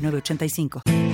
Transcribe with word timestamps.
985. 0.00 1.09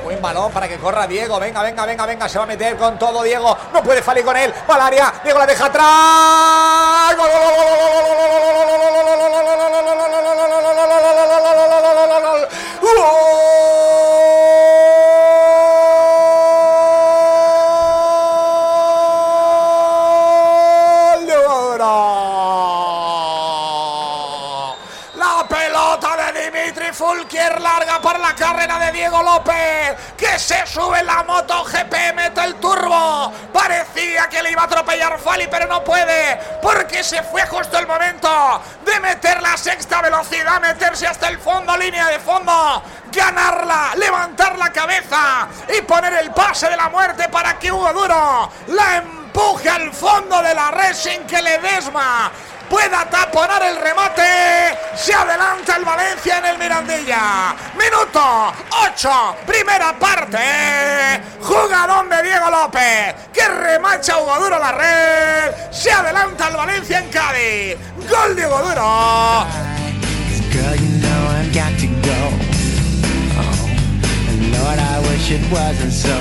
Buen 0.00 0.20
balón 0.20 0.52
para 0.52 0.68
que 0.68 0.78
corra 0.78 1.06
Diego, 1.06 1.38
venga, 1.38 1.62
venga, 1.62 1.86
venga, 1.86 2.06
venga, 2.06 2.28
se 2.28 2.38
va 2.38 2.44
a 2.44 2.46
meter 2.46 2.76
con 2.76 2.98
todo 2.98 3.22
Diego, 3.22 3.56
no 3.72 3.82
puede 3.82 4.02
salir 4.02 4.24
con 4.24 4.36
él, 4.36 4.52
Valaria, 4.66 5.12
Diego 5.22 5.38
la 5.38 5.46
deja 5.46 5.66
atrás, 5.66 7.16
Diego 29.12 29.30
López, 29.30 30.14
que 30.16 30.38
se 30.38 30.66
sube 30.66 31.02
la 31.04 31.22
moto 31.24 31.64
GP, 31.64 32.14
mete 32.14 32.42
el 32.44 32.54
turbo. 32.54 33.30
Parecía 33.52 34.26
que 34.26 34.42
le 34.42 34.52
iba 34.52 34.62
a 34.62 34.64
atropellar 34.64 35.18
Fali, 35.18 35.48
pero 35.48 35.66
no 35.66 35.84
puede, 35.84 36.40
porque 36.62 37.04
se 37.04 37.22
fue 37.22 37.46
justo 37.46 37.78
el 37.78 37.86
momento 37.86 38.62
de 38.82 39.00
meter 39.00 39.42
la 39.42 39.58
sexta 39.58 40.00
velocidad, 40.00 40.62
meterse 40.62 41.06
hasta 41.06 41.28
el 41.28 41.38
fondo, 41.38 41.76
línea 41.76 42.06
de 42.06 42.20
fondo, 42.20 42.82
ganarla, 43.12 43.90
levantar 43.96 44.56
la 44.56 44.72
cabeza 44.72 45.46
y 45.78 45.82
poner 45.82 46.14
el 46.14 46.30
pase 46.30 46.70
de 46.70 46.76
la 46.78 46.88
muerte 46.88 47.28
para 47.28 47.58
que 47.58 47.70
Hugo 47.70 47.92
Duro 47.92 48.50
la 48.68 48.96
empuje 48.96 49.68
al 49.68 49.92
fondo 49.92 50.40
de 50.40 50.54
la 50.54 50.70
red 50.70 50.94
sin 50.94 51.26
que 51.26 51.42
le 51.42 51.58
desma 51.58 52.32
pueda 52.72 53.04
taponar 53.04 53.62
el 53.62 53.76
remate. 53.76 54.22
Se 54.96 55.12
adelanta 55.12 55.76
el 55.76 55.84
Valencia 55.84 56.38
en 56.38 56.46
el 56.46 56.58
Mirandilla. 56.58 57.54
Minuto 57.76 58.50
8, 58.88 59.36
primera 59.46 59.92
parte. 59.98 61.20
Jugadón 61.42 62.08
de 62.08 62.22
Diego 62.22 62.50
López 62.50 63.14
que 63.30 63.46
remacha 63.46 64.18
Hugo 64.18 64.38
Duro 64.38 64.58
la 64.58 64.72
red. 64.72 65.52
Se 65.70 65.92
adelanta 65.92 66.48
el 66.48 66.56
Valencia 66.56 66.98
en 67.00 67.10
Cádiz. 67.10 67.76
Gol 68.08 68.34
de 68.34 68.46
Hugo 68.46 68.58
Duro. 68.62 69.46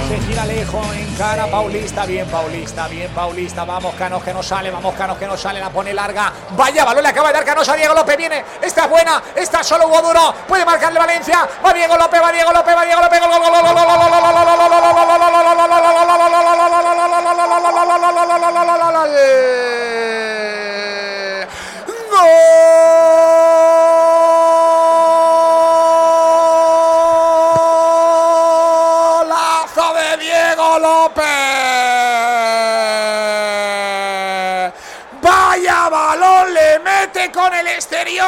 Se 0.07 0.19
gira 0.27 0.45
lejos, 0.45 0.85
cara 1.17 1.47
Paulista, 1.47 2.05
bien 2.05 2.27
Paulista, 2.27 2.87
bien 2.87 3.09
Paulista, 3.11 3.65
vamos 3.65 3.95
Canos 3.95 4.23
que 4.23 4.31
no 4.31 4.43
sale, 4.43 4.69
vamos 4.69 4.93
Canos 4.93 5.17
que 5.17 5.25
no 5.25 5.35
sale, 5.35 5.59
la 5.59 5.71
pone 5.71 5.91
larga, 5.91 6.31
vaya 6.51 6.85
balón 6.85 7.01
le 7.01 7.09
acaba 7.09 7.29
de 7.29 7.33
dar 7.33 7.43
Canos 7.43 7.67
a 7.67 7.75
Diego 7.75 7.95
López, 7.95 8.15
viene, 8.15 8.45
esta 8.61 8.85
buena, 8.85 9.21
está 9.35 9.63
solo 9.63 9.87
Hugo 9.87 10.03
Duro, 10.03 10.35
puede 10.47 10.63
marcarle 10.65 10.99
Valencia, 10.99 11.47
va 11.65 11.73
Diego 11.73 11.97
López, 11.97 12.21
va 12.21 12.31
Diego 12.31 12.51
López, 12.51 12.75
va 12.75 12.85
Diego 12.85 13.01
López, 13.01 13.19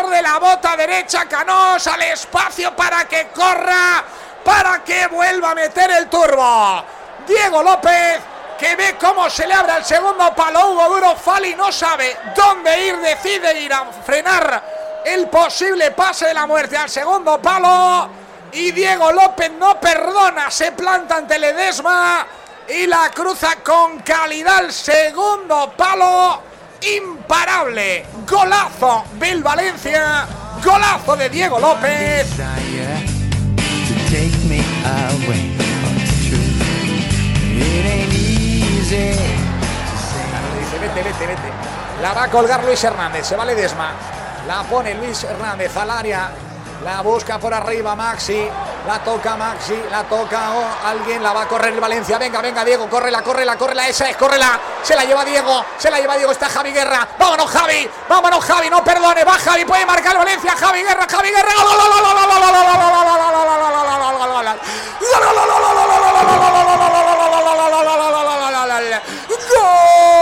de 0.10 0.22
la 0.22 0.40
bota 0.40 0.76
derecha 0.76 1.26
Canós 1.26 1.88
al 1.88 2.02
espacio 2.04 2.76
para 2.76 3.06
que 3.06 3.28
corra, 3.28 4.04
para 4.44 4.84
que 4.84 5.08
vuelva 5.08 5.52
a 5.52 5.56
meter 5.56 5.92
el 5.92 6.10
turbo. 6.10 6.84
Diego 7.28 7.64
López 7.64 8.22
que 8.58 8.76
ve 8.76 8.96
cómo 9.00 9.30
se 9.30 9.48
le 9.48 9.54
abre 9.54 9.78
el 9.78 9.86
segundo 9.86 10.34
palo. 10.36 10.72
Hugo 10.72 10.90
Duro 10.90 11.16
Fali 11.16 11.56
no 11.56 11.72
sabe 11.72 12.18
dónde 12.36 12.88
ir, 12.88 12.98
decide 12.98 13.60
ir 13.60 13.74
a 13.74 13.86
frenar 14.06 15.02
el 15.06 15.28
posible 15.28 15.92
pase 15.92 16.28
de 16.28 16.34
la 16.34 16.48
muerte 16.48 16.78
al 16.78 16.90
segundo 16.90 17.42
palo. 17.42 18.10
Y 18.54 18.72
Diego 18.72 19.12
López 19.12 19.52
no 19.52 19.80
perdona, 19.80 20.52
se 20.52 20.72
planta 20.72 21.18
ante 21.18 21.40
Ledesma 21.40 22.26
y 22.68 22.88
la 22.88 23.10
cruza 23.12 23.58
con 23.64 24.00
calidad 24.00 24.66
el 24.66 24.72
segundo 24.72 25.74
palo 25.76 26.53
imparable. 26.98 28.06
Golazo 28.28 29.06
del 29.20 29.44
Valencia. 29.44 30.26
Golazo 30.64 31.16
de 31.16 31.30
Diego 31.30 31.60
López. 31.60 32.28
vete, 40.80 41.04
vete, 41.04 41.28
vete. 41.28 41.52
La 42.02 42.14
va 42.14 42.24
a 42.24 42.30
colgar 42.30 42.64
Luis 42.64 42.84
Hernández. 42.84 43.26
Se 43.26 43.36
vale 43.36 43.56
desma. 43.56 43.92
La 44.48 44.64
pone 44.64 44.94
Luis 44.96 45.24
Hernández 45.24 45.76
al 45.78 45.90
área. 45.90 46.32
La 46.84 47.02
busca 47.02 47.40
por 47.40 47.54
arriba 47.54 47.96
Maxi. 47.96 48.50
La 48.86 49.00
toca 49.00 49.38
Maxi. 49.38 49.82
La 49.90 50.04
toca 50.04 50.52
alguien. 50.86 51.24
La 51.24 51.32
va 51.32 51.44
a 51.44 51.48
correr 51.48 51.74
el 51.74 51.80
Valencia. 51.80 52.18
Venga, 52.18 52.42
venga, 52.42 52.66
Diego. 52.66 52.90
corre 52.90 53.10
la 53.10 53.22
corre 53.22 53.46
la 53.46 53.88
Esa 53.88 54.10
es, 54.10 54.18
la 54.20 54.60
Se 54.82 54.94
la 54.96 55.06
lleva 55.06 55.24
Diego. 55.24 55.66
Se 55.78 55.90
la 55.90 56.00
lleva 56.00 56.18
Diego. 56.18 56.32
Está 56.32 56.50
Javi 56.50 56.72
Guerra. 56.74 57.08
Vámonos, 57.18 57.50
Javi. 57.50 57.90
Vámonos, 58.10 58.44
Javi. 58.44 58.70
No 58.70 58.84
perdone. 58.84 59.24
Va 59.24 59.34
Javi. 59.34 59.64
Puede 59.64 59.86
marcar 59.86 60.18
Valencia. 60.18 60.52
Javi 60.58 60.84
Guerra. 60.84 61.08
Javi 61.10 61.30
Guerra. 61.30 61.54
subido 69.64 70.13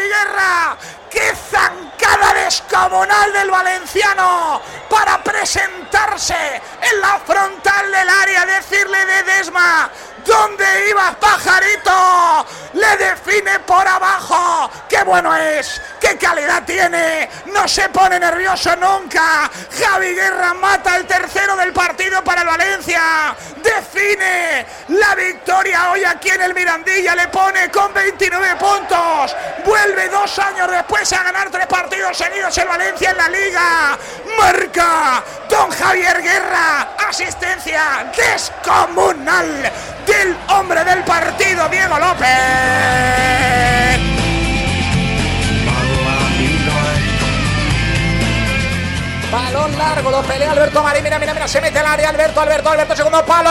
Guerra! 0.00 0.76
¡Qué 1.10 1.34
zancada 1.50 2.34
descomunal 2.34 3.32
del 3.32 3.50
valenciano! 3.50 4.60
Para 4.88 5.22
presentarse 5.22 6.60
en 6.82 7.00
la 7.00 7.18
frontal 7.20 7.90
del 7.90 8.08
área, 8.08 8.46
decirle 8.46 9.04
de 9.06 9.22
Desma, 9.22 9.90
¿Dónde 10.36 10.90
ibas, 10.90 11.16
pajarito? 11.16 12.46
Le 12.74 12.96
define 12.98 13.58
por 13.60 13.88
abajo. 13.88 14.70
¡Qué 14.86 15.02
bueno 15.02 15.34
es! 15.34 15.80
¡Qué 15.98 16.18
calidad 16.18 16.62
tiene! 16.62 17.26
No 17.46 17.66
se 17.66 17.88
pone 17.88 18.20
nervioso 18.20 18.76
nunca. 18.76 19.50
Javi 19.80 20.14
Guerra 20.14 20.52
mata 20.52 20.96
el 20.96 21.06
tercero 21.06 21.56
del 21.56 21.72
partido 21.72 22.22
para 22.22 22.42
el 22.42 22.48
Valencia. 22.48 23.34
Define 23.62 24.66
la 24.88 25.14
victoria 25.14 25.90
hoy 25.92 26.04
aquí 26.04 26.28
en 26.28 26.42
el 26.42 26.54
Mirandilla. 26.54 27.14
Le 27.14 27.28
pone 27.28 27.70
con 27.70 27.94
29 27.94 28.56
puntos. 28.56 29.34
Vuelve 29.64 30.10
dos 30.10 30.38
años 30.38 30.70
después 30.70 31.10
a 31.14 31.22
ganar 31.22 31.48
tres 31.50 31.66
partidos 31.66 32.14
seguidos 32.18 32.56
el 32.58 32.68
Valencia 32.68 33.10
en 33.10 33.16
la 33.16 33.28
liga. 33.30 33.98
Marca 34.36 35.24
Don 35.48 35.70
Javier 35.70 36.20
Guerra. 36.20 36.88
Asistencia 37.08 38.12
descomunal 38.14 39.72
del 40.26 40.36
hombre 40.48 40.84
del 40.84 41.04
partido, 41.04 41.68
Diego 41.68 41.98
López. 41.98 42.26
Balón 49.30 49.76
largo, 49.76 50.10
lo 50.10 50.22
pelea 50.22 50.52
Alberto 50.52 50.82
Marín. 50.82 51.02
Mira, 51.04 51.18
mira, 51.18 51.34
mira, 51.34 51.48
se 51.48 51.60
mete 51.60 51.78
al 51.78 51.86
área. 51.86 52.08
Alberto, 52.08 52.40
Alberto, 52.40 52.70
Alberto, 52.70 52.96
segundo 52.96 53.24
palo. 53.24 53.50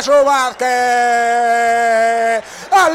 Jesús 0.00 0.24
Vázquez 0.24 1.49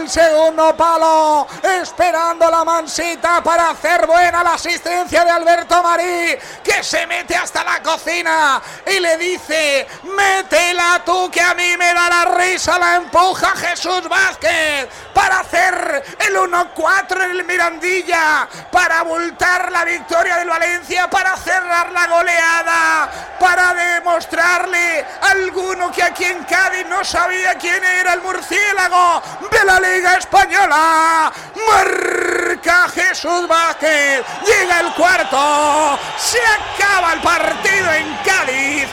segundo 0.10 0.75
palo, 0.75 1.48
esperando 1.63 2.50
la 2.50 2.63
mansita 2.63 3.42
para 3.44 3.72
hacer 3.72 4.06
buena 4.06 4.44
la 4.44 4.54
asistencia 4.54 5.24
de 5.24 5.31
Alberto 5.31 5.81
Marí, 5.81 6.38
que 6.63 6.84
se 6.84 7.06
mete 7.07 7.36
hasta 7.36 7.63
la 7.63 7.81
cocina 7.81 8.62
y 8.86 9.00
le 9.00 9.18
dice, 9.18 9.88
métela 10.04 11.02
tú 11.06 11.30
que 11.31 11.42
a 11.42 11.54
mí 11.54 11.75
me 11.78 11.94
da 11.94 12.10
la 12.10 12.25
risa, 12.25 12.78
la 12.78 12.96
empuja 12.96 13.56
Jesús 13.56 14.07
Vázquez 14.07 14.88
para 15.13 15.40
hacer 15.40 16.04
el 16.28 16.36
1-4 16.36 17.24
en 17.24 17.31
el 17.31 17.46
Mirandilla, 17.46 18.48
para 18.72 19.00
abultar 19.00 19.72
la 19.72 19.86
victoria 19.86 20.38
del 20.38 20.50
Valencia, 20.50 21.10
para 21.10 21.38
cerrar 21.38 21.92
la 21.92 22.07
goleada, 22.07 23.10
para 23.40 23.74
demostrarle 23.74 25.06
a 25.22 25.30
alguno 25.30 25.92
que 25.92 26.04
aquí 26.04 26.25
en 26.25 26.44
Cádiz 26.44 26.86
no 26.88 27.04
sabía 27.04 27.56
quién 27.56 27.84
era 27.84 28.13
el 28.13 28.22
murciélago 28.22 29.22
de 29.50 29.63
la 29.63 29.80
Liga 29.95 30.18
Española. 30.18 31.31
Marca 31.68 32.89
Jesús 32.89 33.47
Vázquez. 33.47 34.25
Llega 34.45 34.81
el 34.81 34.94
cuarto. 34.94 35.97
Se 36.18 36.39
acaba 36.39 37.13
el 37.13 37.21
partido 37.21 37.94
en 37.94 38.18
Cádiz. 38.25 38.88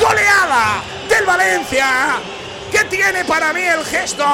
Goleada 0.00 0.82
del 1.08 1.24
Valencia. 1.24 2.16
Que 2.72 2.84
tiene 2.84 3.24
para 3.24 3.52
mí 3.52 3.62
el 3.62 3.84
gesto 3.84 4.26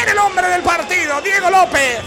en 0.00 0.08
el 0.08 0.18
hombre 0.18 0.48
del 0.48 0.62
partido, 0.62 1.20
Diego 1.20 1.50
López. 1.50 1.98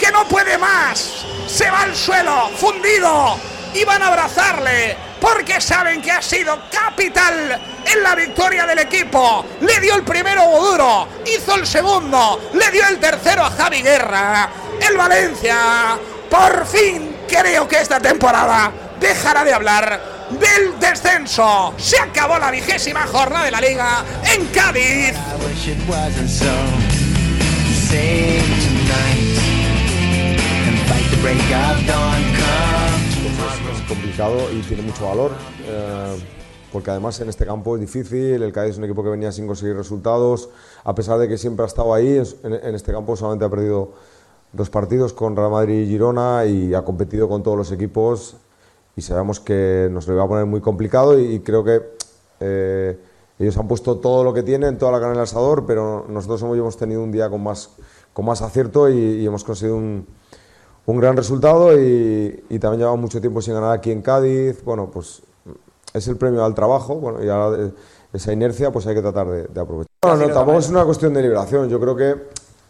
Que 0.00 0.10
no 0.10 0.24
puede 0.26 0.56
más. 0.56 1.26
Se 1.46 1.70
va 1.70 1.82
al 1.82 1.94
suelo, 1.94 2.50
fundido. 2.56 3.38
Y 3.74 3.84
van 3.84 4.02
a 4.02 4.06
abrazarle 4.06 4.96
porque 5.22 5.60
saben 5.60 6.02
que 6.02 6.10
ha 6.10 6.20
sido 6.20 6.62
capital 6.68 7.62
en 7.86 8.02
la 8.02 8.16
victoria 8.16 8.66
del 8.66 8.80
equipo. 8.80 9.46
Le 9.60 9.80
dio 9.80 9.94
el 9.94 10.02
primero 10.02 10.42
duro, 10.60 11.08
hizo 11.24 11.54
el 11.54 11.64
segundo, 11.64 12.50
le 12.52 12.70
dio 12.72 12.84
el 12.88 12.98
tercero 12.98 13.44
a 13.44 13.50
Javi 13.50 13.82
Guerra. 13.82 14.50
El 14.80 14.96
Valencia, 14.96 15.96
por 16.28 16.66
fin 16.66 17.18
creo 17.28 17.68
que 17.68 17.80
esta 17.80 18.00
temporada 18.00 18.72
dejará 18.98 19.44
de 19.44 19.54
hablar 19.54 20.28
del 20.30 20.80
descenso. 20.80 21.72
Se 21.78 22.00
acabó 22.00 22.36
la 22.38 22.50
vigésima 22.50 23.06
jornada 23.06 23.44
de 23.44 23.50
la 23.52 23.60
liga 23.60 24.04
en 24.24 24.46
Cádiz. 24.46 25.14
Complicado 33.92 34.50
y 34.50 34.62
tiene 34.62 34.82
mucho 34.82 35.06
valor. 35.06 35.32
eh, 35.66 36.16
porque 36.72 36.90
además 36.90 37.20
en 37.20 37.28
este 37.28 37.44
campo 37.44 37.74
es 37.76 37.82
difícil, 37.82 38.42
el 38.42 38.50
Cádiz 38.50 38.70
es 38.70 38.78
un 38.78 38.84
equipo 38.84 39.02
que 39.04 39.10
venía 39.10 39.30
sin 39.30 39.46
conseguir 39.46 39.76
resultados, 39.76 40.48
a 40.84 40.94
pesar 40.94 41.18
de 41.18 41.28
que 41.28 41.36
siempre 41.36 41.64
ha 41.64 41.66
estado 41.66 41.92
ahí, 41.92 42.16
en, 42.42 42.54
en 42.54 42.74
este 42.74 42.92
campo 42.92 43.14
solamente 43.14 43.44
ha 43.44 43.50
perdido 43.50 43.92
dos 44.54 44.70
partidos 44.70 45.12
con 45.12 45.36
Real 45.36 45.50
Madrid 45.50 45.82
y 45.82 45.86
Girona 45.88 46.46
y 46.46 46.72
ha 46.72 46.82
competido 46.82 47.28
con 47.28 47.42
todos 47.42 47.58
los 47.58 47.72
equipos 47.72 48.36
y 48.96 49.02
sabemos 49.02 49.38
que 49.38 49.88
nos 49.90 50.08
lo 50.08 50.14
iba 50.14 50.24
a 50.24 50.28
poner 50.28 50.46
muy 50.46 50.62
complicado 50.62 51.18
y, 51.18 51.34
y 51.34 51.40
creo 51.40 51.62
que 51.62 51.82
eh, 52.40 52.98
ellos 53.38 53.58
han 53.58 53.68
puesto 53.68 53.98
todo 53.98 54.24
lo 54.24 54.32
que 54.32 54.42
tienen, 54.42 54.78
toda 54.78 54.92
la 54.92 54.98
carne 54.98 55.12
en 55.12 55.18
el 55.18 55.24
asador, 55.24 55.66
pero 55.66 56.06
nosotros 56.08 56.42
hoy 56.44 56.58
hemos 56.58 56.78
tenido 56.78 57.02
un 57.02 57.12
día 57.12 57.28
con 57.28 57.42
más, 57.42 57.68
con 58.14 58.24
más 58.24 58.40
acierto 58.40 58.88
y, 58.88 58.94
y 58.94 59.26
hemos 59.26 59.44
conseguido 59.44 59.76
un, 59.76 60.06
un 60.86 60.98
gran 60.98 61.16
resultado 61.16 61.78
y, 61.80 62.44
y 62.48 62.58
también 62.58 62.80
llevamos 62.80 63.00
mucho 63.00 63.20
tiempo 63.20 63.40
sin 63.40 63.54
ganar 63.54 63.72
aquí 63.72 63.90
en 63.90 64.02
Cádiz. 64.02 64.62
Bueno, 64.64 64.90
pues 64.92 65.22
es 65.94 66.08
el 66.08 66.16
premio 66.16 66.44
al 66.44 66.54
trabajo 66.54 66.96
bueno, 66.96 67.22
y 67.22 67.28
ahora 67.28 67.62
eh, 67.64 67.72
esa 68.12 68.32
inercia 68.32 68.70
pues 68.72 68.86
hay 68.86 68.94
que 68.94 69.02
tratar 69.02 69.28
de, 69.28 69.44
de 69.44 69.60
aprovechar. 69.60 69.88
No, 70.04 70.16
no, 70.16 70.28
tampoco 70.32 70.58
es 70.58 70.68
una 70.68 70.84
cuestión 70.84 71.14
de 71.14 71.22
liberación. 71.22 71.68
Yo 71.68 71.78
creo 71.78 71.94
que 71.94 72.16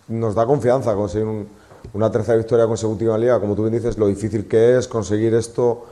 nos 0.09 0.35
da 0.35 0.45
confianza 0.47 0.95
conseguir 0.95 1.27
un- 1.29 1.49
una 1.95 2.11
tercera 2.13 2.37
victoria 2.39 2.67
consecutiva 2.67 3.15
en 3.17 3.23
Liga. 3.23 3.41
Como 3.41 3.55
tú 3.57 3.63
bien 3.63 3.75
dices, 3.75 3.99
lo 3.99 4.07
difícil 4.07 4.47
que 4.47 4.79
es 4.79 4.87
conseguir 4.87 5.35
esto 5.35 5.85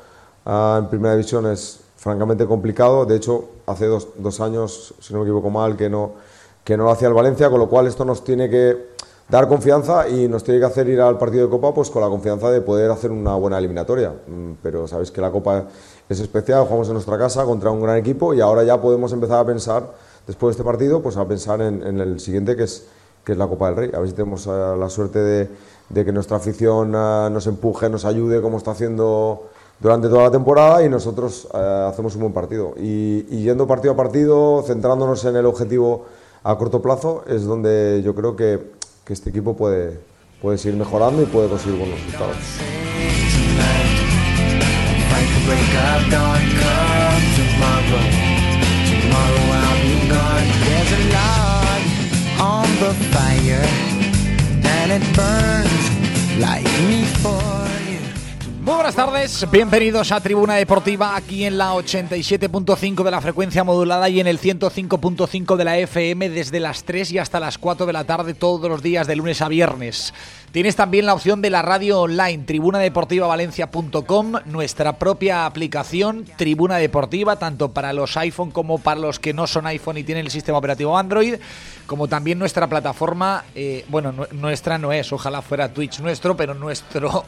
ah, 0.47 0.79
en 0.81 0.89
Primera 0.89 1.15
División 1.15 1.47
es 1.47 1.81
francamente 1.97 2.47
complicado. 2.47 3.07
De 3.07 3.17
hecho, 3.17 3.47
hace 3.67 3.87
dos, 3.87 4.09
dos 4.17 4.41
años, 4.41 4.95
si 5.01 5.13
no 5.13 5.21
me 5.21 5.25
equivoco 5.25 5.51
mal, 5.51 5.77
que 5.77 5.91
no, 5.91 6.13
que 6.63 6.77
no 6.77 6.85
lo 6.85 6.91
hacía 6.91 7.09
el 7.09 7.15
Valencia, 7.15 7.51
con 7.51 7.59
lo 7.59 7.69
cual 7.69 7.87
esto 7.89 8.05
nos 8.05 8.23
tiene 8.23 8.49
que 8.49 8.90
dar 9.31 9.47
confianza 9.47 10.09
y 10.09 10.27
nos 10.29 10.43
tiene 10.43 10.59
que 10.59 10.67
hacer 10.67 10.89
ir 10.89 11.01
al 11.01 11.17
partido 11.17 11.45
de 11.45 11.51
Copa 11.51 11.73
pues 11.73 11.89
con 11.89 12.03
la 12.03 12.09
confianza 12.09 12.51
de 12.51 12.61
poder 12.61 12.91
hacer 12.91 13.11
una 13.13 13.35
buena 13.37 13.59
eliminatoria. 13.59 14.11
Mm, 14.11 14.53
Pero 14.63 14.89
sabéis 14.89 15.11
que 15.11 15.21
la 15.21 15.31
Copa 15.31 15.67
es 16.09 16.19
especial, 16.19 16.65
jugamos 16.65 16.89
en 16.89 16.95
nuestra 16.95 17.17
casa 17.17 17.45
contra 17.45 17.71
un 17.71 17.81
gran 17.81 17.97
equipo 17.97 18.35
y 18.35 18.41
ahora 18.41 18.65
ya 18.65 18.81
podemos 18.81 19.13
empezar 19.13 19.39
a 19.39 19.45
pensar, 19.47 19.85
después 20.27 20.57
de 20.57 20.61
este 20.61 20.65
partido, 20.65 21.01
pues 21.01 21.17
a 21.17 21.27
pensar 21.27 21.61
en, 21.63 22.01
el 22.01 22.19
siguiente 22.19 22.57
que 22.57 22.65
es, 22.65 22.87
que 23.25 23.33
es 23.33 23.39
la 23.39 23.47
Copa 23.47 23.67
del 23.67 23.77
Rey. 23.77 23.91
A 23.95 24.01
ver 24.01 24.09
si 24.09 24.15
tenemos 24.15 24.47
eh, 24.47 24.51
la 24.51 24.89
suerte 24.89 25.21
de, 25.21 26.05
que 26.05 26.13
nuestra 26.13 26.39
afición 26.39 26.93
eh, 26.95 27.29
nos 27.31 27.47
empuje, 27.47 27.89
nos 27.89 28.05
ayude 28.05 28.43
como 28.43 28.59
está 28.59 28.73
haciendo 28.73 29.49
durante 29.79 30.09
toda 30.09 30.25
la 30.25 30.31
temporada 30.31 30.85
y 30.85 30.89
nosotros 30.89 31.49
eh, 31.55 31.87
hacemos 31.89 32.15
un 32.17 32.23
buen 32.23 32.33
partido. 32.33 32.75
Y 32.77 33.23
yendo 33.43 33.69
partido 33.69 33.95
a 33.95 33.97
partido, 33.97 34.65
centrándonos 34.67 35.25
en 35.25 35.37
el 35.37 35.47
objetivo 35.47 36.07
a 36.43 36.57
corto 36.57 36.83
plazo, 36.83 37.23
es 37.27 37.45
donde 37.45 38.03
yo 38.05 38.15
creo 38.15 38.35
que, 38.35 38.80
que 39.11 39.15
este 39.15 39.31
equipo 39.31 39.57
puede, 39.57 39.99
puede 40.41 40.57
seguir 40.57 40.79
mejorando 40.79 41.21
y 41.21 41.27
puede 41.27 41.49
conseguir 41.49 41.81
buenos 41.81 41.99
resultados. 41.99 42.37
Muy 58.71 58.77
buenas 58.77 58.95
tardes, 58.95 59.51
bienvenidos 59.51 60.13
a 60.13 60.21
Tribuna 60.21 60.55
Deportiva 60.55 61.17
aquí 61.17 61.45
en 61.45 61.59
la 61.59 61.73
87.5 61.75 63.03
de 63.03 63.11
la 63.11 63.21
frecuencia 63.21 63.65
modulada 63.65 64.09
y 64.09 64.21
en 64.21 64.29
el 64.29 64.39
105.5 64.39 65.57
de 65.57 65.65
la 65.65 65.77
FM 65.79 66.31
desde 66.31 66.61
las 66.61 66.85
3 66.85 67.11
y 67.11 67.19
hasta 67.19 67.41
las 67.41 67.59
4 67.59 67.85
de 67.85 67.93
la 67.93 68.05
tarde 68.05 68.33
todos 68.33 68.71
los 68.71 68.81
días 68.81 69.09
de 69.09 69.17
lunes 69.17 69.43
a 69.43 69.49
viernes. 69.49 70.15
Tienes 70.53 70.77
también 70.77 71.07
la 71.07 71.15
opción 71.15 71.43
de 71.43 71.51
la 71.51 71.63
radio 71.63 72.01
online, 72.03 72.45
tribunadeportivavalencia.com, 72.45 74.33
nuestra 74.47 74.99
propia 74.99 75.47
aplicación 75.47 76.25
Tribuna 76.37 76.77
Deportiva, 76.77 77.37
tanto 77.41 77.73
para 77.73 77.93
los 77.93 78.17
iPhone 78.19 78.53
como 78.53 78.79
para 78.79 79.01
los 79.01 79.19
que 79.19 79.33
no 79.35 79.49
son 79.49 79.67
iPhone 79.67 79.99
y 79.99 80.05
tienen 80.05 80.27
el 80.27 80.31
sistema 80.31 80.59
operativo 80.59 80.97
Android, 80.97 81.35
como 81.87 82.07
también 82.07 82.39
nuestra 82.39 82.69
plataforma, 82.69 83.45
eh, 83.57 83.85
bueno, 83.89 84.13
nu- 84.13 84.27
nuestra 84.33 84.79
no 84.79 84.93
es, 84.93 85.13
ojalá 85.13 85.43
fuera 85.43 85.73
Twitch 85.73 85.99
nuestro, 85.99 86.37
pero 86.37 86.55
nuestro, 86.55 87.25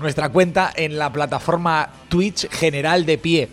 nuestra 0.00 0.28
cuenta 0.28 0.72
en 0.74 0.98
la 0.98 1.12
plataforma 1.12 1.90
Twitch 2.08 2.48
general 2.50 3.06
de 3.06 3.18
pie. 3.18 3.48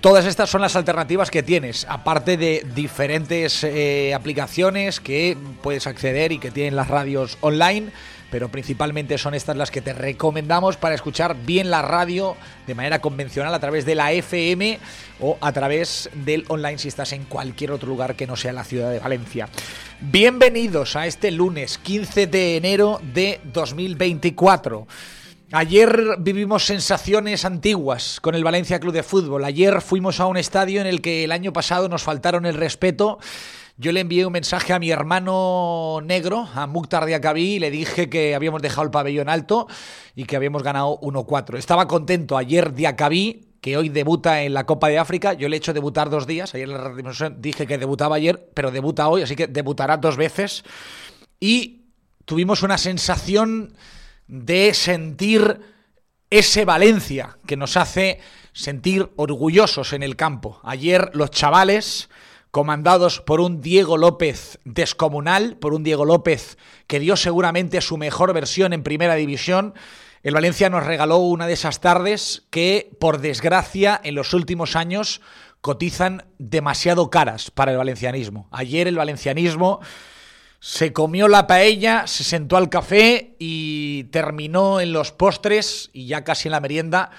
Todas 0.00 0.26
estas 0.26 0.50
son 0.50 0.60
las 0.60 0.76
alternativas 0.76 1.30
que 1.30 1.42
tienes, 1.42 1.86
aparte 1.88 2.36
de 2.36 2.66
diferentes 2.74 3.64
eh, 3.64 4.12
aplicaciones 4.12 5.00
que 5.00 5.34
puedes 5.62 5.86
acceder 5.86 6.30
y 6.30 6.38
que 6.38 6.50
tienen 6.50 6.76
las 6.76 6.88
radios 6.88 7.38
online, 7.40 7.90
pero 8.30 8.50
principalmente 8.50 9.16
son 9.16 9.32
estas 9.32 9.56
las 9.56 9.70
que 9.70 9.80
te 9.80 9.94
recomendamos 9.94 10.76
para 10.76 10.94
escuchar 10.94 11.36
bien 11.46 11.70
la 11.70 11.80
radio 11.80 12.36
de 12.66 12.74
manera 12.74 13.00
convencional 13.00 13.54
a 13.54 13.60
través 13.60 13.86
de 13.86 13.94
la 13.94 14.12
FM 14.12 14.78
o 15.20 15.38
a 15.40 15.52
través 15.52 16.10
del 16.12 16.44
online 16.48 16.76
si 16.76 16.88
estás 16.88 17.14
en 17.14 17.24
cualquier 17.24 17.70
otro 17.70 17.88
lugar 17.88 18.14
que 18.14 18.26
no 18.26 18.36
sea 18.36 18.52
la 18.52 18.64
ciudad 18.64 18.90
de 18.90 18.98
Valencia. 18.98 19.48
Bienvenidos 20.00 20.96
a 20.96 21.06
este 21.06 21.30
lunes 21.30 21.78
15 21.78 22.26
de 22.26 22.56
enero 22.58 23.00
de 23.14 23.40
2024. 23.44 24.86
Ayer 25.56 26.16
vivimos 26.18 26.66
sensaciones 26.66 27.44
antiguas 27.44 28.18
con 28.20 28.34
el 28.34 28.42
Valencia 28.42 28.80
Club 28.80 28.92
de 28.92 29.04
Fútbol. 29.04 29.44
Ayer 29.44 29.80
fuimos 29.82 30.18
a 30.18 30.26
un 30.26 30.36
estadio 30.36 30.80
en 30.80 30.88
el 30.88 31.00
que 31.00 31.22
el 31.22 31.30
año 31.30 31.52
pasado 31.52 31.88
nos 31.88 32.02
faltaron 32.02 32.44
el 32.44 32.56
respeto. 32.56 33.20
Yo 33.76 33.92
le 33.92 34.00
envié 34.00 34.26
un 34.26 34.32
mensaje 34.32 34.72
a 34.72 34.80
mi 34.80 34.90
hermano 34.90 36.00
negro, 36.02 36.48
a 36.56 36.66
Mukhtar 36.66 37.06
Diakabí, 37.06 37.54
y 37.54 37.58
le 37.60 37.70
dije 37.70 38.10
que 38.10 38.34
habíamos 38.34 38.62
dejado 38.62 38.82
el 38.82 38.90
pabellón 38.90 39.28
alto 39.28 39.68
y 40.16 40.24
que 40.24 40.34
habíamos 40.34 40.64
ganado 40.64 40.98
1-4. 41.02 41.56
Estaba 41.56 41.86
contento 41.86 42.36
ayer 42.36 42.74
Diakabí, 42.74 43.52
que 43.60 43.76
hoy 43.76 43.90
debuta 43.90 44.42
en 44.42 44.54
la 44.54 44.66
Copa 44.66 44.88
de 44.88 44.98
África. 44.98 45.34
Yo 45.34 45.48
le 45.48 45.54
he 45.54 45.58
hecho 45.58 45.72
debutar 45.72 46.10
dos 46.10 46.26
días. 46.26 46.52
Ayer 46.56 46.68
en 46.68 46.74
la 46.74 47.30
dije 47.30 47.68
que 47.68 47.78
debutaba 47.78 48.16
ayer, 48.16 48.50
pero 48.54 48.72
debuta 48.72 49.06
hoy, 49.06 49.22
así 49.22 49.36
que 49.36 49.46
debutará 49.46 49.98
dos 49.98 50.16
veces. 50.16 50.64
Y 51.38 51.84
tuvimos 52.24 52.64
una 52.64 52.76
sensación 52.76 53.76
de 54.26 54.74
sentir 54.74 55.60
ese 56.30 56.64
Valencia 56.64 57.38
que 57.46 57.56
nos 57.56 57.76
hace 57.76 58.20
sentir 58.52 59.10
orgullosos 59.16 59.92
en 59.92 60.02
el 60.02 60.16
campo. 60.16 60.60
Ayer 60.64 61.10
los 61.12 61.30
chavales, 61.30 62.08
comandados 62.50 63.20
por 63.20 63.40
un 63.40 63.60
Diego 63.60 63.96
López 63.96 64.58
descomunal, 64.64 65.56
por 65.56 65.74
un 65.74 65.82
Diego 65.82 66.04
López 66.04 66.56
que 66.86 67.00
dio 67.00 67.16
seguramente 67.16 67.80
su 67.80 67.96
mejor 67.96 68.32
versión 68.32 68.72
en 68.72 68.82
primera 68.82 69.14
división, 69.14 69.74
el 70.22 70.34
Valencia 70.34 70.70
nos 70.70 70.86
regaló 70.86 71.18
una 71.18 71.46
de 71.46 71.52
esas 71.52 71.80
tardes 71.80 72.46
que, 72.50 72.90
por 72.98 73.20
desgracia, 73.20 74.00
en 74.02 74.14
los 74.14 74.32
últimos 74.32 74.74
años 74.74 75.20
cotizan 75.60 76.24
demasiado 76.38 77.10
caras 77.10 77.50
para 77.50 77.72
el 77.72 77.78
valencianismo. 77.78 78.48
Ayer 78.50 78.88
el 78.88 78.96
valencianismo 78.96 79.80
se 80.64 80.94
comió 80.94 81.28
la 81.28 81.46
paella, 81.46 82.06
se 82.06 82.24
sentó 82.24 82.56
al 82.56 82.70
café 82.70 83.36
y 83.38 84.04
terminó 84.04 84.80
en 84.80 84.94
los 84.94 85.12
postres 85.12 85.90
y 85.92 86.06
ya 86.06 86.24
casi 86.24 86.48
en 86.48 86.52
la 86.52 86.60
merienda 86.60 87.10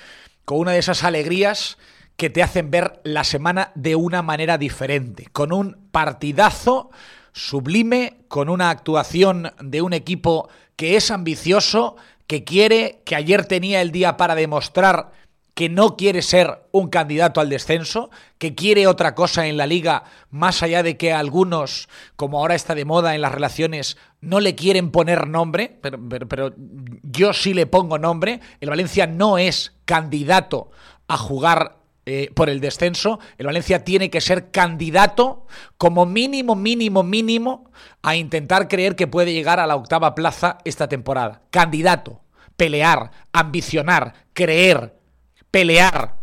con 0.45 0.61
una 0.61 0.71
de 0.71 0.79
esas 0.79 1.03
alegrías 1.03 1.77
que 2.17 2.31
te 2.31 2.41
hacen 2.41 2.71
ver 2.71 3.01
la 3.03 3.23
semana 3.23 3.71
de 3.75 3.95
una 3.95 4.23
manera 4.23 4.57
diferente, 4.57 5.27
con 5.31 5.53
un 5.53 5.77
partidazo 5.91 6.89
sublime, 7.33 8.17
con 8.29 8.49
una 8.49 8.71
actuación 8.71 9.53
de 9.61 9.83
un 9.83 9.93
equipo 9.93 10.49
que 10.75 10.95
es 10.95 11.11
ambicioso, 11.11 11.97
que 12.25 12.43
quiere, 12.43 13.03
que 13.05 13.15
ayer 13.15 13.45
tenía 13.45 13.79
el 13.83 13.91
día 13.91 14.17
para 14.17 14.33
demostrar 14.33 15.11
que 15.55 15.69
no 15.69 15.95
quiere 15.95 16.21
ser 16.21 16.67
un 16.71 16.89
candidato 16.89 17.39
al 17.39 17.49
descenso, 17.49 18.11
que 18.37 18.55
quiere 18.55 18.87
otra 18.87 19.15
cosa 19.15 19.47
en 19.47 19.55
la 19.55 19.65
liga, 19.65 20.03
más 20.29 20.61
allá 20.61 20.83
de 20.83 20.97
que 20.97 21.13
algunos, 21.13 21.87
como 22.17 22.39
ahora 22.39 22.55
está 22.55 22.75
de 22.75 22.83
moda 22.83 23.15
en 23.15 23.21
las 23.21 23.31
relaciones, 23.31 23.97
no 24.19 24.41
le 24.41 24.53
quieren 24.53 24.91
poner 24.91 25.27
nombre, 25.27 25.79
pero, 25.81 26.53
yo 27.03 27.31
sí 27.31 27.53
le 27.53 27.67
pongo 27.67 27.97
nombre. 27.97 28.41
El 28.59 28.69
Valencia 28.69 29.07
no 29.07 29.37
es 29.37 29.73
candidato 29.85 30.71
a 31.07 31.17
jugar 31.17 31.77
eh, 32.05 32.31
por 32.35 32.49
el 32.49 32.59
descenso. 32.59 33.19
El 33.37 33.45
Valencia 33.45 33.85
tiene 33.85 34.09
que 34.09 34.19
ser 34.19 34.51
candidato 34.51 35.47
como 35.77 36.05
mínimo, 36.05 36.55
mínimo, 36.55 37.01
mínimo 37.01 37.71
a 38.01 38.17
intentar 38.17 38.67
creer 38.67 38.97
que 38.97 39.07
puede 39.07 39.31
llegar 39.31 39.61
a 39.61 39.67
la 39.67 39.77
octava 39.77 40.15
plaza 40.15 40.57
esta 40.65 40.89
temporada. 40.89 41.43
Candidato, 41.49 42.19
pelear, 42.57 43.11
ambicionar, 43.31 44.13
creer, 44.33 44.95
pelear. 45.55 46.17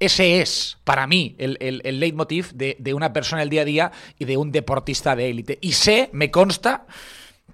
Ese 0.00 0.40
es, 0.40 0.78
para 0.82 1.06
mí, 1.06 1.36
el, 1.38 1.56
el, 1.60 2.00
leitmotiv 2.00 2.50
de, 2.52 2.74
de, 2.80 2.94
una 2.94 3.12
persona 3.12 3.44
el 3.44 3.48
día 3.48 3.62
a 3.62 3.64
día 3.64 3.92
y 4.18 4.24
de 4.24 4.36
un 4.36 4.50
deportista 4.50 5.14
de 5.14 5.30
élite. 5.30 5.56
Y 5.60 5.74
sé, 5.74 6.10
me 6.12 6.32
consta, 6.32 6.84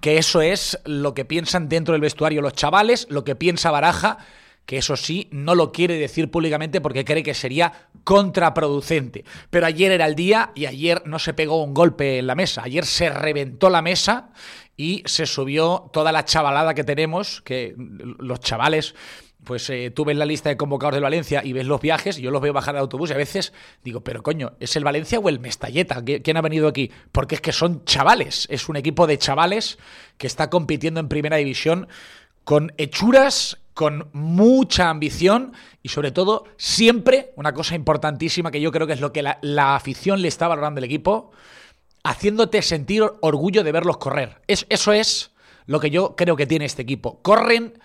que 0.01 0.17
eso 0.17 0.41
es 0.41 0.79
lo 0.85 1.13
que 1.13 1.23
piensan 1.23 1.69
dentro 1.69 1.91
del 1.91 2.01
vestuario 2.01 2.41
los 2.41 2.53
chavales, 2.53 3.05
lo 3.11 3.23
que 3.23 3.35
piensa 3.35 3.69
Baraja, 3.69 4.17
que 4.65 4.77
eso 4.77 4.97
sí, 4.97 5.27
no 5.29 5.53
lo 5.53 5.71
quiere 5.71 5.99
decir 5.99 6.31
públicamente 6.31 6.81
porque 6.81 7.05
cree 7.05 7.21
que 7.21 7.35
sería 7.35 7.89
contraproducente. 8.03 9.23
Pero 9.51 9.67
ayer 9.67 9.91
era 9.91 10.07
el 10.07 10.15
día 10.15 10.51
y 10.55 10.65
ayer 10.65 11.03
no 11.05 11.19
se 11.19 11.35
pegó 11.35 11.63
un 11.63 11.75
golpe 11.75 12.17
en 12.17 12.25
la 12.25 12.33
mesa, 12.33 12.63
ayer 12.63 12.87
se 12.87 13.11
reventó 13.11 13.69
la 13.69 13.83
mesa 13.83 14.31
y 14.75 15.03
se 15.05 15.27
subió 15.27 15.91
toda 15.93 16.11
la 16.11 16.25
chavalada 16.25 16.73
que 16.73 16.83
tenemos, 16.83 17.41
que 17.41 17.75
los 17.77 18.39
chavales 18.39 18.95
pues 19.43 19.69
eh, 19.69 19.91
tú 19.91 20.05
ves 20.05 20.17
la 20.17 20.25
lista 20.25 20.49
de 20.49 20.57
convocados 20.57 20.93
del 20.95 21.03
Valencia 21.03 21.41
y 21.43 21.53
ves 21.53 21.65
los 21.65 21.81
viajes, 21.81 22.17
yo 22.17 22.31
los 22.31 22.41
veo 22.41 22.53
bajar 22.53 22.75
de 22.75 22.81
autobús 22.81 23.09
y 23.09 23.13
a 23.13 23.17
veces 23.17 23.53
digo, 23.83 24.01
pero 24.01 24.23
coño, 24.23 24.53
¿es 24.59 24.75
el 24.75 24.83
Valencia 24.83 25.19
o 25.19 25.29
el 25.29 25.39
Mestalleta? 25.39 26.03
¿Quién 26.03 26.37
ha 26.37 26.41
venido 26.41 26.67
aquí? 26.67 26.91
Porque 27.11 27.35
es 27.35 27.41
que 27.41 27.51
son 27.51 27.85
chavales, 27.85 28.47
es 28.49 28.69
un 28.69 28.75
equipo 28.75 29.07
de 29.07 29.17
chavales 29.17 29.77
que 30.17 30.27
está 30.27 30.49
compitiendo 30.49 30.99
en 30.99 31.09
primera 31.09 31.37
división 31.37 31.87
con 32.43 32.73
hechuras, 32.77 33.57
con 33.73 34.09
mucha 34.13 34.89
ambición 34.89 35.53
y 35.81 35.89
sobre 35.89 36.11
todo 36.11 36.45
siempre, 36.57 37.31
una 37.35 37.53
cosa 37.53 37.75
importantísima 37.75 38.51
que 38.51 38.61
yo 38.61 38.71
creo 38.71 38.87
que 38.87 38.93
es 38.93 39.01
lo 39.01 39.11
que 39.11 39.23
la, 39.23 39.75
afición 39.75 40.21
le 40.21 40.27
está 40.27 40.47
valorando 40.47 40.79
al 40.79 40.85
equipo, 40.85 41.31
haciéndote 42.03 42.61
sentir 42.61 43.03
orgullo 43.21 43.63
de 43.63 43.71
verlos 43.71 43.97
correr. 43.97 44.41
Es, 44.47 44.65
eso 44.69 44.93
es 44.93 45.31
lo 45.65 45.79
que 45.79 45.89
yo 45.89 46.15
creo 46.15 46.35
que 46.35 46.45
tiene 46.45 46.65
este 46.65 46.81
equipo. 46.81 47.21
Corren 47.21 47.79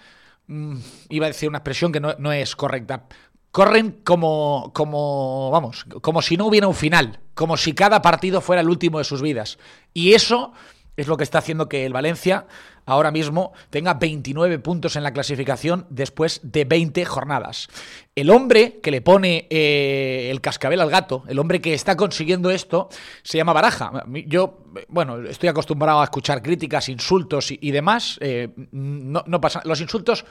Mm, 0.49 0.79
iba 1.11 1.27
a 1.27 1.29
decir 1.29 1.49
una 1.49 1.59
expresión 1.59 1.93
que 1.93 2.01
no, 2.01 2.33
es 2.33 2.57
correcta. 2.57 3.05
Corren 3.51 4.01
como, 4.05 4.73
como, 4.75 5.51
vamos, 5.51 5.85
como 6.03 6.21
si 6.23 6.37
no 6.37 6.47
hubiera 6.47 6.67
un 6.67 6.75
final, 6.75 7.21
como 7.35 7.57
si 7.57 7.75
cada 7.75 8.03
partido 8.03 8.41
fuera 8.41 8.63
el 8.63 8.69
último 8.69 8.99
de 8.99 9.05
sus 9.05 9.23
vidas. 9.23 9.59
Y 9.95 10.15
eso 10.15 10.53
es 10.99 11.07
lo 11.07 11.17
que 11.17 11.23
está 11.23 11.39
haciendo 11.39 11.69
que 11.69 11.87
el 11.87 11.93
Valencia 11.93 12.47
ahora 12.85 13.13
mismo 13.13 13.53
tenga 13.71 13.95
29 13.95 14.59
puntos 14.59 14.97
en 14.97 15.05
la 15.05 15.13
clasificación 15.13 15.87
después 15.91 16.41
de 16.43 16.65
20 16.65 17.05
jornadas. 17.05 17.69
El 18.17 18.31
hombre 18.31 18.81
que 18.83 18.91
le 18.91 19.01
pone 19.01 19.47
eh, 19.49 20.29
el 20.29 20.41
cascabel 20.41 20.81
al 20.81 20.91
gato, 20.91 21.23
el 21.29 21.39
hombre 21.39 21.61
que 21.61 21.73
está 21.73 21.97
consiguiendo 21.97 22.51
esto, 22.51 22.89
se 23.23 23.39
llama 23.39 23.53
Baraja. 23.53 24.05
Yo, 24.27 24.65
bueno, 24.89 25.23
estoy 25.23 25.49
acostumbrado 25.49 26.01
a 26.01 26.05
escuchar 26.05 26.43
críticas, 26.43 26.89
insultos 26.89 27.53
y, 27.53 27.71
demás. 27.71 28.19
Eh, 28.21 28.49
no, 28.73 29.41
pasa. 29.41 29.63
Los 29.65 29.81
insultos 29.81 30.25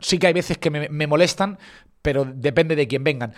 sí 0.00 0.18
que 0.18 0.28
hay 0.28 0.32
veces 0.32 0.56
que 0.56 0.70
me, 0.70 0.88
me 0.88 1.06
molestan, 1.06 1.58
pero 2.00 2.24
depende 2.24 2.76
de 2.76 2.88
quién 2.88 3.04
vengan. 3.04 3.34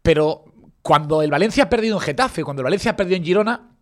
Pero 0.00 0.44
cuando 0.80 1.22
el 1.22 1.30
Valencia 1.30 1.64
ha 1.64 1.68
perdido 1.68 1.96
en 1.96 2.02
Getafe, 2.02 2.44
cuando 2.44 2.60
el 2.60 2.64
Valencia 2.64 2.92
ha 2.92 2.96
perdido 2.96 3.16
en 3.16 3.24
Girona, 3.24 3.73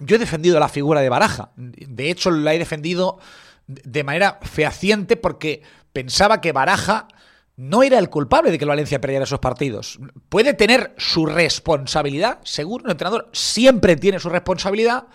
yo 0.00 0.16
he 0.16 0.18
defendido 0.18 0.58
la 0.60 0.68
figura 0.68 1.00
de 1.00 1.08
Baraja. 1.08 1.50
De 1.56 2.10
hecho, 2.10 2.30
la 2.30 2.54
he 2.54 2.58
defendido 2.58 3.18
de 3.66 4.04
manera 4.04 4.38
fehaciente 4.42 5.16
porque 5.16 5.62
pensaba 5.92 6.40
que 6.40 6.52
Baraja 6.52 7.08
no 7.56 7.82
era 7.82 7.98
el 7.98 8.10
culpable 8.10 8.50
de 8.50 8.58
que 8.58 8.64
el 8.64 8.68
Valencia 8.68 9.00
perdiera 9.00 9.24
esos 9.24 9.38
partidos. 9.38 9.98
Puede 10.28 10.54
tener 10.54 10.94
su 10.98 11.26
responsabilidad, 11.26 12.38
seguro, 12.44 12.84
un 12.84 12.90
entrenador 12.90 13.30
siempre 13.32 13.96
tiene 13.96 14.20
su 14.20 14.28
responsabilidad, 14.28 15.06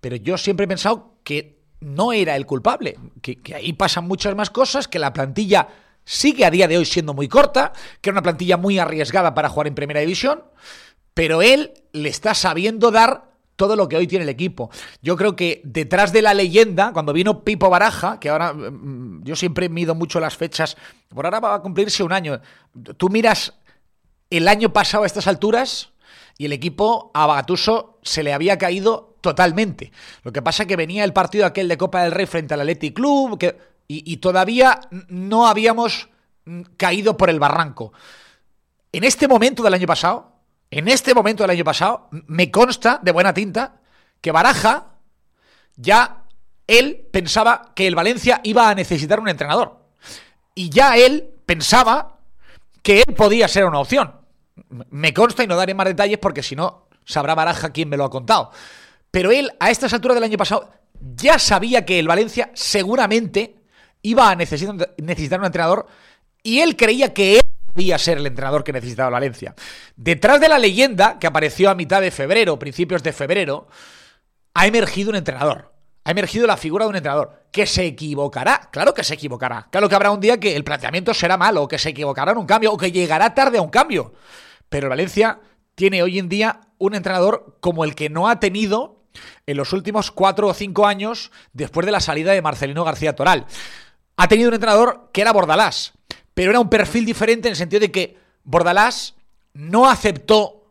pero 0.00 0.16
yo 0.16 0.38
siempre 0.38 0.64
he 0.64 0.68
pensado 0.68 1.16
que 1.24 1.60
no 1.80 2.12
era 2.12 2.36
el 2.36 2.46
culpable, 2.46 2.96
que, 3.20 3.40
que 3.40 3.56
ahí 3.56 3.72
pasan 3.72 4.06
muchas 4.06 4.36
más 4.36 4.50
cosas, 4.50 4.86
que 4.86 5.00
la 5.00 5.12
plantilla 5.12 5.68
sigue 6.04 6.44
a 6.44 6.50
día 6.50 6.68
de 6.68 6.78
hoy 6.78 6.84
siendo 6.84 7.14
muy 7.14 7.28
corta, 7.28 7.72
que 8.00 8.10
era 8.10 8.14
una 8.14 8.22
plantilla 8.22 8.56
muy 8.56 8.78
arriesgada 8.78 9.34
para 9.34 9.48
jugar 9.48 9.66
en 9.66 9.74
primera 9.74 10.00
división, 10.00 10.44
pero 11.14 11.42
él 11.42 11.72
le 11.92 12.08
está 12.08 12.34
sabiendo 12.34 12.92
dar 12.92 13.31
todo 13.62 13.76
lo 13.76 13.88
que 13.88 13.96
hoy 13.96 14.08
tiene 14.08 14.24
el 14.24 14.28
equipo. 14.28 14.70
Yo 15.02 15.16
creo 15.16 15.36
que 15.36 15.60
detrás 15.62 16.12
de 16.12 16.20
la 16.20 16.34
leyenda, 16.34 16.92
cuando 16.92 17.12
vino 17.12 17.44
Pipo 17.44 17.70
Baraja, 17.70 18.18
que 18.18 18.28
ahora 18.28 18.52
mm, 18.52 19.18
mm, 19.20 19.22
yo 19.22 19.36
siempre 19.36 19.68
mido 19.68 19.94
mucho 19.94 20.18
las 20.18 20.36
fechas, 20.36 20.76
por 21.14 21.26
ahora 21.26 21.38
va 21.38 21.54
a 21.54 21.62
cumplirse 21.62 22.02
un 22.02 22.12
año. 22.12 22.40
Tú 22.96 23.08
miras 23.08 23.54
el 24.30 24.48
año 24.48 24.72
pasado 24.72 25.04
a 25.04 25.06
estas 25.06 25.28
alturas 25.28 25.90
y 26.38 26.46
el 26.46 26.52
equipo 26.52 27.12
a 27.14 27.24
Bagatuso 27.26 28.00
se 28.02 28.24
le 28.24 28.32
había 28.32 28.58
caído 28.58 29.14
totalmente. 29.20 29.92
Lo 30.24 30.32
que 30.32 30.42
pasa 30.42 30.64
es 30.64 30.66
que 30.66 30.74
venía 30.74 31.04
el 31.04 31.12
partido 31.12 31.46
aquel 31.46 31.68
de 31.68 31.78
Copa 31.78 32.02
del 32.02 32.10
Rey 32.10 32.26
frente 32.26 32.54
al 32.54 32.62
Athletic 32.62 32.96
Club 32.96 33.38
y 33.86 34.16
todavía 34.16 34.80
no 35.06 35.46
habíamos 35.46 36.08
mm, 36.46 36.62
caído 36.76 37.16
por 37.16 37.30
el 37.30 37.38
barranco. 37.38 37.92
En 38.90 39.04
este 39.04 39.28
momento 39.28 39.62
del 39.62 39.74
año 39.74 39.86
pasado, 39.86 40.31
en 40.72 40.88
este 40.88 41.12
momento 41.12 41.42
del 41.42 41.50
año 41.50 41.64
pasado, 41.64 42.08
me 42.10 42.50
consta 42.50 42.98
de 43.02 43.12
buena 43.12 43.34
tinta 43.34 43.74
que 44.22 44.32
Baraja 44.32 44.86
ya 45.76 46.24
él 46.66 47.06
pensaba 47.12 47.72
que 47.74 47.86
el 47.86 47.94
Valencia 47.94 48.40
iba 48.42 48.70
a 48.70 48.74
necesitar 48.74 49.20
un 49.20 49.28
entrenador. 49.28 49.84
Y 50.54 50.70
ya 50.70 50.96
él 50.96 51.28
pensaba 51.44 52.20
que 52.82 53.04
él 53.06 53.14
podía 53.14 53.48
ser 53.48 53.66
una 53.66 53.80
opción. 53.80 54.14
Me 54.88 55.12
consta 55.12 55.44
y 55.44 55.46
no 55.46 55.56
daré 55.56 55.74
más 55.74 55.86
detalles 55.86 56.18
porque 56.18 56.42
si 56.42 56.56
no 56.56 56.88
sabrá 57.04 57.34
Baraja 57.34 57.70
quién 57.70 57.90
me 57.90 57.98
lo 57.98 58.04
ha 58.04 58.10
contado. 58.10 58.50
Pero 59.10 59.30
él, 59.30 59.50
a 59.60 59.70
estas 59.70 59.92
alturas 59.92 60.14
del 60.14 60.24
año 60.24 60.38
pasado, 60.38 60.70
ya 60.98 61.38
sabía 61.38 61.84
que 61.84 61.98
el 61.98 62.08
Valencia 62.08 62.50
seguramente 62.54 63.56
iba 64.00 64.30
a 64.30 64.34
necesitar, 64.34 65.38
un 65.38 65.46
entrenador 65.46 65.86
y 66.42 66.60
él 66.60 66.76
creía 66.76 67.12
que 67.12 67.36
él 67.36 67.42
debía 67.74 67.98
ser 67.98 68.18
el 68.18 68.26
entrenador 68.26 68.64
que 68.64 68.72
necesitaba 68.72 69.10
Valencia. 69.10 69.54
Detrás 69.96 70.40
de 70.40 70.48
la 70.48 70.58
leyenda 70.58 71.18
que 71.18 71.26
apareció 71.26 71.70
a 71.70 71.74
mitad 71.74 72.00
de 72.00 72.10
febrero, 72.10 72.58
principios 72.58 73.02
de 73.02 73.12
febrero, 73.12 73.68
ha 74.54 74.66
emergido 74.66 75.10
un 75.10 75.16
entrenador. 75.16 75.72
Ha 76.04 76.10
emergido 76.10 76.46
la 76.46 76.56
figura 76.56 76.84
de 76.84 76.90
un 76.90 76.96
entrenador 76.96 77.46
que 77.52 77.66
se 77.66 77.84
equivocará. 77.86 78.68
Claro 78.72 78.92
que 78.92 79.04
se 79.04 79.14
equivocará. 79.14 79.68
Claro 79.70 79.88
que 79.88 79.94
habrá 79.94 80.10
un 80.10 80.20
día 80.20 80.40
que 80.40 80.56
el 80.56 80.64
planteamiento 80.64 81.14
será 81.14 81.36
malo, 81.36 81.68
que 81.68 81.78
se 81.78 81.90
equivocará 81.90 82.32
en 82.32 82.38
un 82.38 82.46
cambio, 82.46 82.72
o 82.72 82.76
que 82.76 82.90
llegará 82.90 83.34
tarde 83.34 83.58
a 83.58 83.62
un 83.62 83.70
cambio. 83.70 84.12
Pero 84.68 84.88
Valencia 84.88 85.38
tiene 85.74 86.02
hoy 86.02 86.18
en 86.18 86.28
día 86.28 86.60
un 86.78 86.94
entrenador 86.94 87.58
como 87.60 87.84
el 87.84 87.94
que 87.94 88.10
no 88.10 88.28
ha 88.28 88.40
tenido 88.40 89.04
en 89.46 89.56
los 89.56 89.72
últimos 89.72 90.10
cuatro 90.10 90.48
o 90.48 90.54
cinco 90.54 90.86
años 90.86 91.30
después 91.52 91.86
de 91.86 91.92
la 91.92 92.00
salida 92.00 92.32
de 92.32 92.42
Marcelino 92.42 92.84
García 92.84 93.14
Toral. 93.14 93.46
Ha 94.16 94.28
tenido 94.28 94.48
un 94.48 94.54
entrenador 94.54 95.10
que 95.12 95.20
era 95.20 95.32
Bordalás, 95.32 95.92
pero 96.34 96.50
era 96.50 96.60
un 96.60 96.68
perfil 96.68 97.04
diferente 97.04 97.48
en 97.48 97.52
el 97.52 97.56
sentido 97.56 97.80
de 97.80 97.92
que 97.92 98.16
Bordalás 98.44 99.14
no 99.54 99.88
aceptó, 99.88 100.70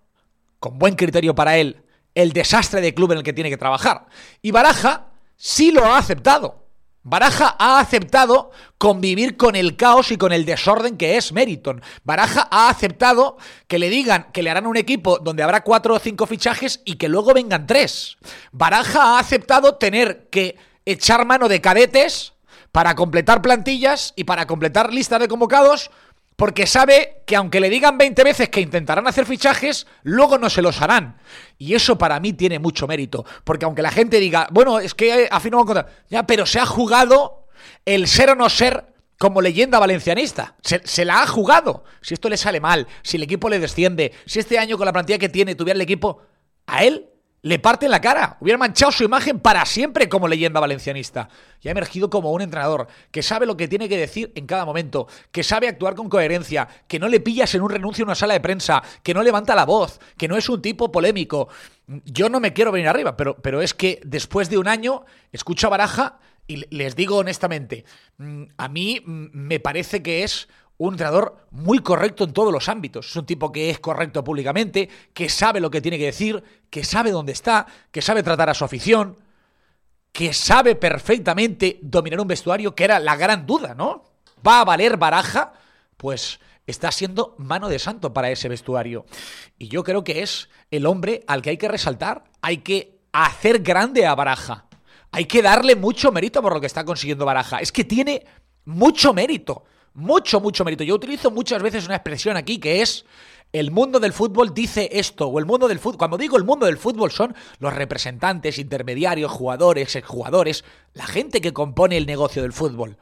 con 0.59 0.77
buen 0.77 0.95
criterio 0.95 1.35
para 1.35 1.57
él, 1.57 1.83
el 2.15 2.33
desastre 2.33 2.81
de 2.81 2.93
club 2.93 3.11
en 3.11 3.19
el 3.19 3.23
que 3.23 3.33
tiene 3.33 3.49
que 3.49 3.57
trabajar. 3.57 4.07
Y 4.41 4.51
Baraja 4.51 5.07
sí 5.35 5.71
lo 5.71 5.85
ha 5.85 5.97
aceptado. 5.97 6.61
Baraja 7.03 7.55
ha 7.57 7.79
aceptado 7.79 8.51
convivir 8.77 9.35
con 9.35 9.55
el 9.55 9.75
caos 9.75 10.11
y 10.11 10.17
con 10.17 10.31
el 10.31 10.45
desorden 10.45 10.97
que 10.97 11.17
es 11.17 11.31
Meriton. 11.31 11.81
Baraja 12.03 12.47
ha 12.51 12.69
aceptado 12.69 13.37
que 13.67 13.79
le 13.79 13.89
digan 13.89 14.27
que 14.31 14.43
le 14.43 14.51
harán 14.51 14.67
un 14.67 14.77
equipo 14.77 15.17
donde 15.17 15.41
habrá 15.41 15.63
cuatro 15.63 15.95
o 15.95 15.99
cinco 15.99 16.27
fichajes 16.27 16.81
y 16.85 16.95
que 16.95 17.09
luego 17.09 17.33
vengan 17.33 17.65
tres. 17.65 18.17
Baraja 18.51 19.15
ha 19.15 19.19
aceptado 19.19 19.75
tener 19.75 20.27
que 20.29 20.57
echar 20.85 21.25
mano 21.25 21.47
de 21.47 21.59
cadetes 21.59 22.33
para 22.71 22.95
completar 22.95 23.41
plantillas 23.41 24.13
y 24.15 24.23
para 24.23 24.47
completar 24.47 24.93
listas 24.93 25.19
de 25.19 25.27
convocados 25.27 25.91
porque 26.41 26.65
sabe 26.65 27.21
que 27.27 27.35
aunque 27.35 27.59
le 27.59 27.69
digan 27.69 27.99
20 27.99 28.23
veces 28.23 28.49
que 28.49 28.61
intentarán 28.61 29.05
hacer 29.05 29.27
fichajes, 29.27 29.85
luego 30.01 30.39
no 30.39 30.49
se 30.49 30.63
los 30.63 30.81
harán. 30.81 31.21
Y 31.59 31.75
eso 31.75 31.99
para 31.99 32.19
mí 32.19 32.33
tiene 32.33 32.57
mucho 32.57 32.87
mérito, 32.87 33.23
porque 33.43 33.65
aunque 33.65 33.83
la 33.83 33.91
gente 33.91 34.19
diga, 34.19 34.47
bueno, 34.49 34.79
es 34.79 34.95
que 34.95 35.27
a 35.29 35.39
fin 35.39 35.51
no 35.51 35.63
van 35.63 35.77
a 35.77 35.85
ya, 36.09 36.25
pero 36.25 36.47
se 36.47 36.59
ha 36.59 36.65
jugado 36.65 37.45
el 37.85 38.07
ser 38.07 38.31
o 38.31 38.35
no 38.35 38.49
ser 38.49 38.87
como 39.19 39.39
leyenda 39.39 39.77
valencianista. 39.77 40.55
Se, 40.63 41.05
la 41.05 41.21
ha 41.21 41.27
jugado. 41.27 41.83
Si 42.01 42.15
esto 42.15 42.27
le 42.27 42.37
sale 42.37 42.59
mal, 42.59 42.87
si 43.03 43.17
el 43.17 43.23
equipo 43.23 43.47
le 43.47 43.59
desciende, 43.59 44.11
si 44.25 44.39
este 44.39 44.57
año 44.57 44.79
con 44.79 44.87
la 44.87 44.93
plantilla 44.93 45.19
que 45.19 45.29
tiene 45.29 45.53
tuviera 45.53 45.75
el 45.75 45.81
equipo, 45.81 46.23
a 46.65 46.83
él 46.83 47.10
le 47.43 47.59
parte 47.59 47.89
la 47.89 48.01
cara. 48.01 48.37
Hubiera 48.39 48.57
manchado 48.57 48.91
su 48.91 49.03
imagen 49.03 49.39
para 49.39 49.65
siempre 49.65 50.09
como 50.09 50.27
leyenda 50.27 50.59
valencianista. 50.59 51.29
Y 51.61 51.67
ha 51.67 51.71
emergido 51.71 52.09
como 52.09 52.31
un 52.31 52.41
entrenador 52.41 52.87
que 53.11 53.23
sabe 53.23 53.45
lo 53.45 53.57
que 53.57 53.67
tiene 53.67 53.89
que 53.89 53.97
decir 53.97 54.31
en 54.35 54.45
cada 54.45 54.65
momento, 54.65 55.07
que 55.31 55.43
sabe 55.43 55.67
actuar 55.67 55.95
con 55.95 56.09
coherencia, 56.09 56.67
que 56.87 56.99
no 56.99 57.07
le 57.07 57.19
pillas 57.19 57.53
en 57.55 57.61
un 57.61 57.69
renuncio 57.69 58.03
a 58.03 58.07
una 58.07 58.15
sala 58.15 58.33
de 58.33 58.41
prensa, 58.41 58.83
que 59.03 59.13
no 59.13 59.23
levanta 59.23 59.55
la 59.55 59.65
voz, 59.65 59.99
que 60.17 60.27
no 60.27 60.37
es 60.37 60.49
un 60.49 60.61
tipo 60.61 60.91
polémico. 60.91 61.49
Yo 62.05 62.29
no 62.29 62.39
me 62.39 62.53
quiero 62.53 62.71
venir 62.71 62.87
arriba, 62.87 63.17
pero, 63.17 63.35
pero 63.37 63.61
es 63.61 63.73
que 63.73 63.99
después 64.03 64.49
de 64.49 64.57
un 64.57 64.67
año 64.67 65.05
escucho 65.31 65.67
a 65.67 65.71
Baraja 65.71 66.19
y 66.47 66.65
les 66.75 66.95
digo 66.95 67.17
honestamente, 67.17 67.85
mm, 68.17 68.43
a 68.57 68.67
mí 68.67 69.01
mm, 69.05 69.29
me 69.33 69.59
parece 69.59 70.03
que 70.03 70.23
es 70.23 70.47
un 70.87 70.95
entrenador 70.95 71.37
muy 71.51 71.79
correcto 71.79 72.23
en 72.23 72.33
todos 72.33 72.51
los 72.51 72.67
ámbitos. 72.67 73.07
Es 73.07 73.15
un 73.15 73.25
tipo 73.25 73.51
que 73.51 73.69
es 73.69 73.79
correcto 73.79 74.23
públicamente, 74.23 74.89
que 75.13 75.29
sabe 75.29 75.59
lo 75.59 75.69
que 75.69 75.81
tiene 75.81 75.97
que 75.97 76.05
decir, 76.05 76.43
que 76.69 76.83
sabe 76.83 77.11
dónde 77.11 77.33
está, 77.33 77.67
que 77.91 78.01
sabe 78.01 78.23
tratar 78.23 78.49
a 78.49 78.53
su 78.53 78.65
afición, 78.65 79.17
que 80.11 80.33
sabe 80.33 80.75
perfectamente 80.75 81.77
dominar 81.81 82.19
un 82.19 82.27
vestuario, 82.27 82.73
que 82.73 82.83
era 82.83 82.99
la 82.99 83.15
gran 83.15 83.45
duda, 83.45 83.75
¿no? 83.75 84.03
¿Va 84.45 84.61
a 84.61 84.65
valer 84.65 84.97
baraja? 84.97 85.53
Pues 85.97 86.39
está 86.65 86.91
siendo 86.91 87.35
mano 87.37 87.69
de 87.69 87.77
santo 87.77 88.11
para 88.11 88.31
ese 88.31 88.49
vestuario. 88.49 89.05
Y 89.59 89.67
yo 89.67 89.83
creo 89.83 90.03
que 90.03 90.23
es 90.23 90.49
el 90.71 90.87
hombre 90.87 91.23
al 91.27 91.43
que 91.43 91.51
hay 91.51 91.57
que 91.57 91.67
resaltar, 91.67 92.23
hay 92.41 92.57
que 92.57 92.99
hacer 93.11 93.59
grande 93.59 94.07
a 94.07 94.15
Baraja. 94.15 94.65
Hay 95.11 95.25
que 95.25 95.41
darle 95.41 95.75
mucho 95.75 96.11
mérito 96.11 96.41
por 96.41 96.53
lo 96.53 96.61
que 96.61 96.67
está 96.67 96.85
consiguiendo 96.85 97.25
Baraja. 97.25 97.59
Es 97.59 97.71
que 97.71 97.83
tiene 97.83 98.25
mucho 98.65 99.13
mérito 99.13 99.65
mucho, 99.93 100.39
mucho 100.39 100.63
mérito. 100.63 100.83
Yo 100.83 100.95
utilizo 100.95 101.31
muchas 101.31 101.61
veces 101.61 101.85
una 101.85 101.95
expresión 101.95 102.37
aquí 102.37 102.59
que 102.59 102.81
es 102.81 103.05
el 103.53 103.71
mundo 103.71 103.99
del 103.99 104.13
fútbol 104.13 104.53
dice 104.53 104.89
esto, 104.93 105.27
o 105.27 105.37
el 105.37 105.45
mundo 105.45 105.67
del 105.67 105.79
fútbol, 105.79 105.97
cuando 105.97 106.17
digo 106.17 106.37
el 106.37 106.45
mundo 106.45 106.65
del 106.65 106.77
fútbol 106.77 107.11
son 107.11 107.35
los 107.59 107.73
representantes, 107.73 108.57
intermediarios, 108.57 109.31
jugadores, 109.31 109.95
exjugadores, 109.95 110.63
la 110.93 111.05
gente 111.05 111.41
que 111.41 111.51
compone 111.51 111.97
el 111.97 112.05
negocio 112.05 112.41
del 112.41 112.53
fútbol. 112.53 112.97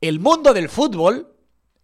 El 0.00 0.18
mundo 0.18 0.52
del 0.52 0.68
fútbol 0.68 1.34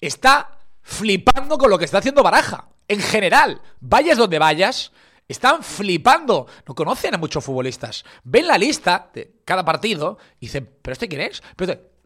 está 0.01 0.59
flipando 0.83 1.59
con 1.59 1.71
lo 1.71 1.79
que 1.79 1.85
está 1.85 1.99
haciendo 1.99 2.25
Baraja. 2.25 2.69
En 2.89 3.01
general, 3.01 3.61
vayas 3.81 4.19
donde 4.19 4.39
vayas, 4.39 4.93
están 5.29 5.63
flipando. 5.63 6.47
No 6.67 6.75
conocen 6.75 7.15
a 7.15 7.19
muchos 7.19 7.45
futbolistas. 7.45 8.05
Ven 8.25 8.47
la 8.47 8.59
lista 8.59 9.11
de 9.13 9.33
cada 9.45 9.65
partido 9.65 10.19
y 10.41 10.47
dicen, 10.47 10.69
¿pero 10.83 10.93
este 10.93 11.09
quién 11.09 11.21
es? 11.21 11.43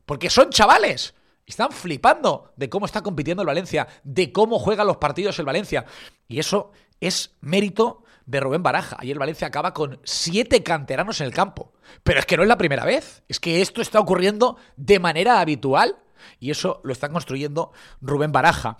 Porque 0.04 0.28
son 0.28 0.50
chavales. 0.50 1.14
Están 1.50 1.72
flipando 1.72 2.52
de 2.56 2.68
cómo 2.68 2.86
está 2.86 3.02
compitiendo 3.02 3.42
el 3.42 3.46
Valencia, 3.46 3.88
de 4.04 4.32
cómo 4.32 4.60
juegan 4.60 4.86
los 4.86 4.98
partidos 4.98 5.36
el 5.40 5.44
Valencia. 5.44 5.84
Y 6.28 6.38
eso 6.38 6.70
es 7.00 7.34
mérito 7.40 8.04
de 8.24 8.38
Rubén 8.38 8.62
Baraja. 8.62 8.96
Ayer 9.00 9.14
el 9.14 9.18
Valencia 9.18 9.48
acaba 9.48 9.74
con 9.74 10.00
siete 10.04 10.62
canteranos 10.62 11.20
en 11.20 11.26
el 11.26 11.34
campo. 11.34 11.72
Pero 12.04 12.20
es 12.20 12.26
que 12.26 12.36
no 12.36 12.44
es 12.44 12.48
la 12.48 12.56
primera 12.56 12.84
vez. 12.84 13.24
Es 13.26 13.40
que 13.40 13.60
esto 13.60 13.82
está 13.82 13.98
ocurriendo 13.98 14.58
de 14.76 15.00
manera 15.00 15.40
habitual. 15.40 15.96
Y 16.38 16.52
eso 16.52 16.80
lo 16.84 16.92
está 16.92 17.08
construyendo 17.08 17.72
Rubén 18.00 18.30
Baraja. 18.30 18.78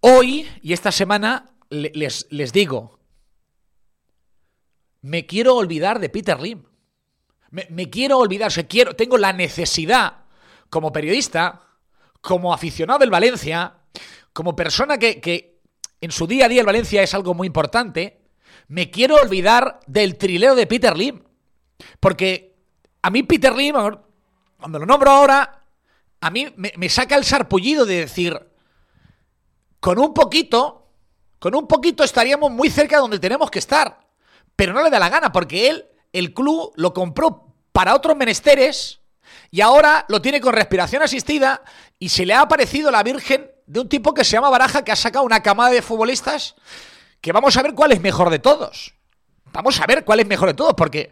Hoy 0.00 0.48
y 0.62 0.72
esta 0.72 0.90
semana 0.90 1.52
les, 1.70 2.26
les 2.30 2.52
digo, 2.52 2.98
me 5.02 5.24
quiero 5.24 5.54
olvidar 5.54 6.00
de 6.00 6.08
Peter 6.08 6.40
Lim. 6.40 6.64
Me, 7.50 7.68
me 7.70 7.88
quiero 7.90 8.18
olvidar, 8.18 8.50
quiero, 8.66 8.96
tengo 8.96 9.18
la 9.18 9.32
necesidad 9.32 10.24
como 10.68 10.92
periodista 10.92 11.65
como 12.26 12.52
aficionado 12.52 12.98
del 12.98 13.10
Valencia, 13.10 13.76
como 14.32 14.56
persona 14.56 14.98
que, 14.98 15.60
en 16.00 16.10
su 16.10 16.26
día 16.26 16.46
a 16.46 16.48
día 16.48 16.58
el 16.58 16.66
Valencia 16.66 17.00
es 17.00 17.14
algo 17.14 17.34
muy 17.34 17.46
importante, 17.46 18.20
me 18.66 18.90
quiero 18.90 19.14
olvidar 19.14 19.78
del 19.86 20.16
trilero 20.16 20.56
de 20.56 20.66
Peter 20.66 20.96
Lim. 20.96 21.22
Porque 22.00 22.56
a 23.00 23.10
mí 23.10 23.22
Peter 23.22 23.54
Lim, 23.54 23.76
cuando 24.58 24.80
lo 24.80 24.86
nombro 24.86 25.08
ahora, 25.08 25.66
a 26.20 26.30
mí 26.30 26.52
me, 26.56 26.72
me 26.76 26.88
saca 26.88 27.14
el 27.14 27.24
sarpullido 27.24 27.86
de 27.86 28.00
decir, 28.00 28.36
con 29.78 29.96
un 30.00 30.12
poquito, 30.12 30.90
con 31.38 31.54
un 31.54 31.68
poquito 31.68 32.02
estaríamos 32.02 32.50
muy 32.50 32.70
cerca 32.70 32.96
de 32.96 33.02
donde 33.02 33.20
tenemos 33.20 33.52
que 33.52 33.60
estar. 33.60 34.00
Pero 34.56 34.72
no 34.72 34.82
le 34.82 34.90
da 34.90 34.98
la 34.98 35.10
gana, 35.10 35.30
porque 35.30 35.68
él, 35.68 35.86
el 36.12 36.34
club, 36.34 36.72
lo 36.74 36.92
compró 36.92 37.54
para 37.70 37.94
otros 37.94 38.16
menesteres 38.16 39.00
y 39.50 39.60
ahora 39.60 40.04
lo 40.08 40.20
tiene 40.20 40.40
con 40.40 40.54
respiración 40.54 41.02
asistida 41.02 41.62
y 41.98 42.08
se 42.08 42.26
le 42.26 42.34
ha 42.34 42.42
aparecido 42.42 42.90
la 42.90 43.02
Virgen 43.02 43.50
de 43.66 43.80
un 43.80 43.88
tipo 43.88 44.14
que 44.14 44.24
se 44.24 44.32
llama 44.32 44.50
Baraja, 44.50 44.84
que 44.84 44.92
ha 44.92 44.96
sacado 44.96 45.24
una 45.24 45.42
camada 45.42 45.70
de 45.70 45.82
futbolistas 45.82 46.54
que 47.20 47.32
vamos 47.32 47.56
a 47.56 47.62
ver 47.62 47.74
cuál 47.74 47.92
es 47.92 48.00
mejor 48.00 48.30
de 48.30 48.38
todos. 48.38 48.94
Vamos 49.52 49.80
a 49.80 49.86
ver 49.86 50.04
cuál 50.04 50.20
es 50.20 50.26
mejor 50.26 50.48
de 50.48 50.54
todos, 50.54 50.74
porque 50.74 51.10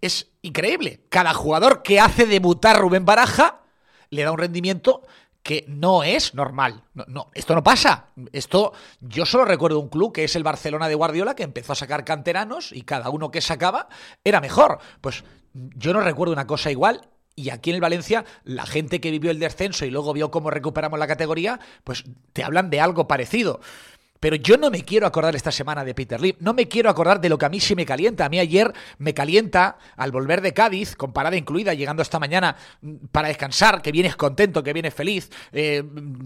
es 0.00 0.28
increíble. 0.42 1.04
Cada 1.08 1.32
jugador 1.34 1.82
que 1.82 1.98
hace 1.98 2.26
debutar 2.26 2.78
Rubén 2.78 3.04
Baraja 3.04 3.62
le 4.10 4.22
da 4.22 4.32
un 4.32 4.38
rendimiento 4.38 5.02
que 5.42 5.64
no 5.68 6.02
es 6.02 6.34
normal. 6.34 6.84
No, 6.94 7.04
no, 7.08 7.30
esto 7.34 7.54
no 7.54 7.62
pasa. 7.62 8.06
Esto, 8.32 8.72
yo 9.00 9.24
solo 9.24 9.44
recuerdo 9.44 9.78
un 9.78 9.88
club 9.88 10.12
que 10.12 10.24
es 10.24 10.36
el 10.36 10.42
Barcelona 10.42 10.88
de 10.88 10.96
Guardiola, 10.96 11.36
que 11.36 11.44
empezó 11.44 11.72
a 11.72 11.76
sacar 11.76 12.04
canteranos 12.04 12.72
y 12.72 12.82
cada 12.82 13.10
uno 13.10 13.30
que 13.30 13.40
sacaba 13.40 13.88
era 14.24 14.40
mejor. 14.40 14.78
Pues 15.00 15.24
yo 15.54 15.92
no 15.92 16.00
recuerdo 16.00 16.32
una 16.32 16.46
cosa 16.46 16.70
igual 16.70 17.08
y 17.36 17.50
aquí 17.50 17.70
en 17.70 17.76
el 17.76 17.82
Valencia, 17.82 18.24
la 18.44 18.66
gente 18.66 19.00
que 19.00 19.10
vivió 19.10 19.30
el 19.30 19.38
descenso 19.38 19.84
y 19.84 19.90
luego 19.90 20.14
vio 20.14 20.30
cómo 20.30 20.50
recuperamos 20.50 20.98
la 20.98 21.06
categoría, 21.06 21.60
pues 21.84 22.04
te 22.32 22.42
hablan 22.42 22.70
de 22.70 22.80
algo 22.80 23.06
parecido. 23.06 23.60
Pero 24.20 24.36
yo 24.36 24.56
no 24.56 24.70
me 24.70 24.82
quiero 24.82 25.06
acordar 25.06 25.36
esta 25.36 25.52
semana 25.52 25.84
de 25.84 25.94
Peter 25.94 26.18
Lee, 26.18 26.36
no 26.40 26.54
me 26.54 26.66
quiero 26.66 26.88
acordar 26.88 27.20
de 27.20 27.28
lo 27.28 27.36
que 27.36 27.44
a 27.44 27.48
mí 27.50 27.60
sí 27.60 27.76
me 27.76 27.84
calienta. 27.84 28.24
A 28.24 28.28
mí 28.30 28.38
ayer 28.38 28.72
me 28.96 29.12
calienta 29.12 29.76
al 29.96 30.10
volver 30.10 30.40
de 30.40 30.54
Cádiz, 30.54 30.96
con 30.96 31.12
parada 31.12 31.36
incluida, 31.36 31.74
llegando 31.74 32.02
esta 32.02 32.18
mañana 32.18 32.56
mm, 32.80 32.94
para 33.12 33.28
descansar, 33.28 33.82
que 33.82 33.92
vienes 33.92 34.16
contento, 34.16 34.62
que 34.62 34.72
vienes 34.72 34.94
feliz, 34.94 35.30
eh, 35.52 35.84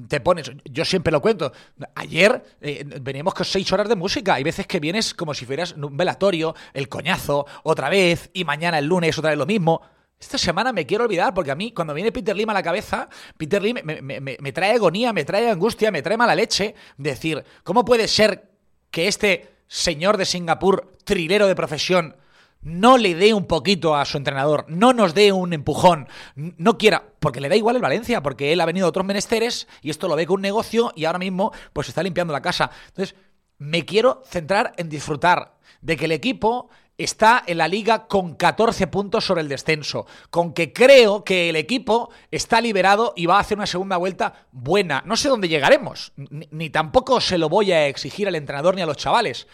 te 0.09 0.21
pones, 0.21 0.53
yo 0.65 0.85
siempre 0.85 1.11
lo 1.11 1.21
cuento, 1.21 1.53
ayer 1.97 2.43
eh, 2.61 2.85
venimos 3.01 3.35
con 3.35 3.45
seis 3.45 3.71
horas 3.73 3.89
de 3.89 3.97
música, 3.97 4.35
hay 4.35 4.45
veces 4.45 4.67
que 4.69 4.79
vienes 4.79 5.13
como 5.13 5.35
si 5.35 5.45
fueras 5.45 5.73
un 5.73 5.97
velatorio, 5.97 6.55
el 6.73 6.89
coñazo, 6.89 7.47
otra 7.65 7.89
vez, 7.89 8.31
y 8.33 8.45
mañana 8.45 8.79
el 8.79 8.87
lunes 8.87 9.19
otra 9.19 9.31
vez 9.31 9.39
lo 9.39 9.47
mismo. 9.47 9.83
Esta 10.21 10.37
semana 10.37 10.73
me 10.73 10.85
quiero 10.85 11.05
olvidar 11.05 11.33
porque 11.33 11.51
a 11.51 11.55
mí, 11.55 11.73
cuando 11.73 11.95
viene 11.95 12.13
Peter 12.13 12.37
Lim 12.37 12.51
a 12.51 12.55
la 12.55 12.63
cabeza, 12.63 13.09
Peter 13.39 13.63
Lim 13.63 13.79
me, 13.83 14.53
trae 14.53 14.75
agonía, 14.75 15.15
me 15.15 15.25
trae 15.25 15.49
angustia, 15.49 15.91
me 15.91 16.03
trae 16.03 16.19
mala 16.19 16.35
leche. 16.35 16.75
Decir, 16.99 17.43
¿cómo 17.65 17.87
puede 17.87 18.07
ser 18.07 18.51
que 18.91 19.09
este 19.09 19.49
señor 19.67 20.19
de 20.19 20.27
Singapur, 20.27 20.99
trilero 21.05 21.47
de 21.49 21.55
profesión, 21.55 22.17
no 22.61 22.99
le 22.99 23.15
dé 23.15 23.33
un 23.33 23.47
poquito 23.47 23.97
a 23.97 24.05
su 24.05 24.19
entrenador, 24.19 24.67
no 24.69 24.93
nos 24.93 25.15
dé 25.15 25.33
un 25.33 25.55
empujón, 25.55 26.07
no 26.35 26.77
quiera, 26.77 27.03
porque 27.19 27.41
le 27.41 27.49
da 27.49 27.57
igual 27.57 27.77
el 27.77 27.83
Valencia, 27.83 28.23
porque 28.23 28.53
él 28.53 28.61
ha 28.61 28.67
venido 28.67 28.85
a 28.85 28.91
otros 28.91 29.07
menesteres 29.07 29.67
y 29.81 29.89
esto 29.89 30.07
lo 30.07 30.17
ve 30.17 30.27
con 30.27 30.37
un 30.37 30.43
negocio 30.43 30.93
y 30.95 31.07
ahora 31.07 31.19
mismo 31.19 31.53
pues 31.73 31.89
está 31.89 32.03
limpiando 32.03 32.35
la 32.35 32.43
casa. 32.43 32.71
Entonces, 32.89 33.17
me 33.57 33.87
quiero 33.87 34.23
centrar 34.27 34.75
en 34.77 34.91
disfrutar 34.91 35.55
de 35.81 35.97
que 35.97 36.05
el 36.05 36.13
equipo 36.13 36.69
está 37.05 37.43
en 37.47 37.59
la 37.59 37.69
liga 37.69 38.07
con 38.07 38.35
14 38.35 38.87
puntos 38.87 39.25
sobre 39.25 39.41
el 39.43 39.49
descenso, 39.49 40.07
con 40.31 40.53
que 40.53 40.73
creo 40.73 41.25
que 41.25 41.49
el 41.49 41.57
equipo 41.57 42.11
está 42.31 42.61
liberado 42.61 43.13
y 43.17 43.27
va 43.27 43.37
a 43.37 43.41
hacer 43.41 43.57
una 43.59 43.67
segunda 43.67 43.97
vuelta 43.97 44.47
buena. 44.53 45.03
No 45.07 45.17
sé 45.17 45.29
dónde 45.29 45.49
llegaremos, 45.49 46.13
ni, 46.17 46.71
tampoco 46.71 47.21
se 47.21 47.39
lo 47.39 47.49
voy 47.49 47.73
a 47.73 47.87
exigir 47.87 48.29
al 48.29 48.35
entrenador 48.35 48.75
ni 48.75 48.83
a 48.83 48.87
los 48.87 48.97
chavales, 48.97 49.47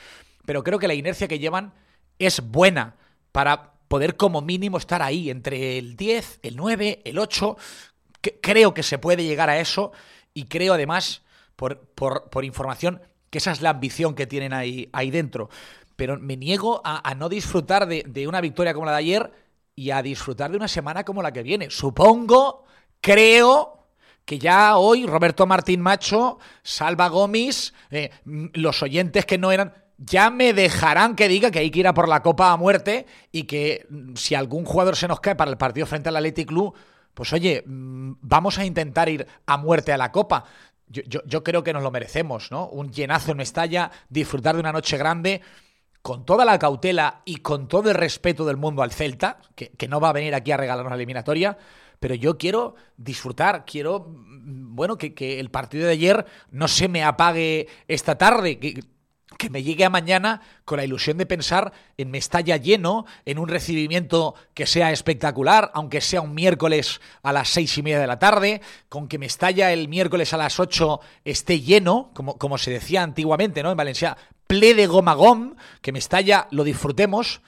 pero 0.45 0.63
creo 0.65 0.79
que 0.79 0.89
la 0.89 0.95
inercia 0.95 1.29
que 1.29 1.39
llevan 1.39 1.73
es 2.19 2.41
buena 2.41 2.97
para 3.33 3.73
poder 3.89 4.17
como 4.17 4.41
mínimo 4.41 4.79
estar 4.79 5.03
ahí 5.03 5.31
entre 5.31 5.79
el 5.79 5.97
10, 5.97 6.41
el 6.43 6.57
9, 6.57 7.03
el 7.05 7.19
8. 7.19 7.57
Que- 8.21 8.41
creo 8.41 8.75
que 8.75 8.83
se 8.83 8.99
puede 8.99 9.23
llegar 9.25 9.51
a 9.51 9.61
eso 9.61 9.93
y 10.35 10.47
creo 10.47 10.75
además, 10.75 11.23
por, 11.55 11.79
por- 11.95 12.29
por 12.31 12.45
información, 12.45 13.01
que 13.31 13.39
esa 13.39 13.53
es 13.53 13.61
la 13.61 13.71
ambición 13.71 14.15
que 14.15 14.27
tienen 14.27 14.53
ahí, 14.53 14.89
ahí 14.93 15.11
dentro. 15.11 15.49
Pero 15.97 16.19
me 16.19 16.37
niego 16.37 16.83
a, 16.85 17.15
no 17.15 17.29
disfrutar 17.29 17.87
de, 17.89 18.29
una 18.29 18.41
victoria 18.41 18.75
como 18.75 18.87
la 18.87 18.93
de 18.93 18.99
ayer 18.99 19.33
y 19.75 19.91
a 19.91 20.03
disfrutar 20.03 20.51
de 20.51 20.59
una 20.59 20.69
semana 20.69 21.05
como 21.05 21.23
la 21.23 21.33
que 21.33 21.43
viene. 21.43 21.71
Supongo, 21.71 22.65
creo 23.01 23.87
que 24.25 24.39
ya 24.39 24.77
hoy 24.77 25.07
Roberto 25.07 25.47
Martín 25.47 25.81
Macho, 25.81 26.39
Salva 26.63 27.09
Gómez, 27.09 27.73
eh, 27.91 28.11
mm, 28.25 28.47
los 28.55 28.83
oyentes 28.83 29.25
que 29.25 29.39
no 29.39 29.53
eran, 29.53 29.73
ya 29.99 30.31
me 30.31 30.53
dejarán 30.53 31.17
que 31.17 31.29
diga 31.29 31.51
que 31.51 31.61
hay 31.61 31.71
que 31.71 31.81
ir 31.81 31.87
a 31.87 31.95
por 31.95 32.09
la 32.09 32.23
Copa 32.23 32.53
a 32.53 32.57
muerte 32.57 33.07
y 33.33 33.45
que 33.45 33.87
mm, 33.89 34.15
si 34.17 34.35
algún 34.35 34.65
jugador 34.65 34.97
se 34.97 35.09
nos 35.09 35.21
cae 35.21 35.37
para 35.37 35.51
el 35.51 35.57
partido 35.57 35.87
frente 35.87 36.11
al 36.11 36.17
Athletic 36.17 36.49
Club, 36.49 36.75
pues 37.15 37.33
oye, 37.33 37.63
mm, 37.67 38.17
vamos 38.21 38.59
a 38.59 38.65
intentar 38.67 39.09
ir 39.09 39.27
a 39.47 39.57
muerte 39.57 39.93
a 39.93 39.97
la 39.97 40.13
Copa. 40.13 40.45
Yo 40.89 41.43
creo 41.43 41.65
que 41.65 41.73
nos 41.73 41.83
lo 41.83 41.91
merecemos, 41.91 42.53
¿no? 42.53 42.69
Un 42.69 42.93
llenazo 42.93 43.33
en 43.33 43.39
Mestalla, 43.39 43.91
disfrutar 44.09 44.55
de 44.55 44.61
una 44.61 44.71
noche 44.71 44.97
grande 44.97 45.43
con 46.07 46.25
toda 46.25 46.45
la 46.45 46.57
cautela 46.57 47.23
y 47.25 47.39
con 47.39 47.67
todo 47.67 47.91
el 47.91 47.97
respeto 47.97 48.45
del 48.45 48.57
mundo 48.57 48.85
al 48.85 48.93
Celta, 48.93 49.41
que, 49.57 49.89
no 49.89 49.99
va 49.99 50.11
a 50.11 50.13
venir 50.13 50.37
aquí 50.37 50.53
a 50.53 50.57
regalarnos 50.57 50.93
la 50.93 50.95
eliminatoria, 50.95 51.59
pero 51.99 52.15
yo 52.15 52.39
quiero 52.39 52.77
disfrutar, 52.97 53.65
quiero, 53.65 54.07
mm, 54.09 54.77
bueno, 54.77 54.99
que, 54.99 55.41
el 55.41 55.51
partido 55.51 55.85
de 55.87 55.95
ayer 55.95 56.25
no 56.53 56.69
se 56.69 56.87
me 56.87 57.03
apague 57.03 57.67
esta 57.89 58.17
tarde, 58.17 58.85
que 59.39 59.51
me 59.51 59.63
llegue 59.63 59.85
a 59.85 59.91
mañana 59.91 60.41
con 60.65 60.79
la 60.79 60.85
ilusión 60.85 61.19
de 61.19 61.27
pensar 61.27 61.73
en 61.99 62.11
Mestalla 62.11 62.57
lleno, 62.57 63.05
en 63.25 63.39
un 63.39 63.49
recibimiento 63.49 64.35
que 64.55 64.67
sea 64.67 64.93
espectacular, 64.93 65.71
aunque 65.75 66.01
sea 66.01 66.21
un 66.23 66.35
miércoles 66.35 67.01
a 67.23 67.33
las 67.33 67.49
seis 67.49 67.77
y 67.79 67.83
media 67.83 68.01
de 68.01 68.07
la 68.07 68.19
tarde, 68.19 68.61
con 68.89 69.09
que 69.09 69.19
Mestalla 69.19 69.73
el 69.73 69.89
miércoles 69.89 70.33
a 70.33 70.37
las 70.39 70.59
ocho 70.61 71.01
esté 71.25 71.61
lleno, 71.61 72.11
como, 72.15 72.39
como 72.39 72.59
se 72.59 72.71
decía 72.71 73.03
antiguamente, 73.03 73.63
¿no? 73.63 73.71
En 73.71 73.77
Valencia, 73.77 74.17
ple 74.47 74.75
de 74.75 74.87
goma 74.87 75.15
gom, 75.15 75.55
que 75.83 75.93
Mestalla 75.93 76.49
lo 76.51 76.65
disfrutemos. 76.65 77.43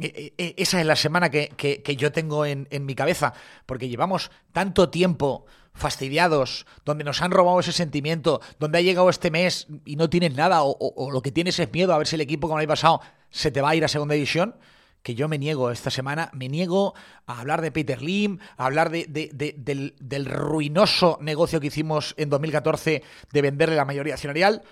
E- 0.00 0.32
e- 0.38 0.54
Esa 0.58 0.80
es 0.80 0.86
la 0.86 0.96
semana 0.96 1.30
que, 1.30 1.48
que- 1.56 1.82
que 1.82 1.96
yo 1.96 2.10
tengo 2.12 2.44
en, 2.46 2.66
en 2.70 2.84
mi 2.84 2.94
cabeza, 2.94 3.32
porque 3.64 3.88
llevamos 3.88 4.30
tanto 4.52 4.88
tiempo 4.90 5.46
fastidiados, 5.74 6.66
donde 6.84 7.04
nos 7.04 7.20
han 7.22 7.30
robado 7.32 7.60
ese 7.60 7.72
sentimiento, 7.72 8.40
donde 8.58 8.78
ha 8.78 8.82
llegado 8.82 9.10
este 9.10 9.30
mes 9.30 9.66
y 9.84 9.96
no 9.96 10.08
tienes 10.08 10.34
nada, 10.34 10.60
o, 10.62 11.10
lo 11.12 11.20
que 11.20 11.32
tienes 11.32 11.58
es 11.58 11.72
miedo 11.72 11.92
a 11.92 11.98
ver 11.98 12.06
si 12.06 12.14
el 12.14 12.20
equipo, 12.20 12.46
como 12.48 12.58
el 12.58 12.62
año 12.62 12.68
pasado, 12.72 13.00
se 13.30 13.50
te 13.50 13.60
va 13.60 13.70
a 13.70 13.74
ir 13.76 13.84
a 13.84 13.88
segunda 13.88 14.14
división, 14.14 14.56
que 15.02 15.14
yo 15.14 15.28
me 15.28 15.36
niego 15.38 15.70
esta 15.70 15.90
semana, 15.90 16.30
me 16.32 16.48
niego 16.48 16.94
a 17.26 17.40
hablar 17.40 17.60
de 17.60 17.70
Peter 17.72 18.00
Lim, 18.00 18.38
a 18.56 18.66
hablar 18.66 18.90
de- 18.90 19.04
de- 19.06 19.30
de- 19.34 19.54
del, 19.58 19.94
del 20.00 20.24
ruinoso 20.24 21.18
negocio 21.20 21.60
que 21.60 21.66
hicimos 21.66 22.14
en 22.16 22.30
2014 22.30 23.02
de 23.32 23.42
venderle 23.42 23.76
la 23.76 23.84
mayoría 23.84 24.14
accionarial, 24.14 24.62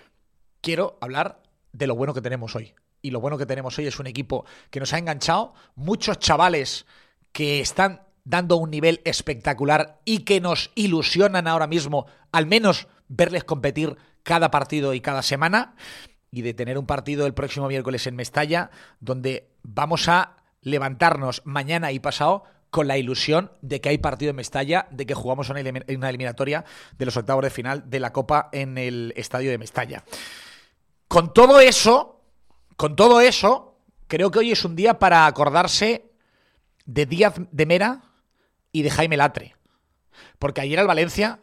quiero 0.63 0.97
hablar 1.03 1.43
de 1.73 1.87
lo 1.87 1.97
bueno 1.97 2.15
que 2.15 2.23
tenemos 2.23 2.55
hoy. 2.57 2.75
Y 3.03 3.11
lo 3.11 3.21
bueno 3.21 3.37
que 3.37 3.47
tenemos 3.47 3.77
hoy 3.79 3.87
es 3.89 3.99
un 3.99 4.07
equipo 4.07 4.47
que 4.71 4.79
nos 4.81 4.93
ha 4.95 4.99
enganchado, 4.99 5.53
muchos 5.75 6.19
chavales 6.19 6.87
que 7.33 7.61
están 7.61 8.03
dando 8.25 8.57
un 8.57 8.71
nivel 8.71 9.01
espectacular 9.05 10.01
y 10.05 10.21
que 10.21 10.41
nos 10.41 10.71
ilusionan 10.75 11.47
ahora 11.47 11.67
mismo, 11.67 12.07
al 12.31 12.47
menos 12.47 12.89
verles 13.09 13.45
competir 13.45 13.97
cada 14.23 14.51
partido 14.51 14.95
y 14.95 15.01
cada 15.01 15.23
semana, 15.23 15.75
y 16.31 16.43
de 16.43 16.55
tener 16.55 16.79
un 16.79 16.87
partido 16.87 17.27
el 17.27 17.35
próximo 17.35 17.69
miércoles 17.69 18.07
en 18.07 18.17
Mestalla, 18.17 18.71
donde 19.01 19.51
vamos 19.63 20.09
a 20.09 20.37
levantarnos 20.63 21.43
mañana 21.45 21.93
y 21.93 21.99
pasado 21.99 22.45
con 22.71 22.89
la 22.89 22.97
ilusión 22.97 23.53
de 23.61 23.83
que 23.83 23.91
hay 23.91 23.99
partido 23.99 24.31
en 24.31 24.37
Mestalla, 24.37 24.87
de 24.91 25.05
que 25.05 25.15
jugamos 25.15 25.51
una, 25.51 25.61
una 25.61 26.09
eliminatoria 26.09 26.65
de 26.97 27.05
los 27.05 27.17
octavos 27.17 27.45
de 27.45 27.51
final 27.51 27.91
de 27.91 28.01
la 28.01 28.15
Copa 28.15 28.49
en 28.53 28.79
el 28.79 29.13
estadio 29.17 29.51
de 29.51 29.59
Mestalla. 29.59 30.05
Con 31.07 31.35
todo 31.35 31.61
eso, 31.61 32.25
con 32.77 32.97
todo 32.97 33.21
eso, 33.21 33.77
creo 34.07 34.31
que 34.31 34.39
hoy 34.39 34.53
es 34.53 34.65
un 34.65 34.75
día 34.75 34.99
para 34.99 35.27
acordarse 35.27 36.13
de 36.87 37.05
Díaz 37.05 37.35
de 37.51 37.67
Mera 37.67 38.12
y 38.73 38.83
de 38.83 38.91
Jaime 38.91 39.17
Latre. 39.17 39.55
Porque 40.39 40.61
ayer 40.61 40.79
al 40.79 40.87
Valencia 40.87 41.41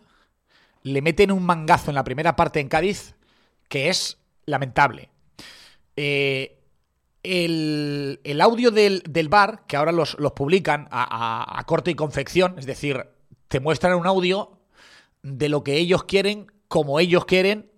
le 0.84 1.02
meten 1.02 1.32
un 1.32 1.46
mangazo 1.46 1.92
en 1.92 1.96
la 1.96 2.04
primera 2.04 2.36
parte 2.36 2.60
en 2.60 2.70
Cádiz 2.70 3.16
que 3.68 3.90
es 3.90 4.18
lamentable. 4.46 5.10
Eh, 5.96 6.58
el, 7.24 8.22
el 8.24 8.42
audio 8.42 8.72
del, 8.72 9.04
del 9.08 9.30
bar, 9.30 9.66
que 9.68 9.76
ahora 9.78 9.92
los, 9.92 10.18
los 10.20 10.32
publican 10.32 10.88
a, 10.92 11.04
a- 11.04 11.60
a 11.60 11.64
corte 11.66 11.92
y 11.92 11.96
confección, 11.96 12.56
es 12.58 12.66
decir, 12.66 13.06
te 13.48 13.60
muestran 13.60 13.96
un 13.96 14.08
audio 14.08 14.60
de 15.22 15.50
lo 15.50 15.64
que 15.64 15.76
ellos 15.76 16.06
quieren, 16.06 16.52
como 16.68 17.00
ellos 17.00 17.26
quieren, 17.26 17.70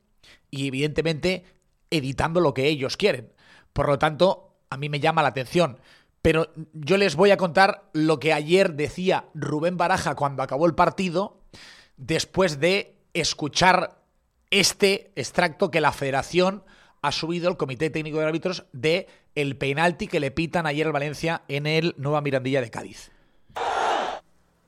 y 0.52 0.68
evidentemente 0.68 1.44
editando 1.90 2.40
lo 2.40 2.54
que 2.54 2.68
ellos 2.68 2.98
quieren. 2.98 3.34
Por 3.74 3.88
lo 3.88 3.98
tanto, 3.98 4.54
a 4.70 4.78
mí 4.78 4.90
me 4.90 5.00
llama 5.00 5.24
la 5.24 5.30
atención. 5.30 5.80
Pero 6.22 6.48
yo 6.74 6.98
les 6.98 7.16
voy 7.16 7.32
a 7.32 7.38
contar 7.38 7.90
lo 7.94 8.20
que 8.20 8.34
ayer 8.34 8.74
decía 8.74 9.26
Rubén 9.34 9.78
Baraja 9.78 10.16
cuando 10.16 10.44
acabó 10.44 10.68
el 10.68 10.76
partido, 10.76 11.42
después 11.98 12.60
de 12.60 12.96
escuchar 13.14 14.02
este 14.52 15.12
extracto 15.16 15.72
que 15.72 15.82
la 15.82 15.92
federación 15.92 16.64
ha 17.02 17.12
subido 17.12 17.50
al 17.50 17.58
Comité 17.58 17.90
Técnico 17.90 18.20
de 18.20 18.26
Árbitros 18.26 18.66
de 18.74 19.08
el 19.34 19.58
penalti 19.58 20.08
que 20.08 20.20
le 20.20 20.30
pitan 20.30 20.68
ayer 20.68 20.86
al 20.86 20.94
Valencia 20.94 21.42
en 21.48 21.66
el 21.66 21.96
Nueva 21.98 22.22
Mirandilla 22.22 22.62
de 22.62 22.70
Cádiz. 22.70 23.12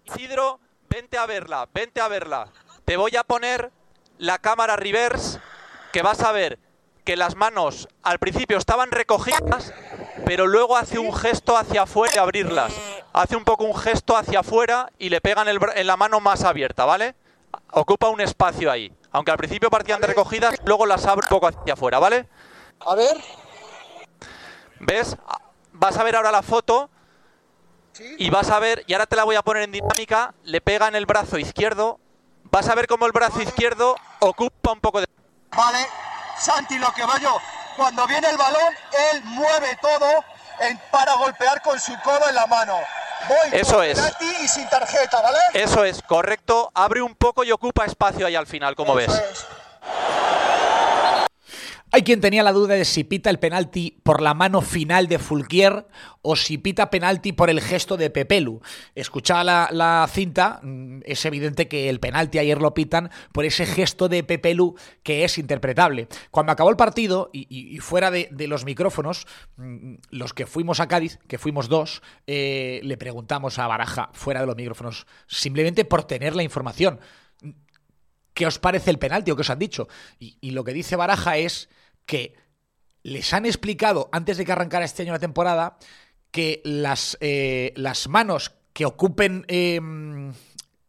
Isidro, 0.06 0.60
vente 0.90 1.18
a 1.18 1.26
verla, 1.26 1.70
vente 1.74 2.02
a 2.02 2.08
verla. 2.08 2.48
Te 2.86 2.98
voy 2.98 3.16
a 3.16 3.24
poner 3.24 3.72
la 4.18 4.40
cámara 4.40 4.76
reverse 4.76 5.40
que 5.92 6.02
vas 6.02 6.22
a 6.22 6.32
ver 6.32 6.60
que 7.04 7.18
las 7.18 7.36
manos 7.36 7.88
al 8.02 8.20
principio 8.20 8.58
estaban 8.58 8.92
recogidas, 8.92 9.74
pero 10.26 10.48
luego 10.48 10.76
hace 10.78 11.00
un 11.00 11.14
gesto 11.14 11.58
hacia 11.58 11.84
afuera 11.84 12.14
y 12.16 12.20
abrirlas. 12.20 12.74
Hace 13.14 13.36
un 13.36 13.44
poco 13.44 13.64
un 13.66 13.76
gesto 13.76 14.16
hacia 14.18 14.40
afuera 14.40 14.90
y 14.98 15.10
le 15.10 15.22
pegan 15.22 15.48
el 15.48 15.60
bra- 15.60 15.74
en 15.76 15.88
la 15.88 15.98
mano 15.98 16.20
más 16.20 16.44
abierta, 16.44 16.86
¿vale? 16.86 17.16
Ocupa 17.72 18.08
un 18.10 18.22
espacio 18.22 18.72
ahí. 18.72 18.92
Aunque 19.12 19.32
al 19.32 19.38
principio 19.38 19.70
partían 19.70 20.02
de 20.02 20.08
recogidas, 20.08 20.56
luego 20.66 20.86
las 20.86 21.06
abre 21.06 21.26
un 21.26 21.30
poco 21.30 21.48
hacia 21.48 21.74
afuera, 21.74 22.00
¿vale? 22.00 22.28
A 22.86 22.96
ver, 22.96 23.16
¿Ves? 24.80 25.16
Vas 25.72 25.98
a 25.98 26.04
ver 26.04 26.16
ahora 26.16 26.32
la 26.32 26.42
foto 26.42 26.90
y 28.18 28.30
vas 28.30 28.50
a 28.50 28.60
ver, 28.60 28.84
y 28.88 28.94
ahora 28.94 29.06
te 29.06 29.16
la 29.16 29.24
voy 29.24 29.36
a 29.36 29.42
poner 29.44 29.64
en 29.64 29.72
dinámica, 29.72 30.34
le 30.44 30.62
pega 30.62 30.88
en 30.88 30.96
el 30.96 31.06
brazo 31.06 31.38
izquierdo, 31.38 32.00
vas 32.46 32.68
a 32.70 32.76
ver 32.76 32.88
cómo 32.88 33.06
el 33.06 33.12
brazo 33.12 33.42
izquierdo 33.42 33.96
ocupa 34.20 34.72
un 34.72 34.80
poco 34.82 35.00
de... 35.00 35.08
vale. 35.56 35.86
Santi, 36.38 36.80
lo 36.80 36.92
que 36.94 37.06
va 37.06 37.20
yo. 37.20 37.38
Cuando 37.76 38.06
viene 38.08 38.30
el 38.30 38.38
balón, 38.38 38.74
él 39.14 39.22
mueve 39.24 39.78
todo 39.82 40.24
en- 40.60 40.78
para 40.92 41.14
golpear 41.14 41.62
con 41.62 41.80
su 41.80 41.98
codo 42.02 42.30
en 42.30 42.36
la 42.36 42.46
mano. 42.48 42.78
Voy 43.28 43.38
Eso 43.60 43.76
con 43.76 43.86
es. 43.86 44.00
y 44.20 44.48
sin 44.48 44.68
tarjeta, 44.70 45.22
¿vale? 45.22 45.38
Eso 45.54 45.84
es, 45.86 46.02
correcto, 46.02 46.72
abre 46.76 47.02
un 47.02 47.16
poco 47.16 47.44
y 47.44 47.52
ocupa 47.52 47.86
espacio 47.86 48.26
ahí 48.28 48.36
al 48.36 48.48
final, 48.48 48.76
como 48.76 48.94
ves. 48.96 49.10
Es. 49.10 49.46
Hay 51.96 52.02
quien 52.02 52.22
tenía 52.22 52.42
la 52.42 52.54
duda 52.54 52.74
de 52.74 52.86
si 52.86 53.04
pita 53.04 53.30
el 53.30 53.38
penalti 53.38 54.00
por 54.02 54.20
la 54.20 54.34
mano 54.34 54.62
final 54.62 55.08
de 55.08 55.20
Fulquier 55.20 55.86
o 56.24 56.36
si 56.36 56.58
pita 56.58 56.90
penalti 56.90 57.34
por 57.34 57.52
el 57.52 57.62
gesto 57.62 57.98
de 57.98 58.10
Pepelu. 58.10 58.62
Escuchaba 58.96 59.44
la, 59.44 59.70
la 59.72 60.10
cinta, 60.10 60.60
mm, 60.64 61.02
es 61.06 61.24
evidente 61.26 61.68
que 61.68 61.90
el 61.90 62.00
penalti 62.00 62.40
ayer 62.40 62.60
lo 62.60 62.74
pitan 62.74 63.12
por 63.32 63.46
ese 63.46 63.68
gesto 63.68 64.10
de 64.10 64.24
Pepelu 64.24 64.74
que 65.04 65.24
es 65.24 65.38
interpretable. 65.38 66.08
Cuando 66.32 66.52
acabó 66.52 66.72
el 66.72 66.78
partido 66.78 67.30
y, 67.32 67.78
fuera 67.78 68.10
de, 68.10 68.28
de 68.32 68.48
los 68.48 68.66
micrófonos, 68.66 69.28
mm, 69.58 69.94
los 70.10 70.34
que 70.34 70.48
fuimos 70.48 70.80
a 70.80 70.88
Cádiz, 70.88 71.20
que 71.28 71.38
fuimos 71.38 71.70
dos, 71.70 72.02
eh, 72.26 72.82
le 72.82 72.98
preguntamos 72.98 73.60
a 73.60 73.68
Baraja 73.68 74.10
fuera 74.14 74.40
de 74.40 74.48
los 74.48 74.56
micrófonos, 74.56 75.06
simplemente 75.28 75.86
por 75.86 76.06
tener 76.06 76.36
la 76.36 76.42
información. 76.42 77.00
¿qué 78.34 78.48
os 78.48 78.58
parece 78.58 78.90
el 78.90 78.98
penalti 78.98 79.30
o 79.30 79.36
qué 79.36 79.42
os 79.42 79.50
han 79.52 79.60
dicho? 79.60 79.88
Y 80.18 80.50
lo 80.52 80.64
que 80.64 80.74
dice 80.74 80.96
Baraja 80.96 81.38
es 81.38 81.70
que 82.06 82.36
les 83.04 83.34
han 83.34 83.46
explicado 83.46 84.10
antes 84.12 84.38
de 84.38 84.46
que 84.46 84.52
arrancara 84.52 84.86
este 84.86 85.04
año 85.04 85.12
la 85.12 85.20
temporada 85.20 85.78
que 86.32 86.62
las, 86.64 87.18
eh, 87.22 87.74
las 87.76 88.08
manos 88.08 88.54
que 88.74 88.86
ocupen, 88.86 89.46
eh, 89.48 89.80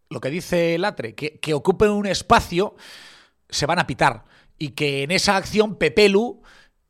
lo 0.08 0.20
que 0.20 0.30
dice 0.30 0.78
Latre, 0.78 1.14
que, 1.14 1.38
que 1.38 1.54
ocupen 1.54 1.90
un 1.90 2.06
espacio, 2.06 2.76
se 3.48 3.66
van 3.66 3.78
a 3.78 3.86
pitar. 3.86 4.24
Y 4.58 4.70
que 4.70 5.02
en 5.02 5.10
esa 5.10 5.36
acción 5.36 5.76
Pepelu 5.76 6.42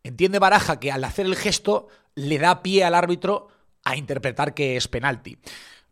entiende 0.02 0.38
Baraja 0.38 0.78
que 0.78 0.92
al 0.92 1.02
hacer 1.04 1.26
el 1.26 1.34
gesto 1.34 1.88
le 2.14 2.38
da 2.38 2.62
pie 2.62 2.84
al 2.84 2.94
árbitro 2.94 3.48
a 3.84 3.96
interpretar 3.96 4.54
que 4.54 4.76
es 4.76 4.88
penalti. 4.88 5.38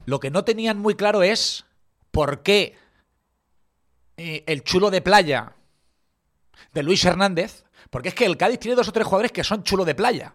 Lo 0.04 0.20
que 0.20 0.30
no 0.30 0.44
tenían 0.44 0.78
muy 0.78 0.94
claro 0.94 1.22
es 1.22 1.64
por 2.10 2.42
qué 2.42 2.76
eh, 4.16 4.44
el 4.46 4.62
chulo 4.62 4.90
de 4.90 5.00
playa 5.00 5.56
de 6.72 6.82
Luis 6.82 7.04
Hernández, 7.04 7.64
porque 7.92 8.08
es 8.08 8.14
que 8.14 8.24
el 8.24 8.38
Cádiz 8.38 8.58
tiene 8.58 8.74
dos 8.74 8.88
o 8.88 8.92
tres 8.92 9.06
jugadores 9.06 9.32
que 9.32 9.44
son 9.44 9.62
chulo 9.64 9.84
de 9.84 9.94
playa. 9.94 10.34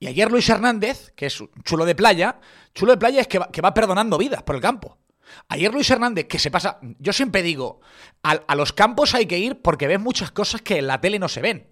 Y 0.00 0.08
ayer 0.08 0.28
Luis 0.28 0.48
Hernández, 0.48 1.12
que 1.14 1.26
es 1.26 1.44
chulo 1.62 1.84
de 1.84 1.94
playa, 1.94 2.40
chulo 2.74 2.90
de 2.90 2.98
playa 2.98 3.20
es 3.20 3.28
que 3.28 3.38
va, 3.38 3.52
que 3.52 3.60
va 3.60 3.72
perdonando 3.72 4.18
vidas 4.18 4.42
por 4.42 4.56
el 4.56 4.60
campo. 4.60 4.98
Ayer 5.46 5.72
Luis 5.72 5.88
Hernández, 5.88 6.26
que 6.26 6.40
se 6.40 6.50
pasa, 6.50 6.80
yo 6.98 7.12
siempre 7.12 7.44
digo, 7.44 7.80
a, 8.24 8.56
los 8.56 8.72
campos 8.72 9.14
hay 9.14 9.26
que 9.26 9.38
ir 9.38 9.62
porque 9.62 9.86
ves 9.86 10.00
muchas 10.00 10.32
cosas 10.32 10.60
que 10.60 10.78
en 10.78 10.88
la 10.88 11.00
tele 11.00 11.20
no 11.20 11.28
se 11.28 11.40
ven. 11.40 11.68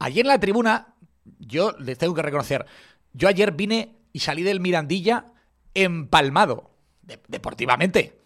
Ayer 0.00 0.24
en 0.24 0.28
la 0.28 0.40
tribuna, 0.40 0.96
yo 1.38 1.70
les 1.78 1.98
tengo 1.98 2.14
que 2.14 2.22
reconocer, 2.22 2.66
yo 3.12 3.28
ayer 3.28 3.52
vine 3.52 3.94
y 4.12 4.18
salí 4.18 4.42
del 4.42 4.58
Mirandilla 4.58 5.26
empalmado, 5.72 6.72
de- 7.02 7.22
deportivamente. 7.28 8.18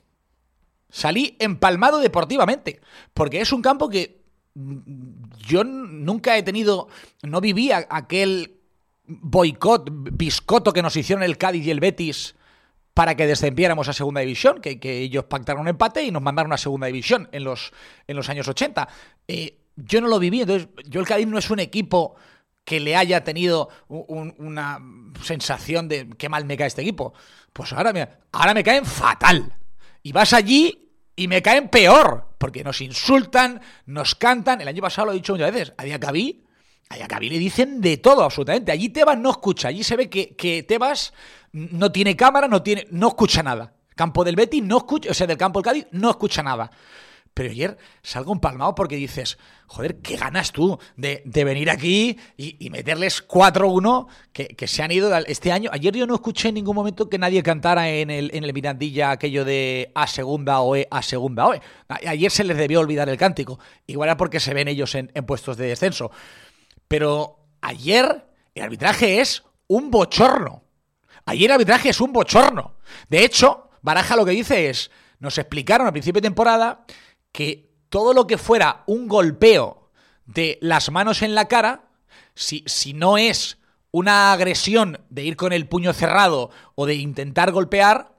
Salí 0.89 1.37
empalmado 1.41 1.99
deportivamente, 1.99 2.81
porque 3.13 3.43
es 3.43 3.53
un 3.53 3.61
campo 3.61 3.91
que 3.91 4.24
yo 4.55 5.65
nunca 5.65 6.37
he 6.37 6.43
tenido, 6.43 6.89
no 7.23 7.41
vivía 7.41 7.87
aquel 7.91 8.55
boicot, 9.07 9.89
biscoto 9.91 10.73
que 10.73 10.83
nos 10.83 10.97
hicieron 10.97 11.23
el 11.23 11.37
Cádiz 11.39 11.67
y 11.67 11.71
el 11.71 11.81
Betis 11.81 12.35
para 12.95 13.17
que 13.17 13.27
descendiéramos 13.27 13.89
a 13.89 13.93
segunda 13.93 14.21
división, 14.21 14.61
que, 14.61 14.79
ellos 14.83 15.25
pactaron 15.25 15.63
un 15.63 15.69
empate 15.69 16.05
y 16.05 16.13
nos 16.13 16.23
mandaron 16.23 16.53
a 16.53 16.59
segunda 16.59 16.87
división 16.87 17.29
en 17.33 17.43
los, 17.45 17.73
en 18.07 18.17
los 18.17 18.29
años 18.29 18.47
80. 18.47 18.89
Eh, 19.27 19.59
yo 19.77 20.01
no 20.01 20.07
lo 20.07 20.21
viví, 20.21 20.43
entonces 20.43 20.69
yo 20.89 21.01
el 21.01 21.07
Cádiz 21.07 21.27
no 21.27 21.37
es 21.39 21.51
un 21.51 21.59
equipo 21.59 22.15
que 22.65 22.79
le 22.79 22.95
haya 22.97 23.25
tenido 23.25 23.69
un- 23.89 24.05
un- 24.09 24.35
una 24.39 24.79
sensación 25.23 25.89
de 25.89 26.09
qué 26.17 26.29
mal 26.29 26.45
me 26.45 26.57
cae 26.57 26.69
este 26.69 26.83
equipo. 26.83 27.13
Pues 27.53 27.73
ahora 27.73 27.93
me, 27.93 28.09
ahora 28.33 28.55
me 28.55 28.63
caen 28.63 28.87
fatal. 28.87 29.53
Y 30.03 30.13
vas 30.13 30.33
allí 30.33 30.84
y 31.17 31.29
me 31.29 31.43
caen 31.43 31.69
peor, 31.69 32.35
porque 32.39 32.65
nos 32.65 32.81
insultan, 32.81 33.61
nos 33.87 34.15
cantan. 34.15 34.61
El 34.61 34.69
año 34.69 34.83
pasado 34.83 35.07
lo 35.07 35.13
he 35.13 35.17
dicho 35.17 35.33
muchas 35.33 35.53
veces, 35.53 35.73
a 35.77 35.85
Diacabí, 35.85 36.45
a 36.89 36.97
Diacabí 36.97 37.31
le 37.31 37.39
dicen 37.39 37.81
de 37.81 37.97
todo 37.99 38.25
absolutamente. 38.25 38.73
Allí 38.73 38.89
Tebas 38.89 39.19
no 39.19 39.31
escucha, 39.31 39.69
allí 39.69 39.85
se 39.85 39.97
ve 39.97 40.11
que, 40.11 40.35
que 40.35 40.63
Tebas 40.63 41.13
no 41.53 41.93
tiene 41.93 42.17
cámara, 42.17 42.49
no, 42.49 42.63
tiene, 42.63 42.87
no 42.91 43.09
escucha 43.09 43.43
nada. 43.43 43.75
Campo 43.95 44.25
del 44.25 44.35
Betis 44.35 44.63
no 44.63 44.79
escucha, 44.79 45.11
o 45.11 45.15
sea, 45.15 45.27
del 45.27 45.39
campo 45.39 45.61
del 45.61 45.65
Cádiz 45.65 45.87
no 45.93 46.11
escucha 46.11 46.43
nada. 46.43 46.71
Pero 47.35 47.51
ayer 47.51 47.77
salgo 48.03 48.33
empalmado 48.33 48.77
porque 48.77 48.95
dices, 48.95 49.39
joder, 49.67 49.97
qué 50.01 50.17
ganas 50.17 50.53
tú 50.53 50.79
de, 50.97 51.21
de 51.25 51.43
venir 51.43 51.69
aquí 51.69 52.17
y, 52.37 52.71
meterles 52.71 53.27
4-1 53.27 54.07
que, 54.33 54.47
que 54.47 54.69
se 54.69 54.85
han 54.85 54.93
ido 54.93 55.13
este 55.27 55.51
año. 55.51 55.69
Ayer 55.73 55.93
yo 55.97 56.07
no 56.07 56.15
escuché 56.15 56.51
en 56.51 56.55
ningún 56.55 56.77
momento 56.77 57.09
que 57.11 57.19
nadie 57.19 57.43
cantara 57.43 57.91
en 57.91 58.11
el, 58.11 58.31
en 58.35 58.45
el 58.45 58.53
Mirandilla 58.53 59.11
aquello 59.11 59.45
de 59.45 59.91
A 59.97 60.07
segunda 60.07 60.61
OE, 60.61 60.87
A 60.93 61.03
segunda 61.03 61.47
OE. 61.49 61.61
A- 61.89 61.99
Ayer 62.09 62.31
se 62.31 62.45
les 62.45 62.57
debió 62.57 62.79
olvidar 62.79 63.09
el 63.09 63.17
cántico. 63.17 63.59
Igual 63.89 64.11
era 64.11 64.17
porque 64.17 64.39
se 64.39 64.55
ven 64.55 64.69
ellos 64.69 64.95
en, 64.95 65.11
en 65.13 65.27
puestos 65.27 65.57
de 65.57 65.67
descenso. 65.67 66.13
Pero 66.89 67.41
ayer 67.61 68.27
el 68.55 68.63
arbitraje 68.63 69.21
es 69.21 69.43
un 69.67 69.91
bochorno. 69.91 70.63
Ayer 71.27 71.47
el 71.47 71.55
arbitraje 71.55 71.89
es 71.89 72.01
un 72.01 72.13
bochorno. 72.13 72.77
De 73.09 73.25
hecho, 73.25 73.71
Baraja 73.83 74.17
lo 74.17 74.25
que 74.25 74.31
dice 74.31 74.71
es, 74.71 74.91
nos 75.19 75.37
explicaron 75.39 75.87
al 75.87 75.93
principio 75.93 76.21
de 76.21 76.29
temporada 76.29 76.85
que 77.35 77.69
todo 77.89 78.15
lo 78.15 78.29
que 78.29 78.39
fuera 78.39 78.85
un 78.87 79.09
golpeo 79.09 79.91
de 80.25 80.57
las 80.63 80.93
manos 80.93 81.21
en 81.21 81.35
la 81.35 81.49
cara, 81.49 81.89
si, 82.33 82.63
si 82.67 82.95
no 82.95 83.19
es 83.19 83.59
una 83.91 84.33
agresión 84.33 85.01
de 85.11 85.25
ir 85.25 85.35
con 85.37 85.53
el 85.53 85.67
puño 85.67 85.93
cerrado 85.93 86.51
o 86.77 86.87
de 86.87 86.95
intentar 86.95 87.51
golpear, 87.51 88.15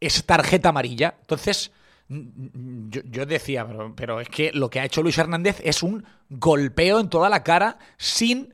es 0.00 0.26
tarjeta 0.26 0.70
amarilla. 0.70 1.14
Entonces, 1.20 1.70
yo, 2.08 3.02
yo 3.04 3.24
decía, 3.24 3.64
pero, 3.64 3.94
pero 3.94 4.20
es 4.20 4.28
que 4.28 4.50
lo 4.52 4.68
que 4.68 4.80
ha 4.80 4.84
hecho 4.84 5.00
Luis 5.00 5.16
Hernández 5.16 5.60
es 5.62 5.84
un 5.84 6.04
golpeo 6.28 6.98
en 6.98 7.08
toda 7.08 7.28
la 7.28 7.44
cara 7.44 7.78
sin 7.98 8.52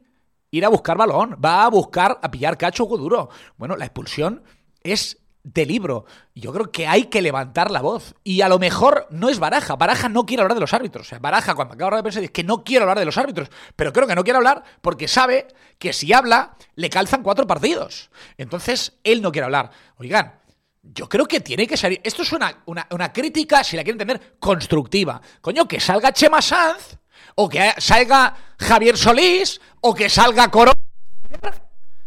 ir 0.50 0.66
a 0.66 0.68
buscar 0.68 0.98
balón. 0.98 1.38
Va 1.42 1.64
a 1.64 1.70
buscar 1.70 2.18
a 2.22 2.30
pillar 2.30 2.58
cacho 2.58 2.84
duro. 2.84 3.30
Bueno, 3.56 3.76
la 3.76 3.86
expulsión 3.86 4.42
es 4.82 5.25
de 5.46 5.64
libro. 5.64 6.06
Yo 6.34 6.52
creo 6.52 6.72
que 6.72 6.88
hay 6.88 7.04
que 7.04 7.22
levantar 7.22 7.70
la 7.70 7.80
voz. 7.80 8.16
Y 8.24 8.40
a 8.40 8.48
lo 8.48 8.58
mejor 8.58 9.06
no 9.10 9.28
es 9.28 9.38
Baraja. 9.38 9.76
Baraja 9.76 10.08
no 10.08 10.26
quiere 10.26 10.42
hablar 10.42 10.56
de 10.56 10.60
los 10.60 10.74
árbitros. 10.74 11.06
O 11.06 11.08
sea, 11.08 11.20
Baraja 11.20 11.54
cuando 11.54 11.74
acaba 11.74 11.96
de 11.96 12.02
pensar 12.02 12.20
dice 12.20 12.32
que 12.32 12.42
no 12.42 12.64
quiero 12.64 12.82
hablar 12.82 12.98
de 12.98 13.04
los 13.04 13.16
árbitros. 13.16 13.48
Pero 13.76 13.92
creo 13.92 14.08
que 14.08 14.16
no 14.16 14.24
quiere 14.24 14.38
hablar 14.38 14.64
porque 14.80 15.06
sabe 15.06 15.46
que 15.78 15.92
si 15.92 16.12
habla 16.12 16.56
le 16.74 16.90
calzan 16.90 17.22
cuatro 17.22 17.46
partidos. 17.46 18.10
Entonces, 18.36 18.98
él 19.04 19.22
no 19.22 19.30
quiere 19.30 19.44
hablar. 19.44 19.70
Oigan, 19.98 20.34
yo 20.82 21.08
creo 21.08 21.26
que 21.26 21.40
tiene 21.40 21.68
que 21.68 21.76
salir. 21.76 22.00
Esto 22.02 22.22
es 22.22 22.32
una, 22.32 22.62
una, 22.66 22.88
una 22.90 23.12
crítica, 23.12 23.62
si 23.62 23.76
la 23.76 23.84
quieren 23.84 24.00
entender, 24.00 24.36
constructiva. 24.40 25.20
Coño, 25.40 25.68
que 25.68 25.78
salga 25.78 26.12
Chema 26.12 26.42
Sanz, 26.42 26.98
o 27.36 27.48
que 27.48 27.72
salga 27.78 28.34
Javier 28.58 28.96
Solís, 28.96 29.60
o 29.80 29.94
que 29.94 30.08
salga 30.08 30.50
Corona. 30.50 30.74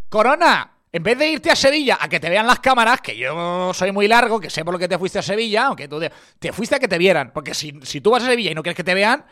Corona, 0.10 0.79
en 0.92 1.04
vez 1.04 1.18
de 1.18 1.30
irte 1.30 1.52
a 1.52 1.56
Sevilla 1.56 1.98
a 2.02 2.10
que 2.10 2.20
te 2.20 2.30
vean 2.30 2.48
las 2.48 2.60
cámaras, 2.60 3.02
que 3.02 3.16
yo 3.16 3.74
soy 3.74 3.92
muy 3.92 4.08
largo, 4.08 4.40
que 4.40 4.50
sé 4.50 4.66
por 4.66 4.74
lo 4.74 4.80
que 4.80 4.88
te 4.88 4.98
fuiste 4.98 5.20
a 5.20 5.22
Sevilla, 5.22 5.68
aunque 5.68 5.88
tú 5.88 6.00
te, 6.00 6.12
te 6.40 6.52
fuiste 6.52 6.76
a 6.76 6.80
que 6.80 6.88
te 6.88 6.98
vieran. 6.98 7.32
Porque 7.34 7.54
si, 7.54 7.80
si 7.84 8.02
tú 8.02 8.12
vas 8.12 8.24
a 8.24 8.28
Sevilla 8.28 8.52
y 8.52 8.56
no 8.56 8.64
quieres 8.64 8.78
que 8.78 8.84
te 8.84 8.96
vean, 8.96 9.26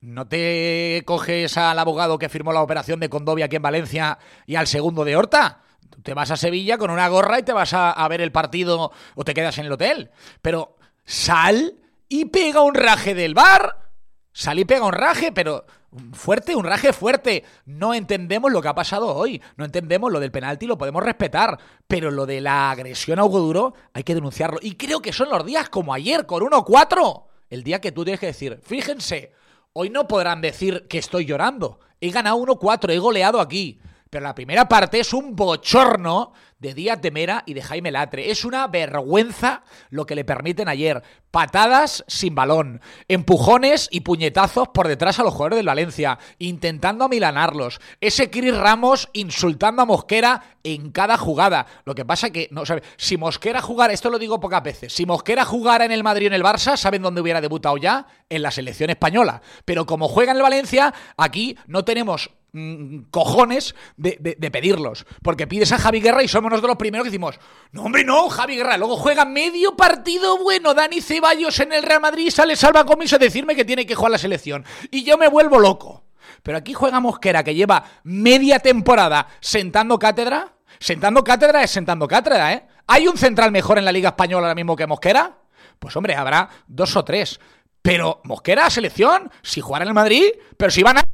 no 0.00 0.26
te 0.26 1.02
coges 1.04 1.56
al 1.58 1.78
abogado 1.78 2.18
que 2.18 2.28
firmó 2.28 2.52
la 2.52 2.62
operación 2.62 3.00
de 3.00 3.10
Condovia 3.10 3.46
aquí 3.46 3.56
en 3.56 3.62
Valencia 3.62 4.18
y 4.46 4.56
al 4.56 4.66
segundo 4.66 5.04
de 5.04 5.16
Horta. 5.16 5.62
Te 6.02 6.14
vas 6.14 6.30
a 6.30 6.36
Sevilla 6.36 6.78
con 6.78 6.90
una 6.90 7.08
gorra 7.08 7.38
y 7.38 7.42
te 7.42 7.52
vas 7.52 7.74
a, 7.74 7.90
a 7.90 8.08
ver 8.08 8.20
el 8.20 8.32
partido 8.32 8.92
o 9.14 9.24
te 9.24 9.34
quedas 9.34 9.58
en 9.58 9.66
el 9.66 9.72
hotel. 9.72 10.10
Pero 10.40 10.76
sal 11.04 11.74
y 12.08 12.26
pega 12.26 12.62
un 12.62 12.74
raje 12.74 13.14
del 13.14 13.34
bar. 13.34 13.90
Sal 14.32 14.58
y 14.58 14.64
pega 14.64 14.84
un 14.84 14.92
raje, 14.92 15.32
pero 15.32 15.66
fuerte, 16.12 16.54
un 16.54 16.64
raje 16.64 16.92
fuerte. 16.92 17.44
No 17.64 17.94
entendemos 17.94 18.52
lo 18.52 18.62
que 18.62 18.68
ha 18.68 18.74
pasado 18.74 19.14
hoy. 19.14 19.42
No 19.56 19.64
entendemos 19.64 20.12
lo 20.12 20.20
del 20.20 20.30
penalti, 20.30 20.66
lo 20.66 20.78
podemos 20.78 21.02
respetar. 21.02 21.58
Pero 21.86 22.10
lo 22.10 22.26
de 22.26 22.40
la 22.40 22.70
agresión 22.70 23.18
a 23.18 23.24
Hugo 23.24 23.40
Duro 23.40 23.74
hay 23.92 24.02
que 24.02 24.14
denunciarlo. 24.14 24.58
Y 24.62 24.76
creo 24.76 25.00
que 25.00 25.12
son 25.12 25.28
los 25.28 25.44
días 25.44 25.68
como 25.68 25.94
ayer, 25.94 26.26
con 26.26 26.42
1-4. 26.42 27.24
El 27.50 27.62
día 27.62 27.80
que 27.80 27.92
tú 27.92 28.04
tienes 28.04 28.20
que 28.20 28.26
decir, 28.26 28.60
fíjense, 28.62 29.32
hoy 29.72 29.90
no 29.90 30.08
podrán 30.08 30.40
decir 30.40 30.86
que 30.88 30.98
estoy 30.98 31.24
llorando. 31.24 31.80
He 32.00 32.10
ganado 32.10 32.38
1-4, 32.38 32.92
he 32.92 32.98
goleado 32.98 33.40
aquí. 33.40 33.80
Pero 34.16 34.28
la 34.28 34.34
primera 34.34 34.66
parte 34.66 34.98
es 34.98 35.12
un 35.12 35.36
bochorno 35.36 36.32
de 36.58 36.72
Díaz 36.72 37.02
de 37.02 37.10
Mera 37.10 37.42
y 37.44 37.52
de 37.52 37.60
Jaime 37.60 37.90
Latre. 37.90 38.30
Es 38.30 38.46
una 38.46 38.66
vergüenza 38.66 39.62
lo 39.90 40.06
que 40.06 40.14
le 40.14 40.24
permiten 40.24 40.68
ayer. 40.70 41.02
Patadas 41.30 42.02
sin 42.08 42.34
balón, 42.34 42.80
empujones 43.08 43.88
y 43.90 44.00
puñetazos 44.00 44.68
por 44.68 44.88
detrás 44.88 45.18
a 45.18 45.22
los 45.22 45.34
jugadores 45.34 45.58
del 45.58 45.66
Valencia, 45.66 46.18
intentando 46.38 47.04
amilanarlos. 47.04 47.78
Ese 48.00 48.30
Chris 48.30 48.56
Ramos 48.56 49.10
insultando 49.12 49.82
a 49.82 49.84
Mosquera 49.84 50.56
en 50.64 50.92
cada 50.92 51.18
jugada. 51.18 51.66
Lo 51.84 51.94
que 51.94 52.06
pasa 52.06 52.30
que, 52.30 52.48
no 52.50 52.64
sabe, 52.64 52.82
si 52.96 53.18
Mosquera 53.18 53.60
jugara, 53.60 53.92
esto 53.92 54.08
lo 54.08 54.18
digo 54.18 54.40
pocas 54.40 54.62
veces, 54.62 54.94
si 54.94 55.04
Mosquera 55.04 55.44
jugara 55.44 55.84
en 55.84 55.92
el 55.92 56.02
Madrid 56.02 56.24
o 56.24 56.28
en 56.28 56.32
el 56.32 56.42
Barça, 56.42 56.78
¿saben 56.78 57.02
dónde 57.02 57.20
hubiera 57.20 57.42
debutado 57.42 57.76
ya? 57.76 58.06
En 58.30 58.40
la 58.40 58.50
selección 58.50 58.88
española. 58.88 59.42
Pero 59.66 59.84
como 59.84 60.08
juega 60.08 60.30
en 60.30 60.38
el 60.38 60.42
Valencia, 60.42 60.94
aquí 61.18 61.58
no 61.66 61.84
tenemos 61.84 62.30
mm, 62.52 62.98
cojones 63.10 63.74
de, 63.96 64.16
pedirlos. 64.50 65.06
Porque 65.22 65.46
pides 65.46 65.72
a 65.72 65.78
Javi 65.78 66.00
Guerra 66.00 66.22
y 66.22 66.28
somos 66.28 66.50
nosotros 66.50 66.70
los 66.70 66.78
primeros 66.78 67.04
que 67.04 67.10
decimos, 67.10 67.38
no 67.72 67.84
hombre, 67.84 68.04
no, 68.04 68.28
Javi 68.28 68.56
Guerra. 68.56 68.76
Luego 68.76 68.96
juega 68.96 69.24
medio 69.24 69.76
partido 69.76 70.38
bueno 70.38 70.74
Dani 70.74 71.00
Ceballos 71.00 71.60
en 71.60 71.72
el 71.72 71.82
Real 71.82 72.00
Madrid 72.00 72.30
sale 72.30 72.56
Salva 72.56 72.82
Gomis 72.82 73.12
a 73.12 73.18
decirme 73.18 73.56
que 73.56 73.64
tiene 73.64 73.86
que 73.86 73.94
jugar 73.94 74.12
la 74.12 74.18
selección. 74.18 74.64
Y 74.90 75.04
yo 75.04 75.16
me 75.18 75.28
vuelvo 75.28 75.58
loco. 75.58 76.04
Pero 76.42 76.58
aquí 76.58 76.74
juega 76.74 77.00
Mosquera, 77.00 77.42
que 77.42 77.54
lleva 77.54 77.84
media 78.04 78.58
temporada 78.58 79.26
sentando 79.40 79.98
cátedra. 79.98 80.52
Sentando 80.78 81.24
cátedra 81.24 81.62
es 81.62 81.70
sentando 81.70 82.06
cátedra, 82.06 82.52
¿eh? 82.52 82.66
¿Hay 82.86 83.08
un 83.08 83.16
central 83.16 83.50
mejor 83.50 83.78
en 83.78 83.84
la 83.84 83.92
Liga 83.92 84.10
Española 84.10 84.46
ahora 84.46 84.54
mismo 84.54 84.76
que 84.76 84.86
Mosquera? 84.86 85.38
Pues 85.78 85.96
hombre, 85.96 86.14
habrá 86.14 86.48
dos 86.66 86.94
o 86.96 87.04
tres. 87.04 87.40
Pero 87.82 88.20
Mosquera, 88.24 88.68
selección, 88.70 89.30
si 89.42 89.60
jugara 89.60 89.84
en 89.84 89.88
el 89.88 89.94
Madrid, 89.94 90.24
pero 90.56 90.70
si 90.70 90.82
van 90.82 90.98
a... 90.98 91.04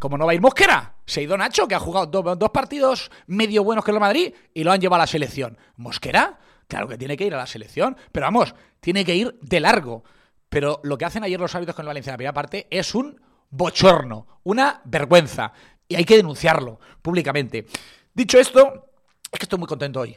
Como 0.00 0.18
no 0.18 0.26
va 0.26 0.32
a 0.32 0.34
ir 0.34 0.40
Mosquera, 0.40 0.94
se 1.06 1.20
ha 1.20 1.22
ido 1.22 1.36
Nacho, 1.36 1.68
que 1.68 1.74
ha 1.74 1.78
jugado 1.80 2.06
do- 2.06 2.34
dos 2.36 2.50
partidos 2.50 3.10
medio 3.26 3.62
buenos 3.62 3.84
que 3.84 3.92
el 3.92 4.00
Madrid 4.00 4.34
y 4.52 4.64
lo 4.64 4.72
han 4.72 4.80
llevado 4.80 5.00
a 5.02 5.04
la 5.04 5.06
selección. 5.06 5.56
¿Mosquera? 5.76 6.38
Claro 6.66 6.88
que 6.88 6.98
tiene 6.98 7.16
que 7.16 7.24
ir 7.24 7.34
a 7.34 7.38
la 7.38 7.46
selección, 7.46 7.96
pero 8.10 8.26
vamos, 8.26 8.54
tiene 8.80 9.04
que 9.04 9.14
ir 9.14 9.38
de 9.40 9.60
largo. 9.60 10.02
Pero 10.48 10.80
lo 10.82 10.98
que 10.98 11.04
hacen 11.04 11.22
ayer 11.22 11.38
los 11.38 11.54
árbitros 11.54 11.76
con 11.76 11.84
el 11.84 11.88
Valencia 11.88 12.10
en 12.10 12.14
la 12.14 12.18
primera 12.18 12.32
parte 12.34 12.66
es 12.70 12.94
un 12.94 13.20
bochorno, 13.50 14.40
una 14.42 14.80
vergüenza. 14.84 15.52
Y 15.88 15.94
hay 15.94 16.04
que 16.04 16.16
denunciarlo 16.16 16.80
públicamente. 17.02 17.66
Dicho 18.12 18.38
esto, 18.40 18.88
es 19.30 19.38
que 19.38 19.44
estoy 19.44 19.58
muy 19.58 19.68
contento 19.68 20.00
hoy. 20.00 20.16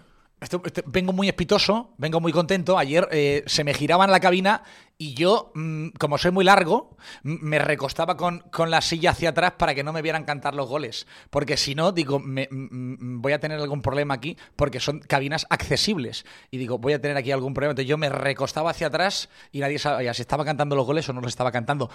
Vengo 0.86 1.12
muy 1.12 1.28
espitoso, 1.28 1.94
vengo 1.98 2.22
muy 2.22 2.32
contento. 2.32 2.78
Ayer 2.78 3.08
eh, 3.12 3.44
se 3.46 3.64
me 3.66 3.74
giraba 3.74 4.06
en 4.06 4.12
la 4.12 4.22
cabina 4.22 4.64
y 4.98 5.14
yo, 5.14 5.52
mm, 5.54 5.90
como 6.00 6.18
soy 6.18 6.32
muy 6.32 6.46
largo, 6.46 6.96
me 7.24 7.60
recostaba 7.60 8.16
con, 8.16 8.40
con 8.52 8.72
la 8.72 8.80
silla 8.82 9.12
hacia 9.12 9.30
atrás 9.30 9.54
para 9.58 9.76
que 9.76 9.84
no 9.84 9.92
me 9.92 10.02
vieran 10.02 10.24
cantar 10.24 10.56
los 10.56 10.70
goles. 10.70 11.08
Porque 11.30 11.58
si 11.58 11.76
no, 11.76 11.92
digo, 11.92 12.20
me- 12.20 12.48
voy 12.52 13.34
a 13.34 13.40
tener 13.40 13.60
algún 13.60 13.82
problema 13.82 14.14
aquí 14.14 14.38
porque 14.56 14.80
son 14.80 15.00
cabinas 15.00 15.46
accesibles. 15.50 16.26
Y 16.52 16.58
digo, 16.58 16.78
voy 16.78 16.94
a 16.94 17.02
tener 17.02 17.18
aquí 17.18 17.32
algún 17.32 17.54
problema. 17.54 17.72
Entonces 17.72 17.90
yo 17.90 17.98
me 17.98 18.08
recostaba 18.10 18.72
hacia 18.72 18.88
atrás 18.88 19.28
y 19.52 19.60
nadie 19.60 19.78
sabía 19.78 20.14
si 20.14 20.22
estaba 20.22 20.46
cantando 20.46 20.76
los 20.78 20.86
goles 20.86 21.08
o 21.10 21.14
no 21.14 21.20
los 21.20 21.30
estaba 21.34 21.52
cantando. 21.52 21.90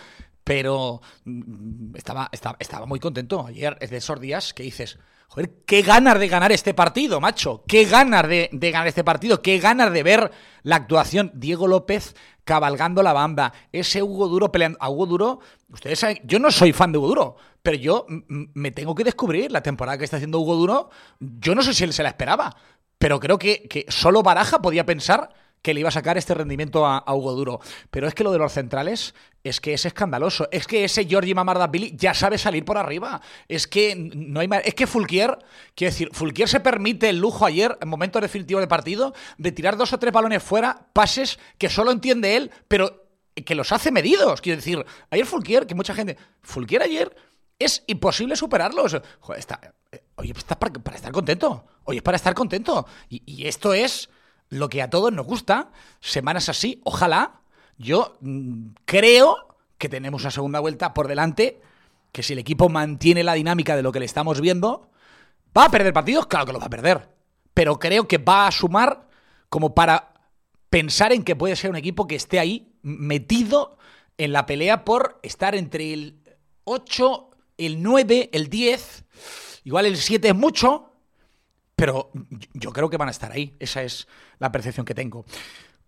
Pero 0.45 1.01
mm, 1.25 1.97
estaba, 1.97 2.29
estaba, 2.31 2.57
estaba 2.61 2.85
muy 2.85 3.01
contento. 3.01 3.47
Ayer 3.47 3.79
es 3.81 3.89
de 3.91 3.97
esos 3.97 4.21
días 4.21 4.53
que 4.53 4.65
dices, 4.65 4.99
Joder, 5.29 5.51
qué 5.67 5.83
ganas 5.83 6.19
de 6.19 6.29
ganar 6.29 6.53
este 6.53 6.75
partido, 6.75 7.21
macho. 7.21 7.65
Qué 7.67 7.85
ganas 7.85 8.29
de, 8.29 8.49
ganar 8.53 8.87
este 8.87 9.03
partido. 9.03 9.43
Qué 9.43 9.59
ganas 9.59 9.93
de 9.93 10.03
ver 10.03 10.31
la 10.63 10.77
actuación. 10.77 11.33
Diego 11.35 11.67
López 11.67 12.15
cabalgando 12.45 13.03
la 13.03 13.13
banda. 13.13 13.53
Ese 13.73 14.03
Hugo 14.03 14.29
Duro 14.29 14.53
peleando. 14.53 14.79
A 14.81 14.91
Hugo 14.91 15.07
Duro, 15.07 15.41
ustedes 15.69 15.99
saben, 15.99 16.21
yo 16.25 16.39
no 16.39 16.51
soy 16.51 16.73
fan 16.73 16.93
de 16.93 16.99
Hugo 16.99 17.09
Duro, 17.09 17.37
pero 17.63 17.77
yo 17.77 18.07
me 18.09 18.71
tengo 18.71 18.95
que 18.95 19.05
descubrir 19.05 19.51
la 19.51 19.63
temporada 19.63 19.99
que 19.99 20.05
está 20.05 20.17
haciendo 20.17 20.39
Hugo 20.39 20.55
Duro. 20.55 20.91
Yo 21.19 21.55
no 21.55 21.63
sé 21.63 21.75
si 21.75 21.85
él 21.85 21.93
se 21.93 22.03
la 22.03 22.11
esperaba, 22.11 22.57
pero 22.99 23.19
creo 23.19 23.39
que, 23.39 23.67
que 23.69 23.87
solo 23.89 24.23
Baraja 24.23 24.63
podía 24.63 24.87
pensar 24.87 25.31
que 25.65 25.73
le 25.73 25.81
iba 25.81 25.89
a 25.89 25.93
sacar 25.93 26.19
este 26.19 26.35
rendimiento 26.35 26.85
a, 26.87 27.03
Hugo 27.15 27.33
Duro. 27.33 27.61
Pero 27.91 28.07
es 28.07 28.15
que 28.15 28.23
lo 28.23 28.31
de 28.31 28.39
los 28.39 28.53
centrales 28.53 29.15
es 29.43 29.63
que 29.63 29.73
es 29.73 29.87
escandaloso. 29.87 30.47
Es 30.53 30.67
que 30.67 30.85
ese 30.85 31.07
Giorgi 31.07 31.33
Mamardashvili 31.33 31.97
ya 31.97 32.13
sabe 32.13 32.37
salir 32.37 32.67
por 32.67 32.77
arriba. 32.77 33.23
Es 33.49 33.67
que 33.67 33.97
no 33.97 34.41
hay 34.41 34.49
Es 34.63 34.75
que 34.75 34.87
Fulquier, 34.87 35.39
quiero 35.75 35.91
decir, 35.91 36.11
Fulquier 36.13 36.51
se 36.51 36.61
permite 36.61 37.09
el 37.09 37.19
lujo 37.19 37.47
ayer, 37.47 37.79
en 37.81 37.89
momentos 37.89 38.21
definitivos 38.21 38.61
del 38.61 38.69
partido, 38.69 39.15
de 39.39 39.53
tirar 39.53 39.79
dos 39.79 39.95
o 39.95 39.99
tres 39.99 40.13
balones 40.13 40.43
fuera, 40.43 40.87
pases 40.93 41.39
que 41.57 41.71
solo 41.71 41.93
entiende 41.93 42.37
él, 42.37 42.51
pero 42.69 43.07
que 43.35 43.55
los 43.55 43.73
hace 43.73 43.91
medidos. 43.91 44.43
Quiero 44.43 44.59
decir, 44.59 44.85
ayer 45.09 45.25
Fulquier, 45.25 45.67
que 45.67 45.75
mucha 45.75 45.95
gente. 45.95 46.19
Fulquier 46.43 46.83
ayer 46.83 47.17
es 47.59 47.85
imposible 47.87 48.37
superarlos. 48.37 49.01
Está, 49.35 49.61
eh, 49.91 50.03
oye, 50.17 50.35
está 50.37 50.59
para, 50.59 50.95
estar 50.95 51.11
contento. 51.11 51.65
Oye, 51.85 51.99
es 51.99 52.03
para 52.03 52.17
estar 52.17 52.35
contento. 52.35 52.87
Y 53.09 53.47
esto 53.47 53.73
es 53.73 54.11
lo 54.55 54.69
que 54.69 54.83
a 54.83 54.91
todos 54.91 55.13
nos 55.13 55.27
gusta. 55.27 55.71
Semanas 56.01 56.49
así, 56.49 56.81
ojalá. 56.85 57.41
Yo 57.77 58.17
mm, 58.21 58.69
creo 58.85 59.57
que 59.79 59.89
tenemos 59.89 60.23
una 60.23 60.31
segunda 60.31 60.61
vuelta 60.61 60.95
por 60.95 61.09
delante. 61.09 61.61
Que 62.13 62.23
si 62.23 62.33
el 62.33 62.39
equipo 62.39 62.69
mantiene 62.69 63.25
la 63.25 63.35
dinámica 63.35 63.75
de 63.75 63.83
lo 63.83 63.91
que 63.91 63.99
le 63.99 64.05
estamos 64.05 64.41
viendo, 64.41 64.89
¿va 65.57 65.65
a 65.65 65.71
perder 65.71 65.93
partidos? 65.93 66.27
Claro 66.27 66.47
que 66.47 66.53
lo 66.53 66.61
va 66.61 66.67
a 66.67 66.71
perder. 66.71 67.09
Pero 67.53 67.79
creo 67.79 68.07
que 68.07 68.19
va 68.19 68.47
a 68.47 68.53
sumar 68.53 69.09
como 69.49 69.75
para 69.75 70.15
pensar 70.71 71.13
en 71.13 71.25
que 71.25 71.37
puede 71.37 71.57
ser 71.57 71.71
un 71.71 71.77
equipo 71.77 72.07
que 72.07 72.15
esté 72.15 72.39
ahí 72.39 72.73
metido 72.83 73.79
en 74.19 74.33
la 74.33 74.47
pelea 74.47 74.85
por 74.85 75.19
estar 75.23 75.57
entre 75.57 75.93
el 75.93 76.23
8, 76.65 77.31
el 77.59 77.83
9, 77.83 78.31
el 78.33 78.49
10. 78.49 79.05
Igual 79.65 79.87
el 79.87 79.97
7 79.97 80.29
es 80.29 80.35
mucho, 80.35 80.94
pero 81.77 82.11
yo 82.53 82.73
creo 82.73 82.89
que 82.91 82.97
van 82.97 83.09
a 83.09 83.11
estar 83.13 83.33
ahí. 83.33 83.55
Esa 83.59 83.83
es 83.83 84.07
la 84.39 84.51
percepción 84.53 84.85
que 84.87 84.95
tengo. 84.95 85.25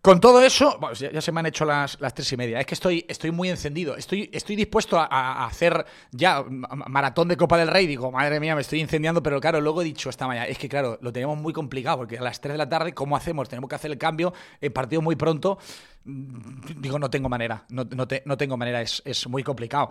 Con 0.02 0.20
todo 0.20 0.40
eso, 0.40 0.78
ya, 0.94 1.20
se 1.20 1.32
me 1.32 1.40
han 1.40 1.46
hecho 1.46 1.64
las, 1.64 1.98
tres 2.14 2.30
y 2.32 2.36
media. 2.36 2.60
Es 2.60 2.66
que 2.66 2.74
estoy, 2.74 3.04
estoy 3.08 3.32
muy 3.32 3.48
encendido. 3.50 3.96
Estoy, 3.96 4.30
estoy 4.32 4.54
dispuesto 4.54 4.96
a, 5.00 5.44
hacer 5.44 5.84
ya 6.12 6.44
ma- 6.44 6.68
maratón 6.86 7.26
de 7.26 7.36
Copa 7.36 7.58
del 7.58 7.66
Rey. 7.66 7.88
Digo, 7.88 8.12
madre 8.12 8.38
mía, 8.38 8.54
me 8.54 8.60
estoy 8.60 8.80
incendiando. 8.80 9.20
Pero 9.20 9.40
claro, 9.40 9.60
luego 9.60 9.82
he 9.82 9.84
dicho 9.84 10.08
esta 10.08 10.28
mañana, 10.28 10.46
es 10.46 10.58
que 10.58 10.68
claro, 10.68 10.96
lo 11.02 11.12
tenemos 11.12 11.36
muy 11.38 11.52
complicado 11.52 11.96
porque 11.98 12.18
a 12.18 12.22
las 12.22 12.40
3 12.40 12.52
de 12.54 12.58
la 12.58 12.68
tarde, 12.68 12.94
¿cómo 12.94 13.16
hacemos? 13.16 13.48
Tenemos 13.48 13.68
que 13.68 13.74
hacer 13.74 13.90
el 13.90 13.98
cambio. 13.98 14.32
El 14.60 14.72
partido 14.72 15.02
muy 15.02 15.16
pronto. 15.16 15.58
Digo, 16.04 17.00
no 17.00 17.10
tengo 17.10 17.28
manera. 17.28 17.64
No, 17.70 17.82
no 17.84 18.06
te- 18.06 18.22
no 18.26 18.36
tengo 18.36 18.56
manera. 18.56 18.80
Es, 18.82 19.02
es 19.04 19.26
muy 19.26 19.42
complicado. 19.42 19.90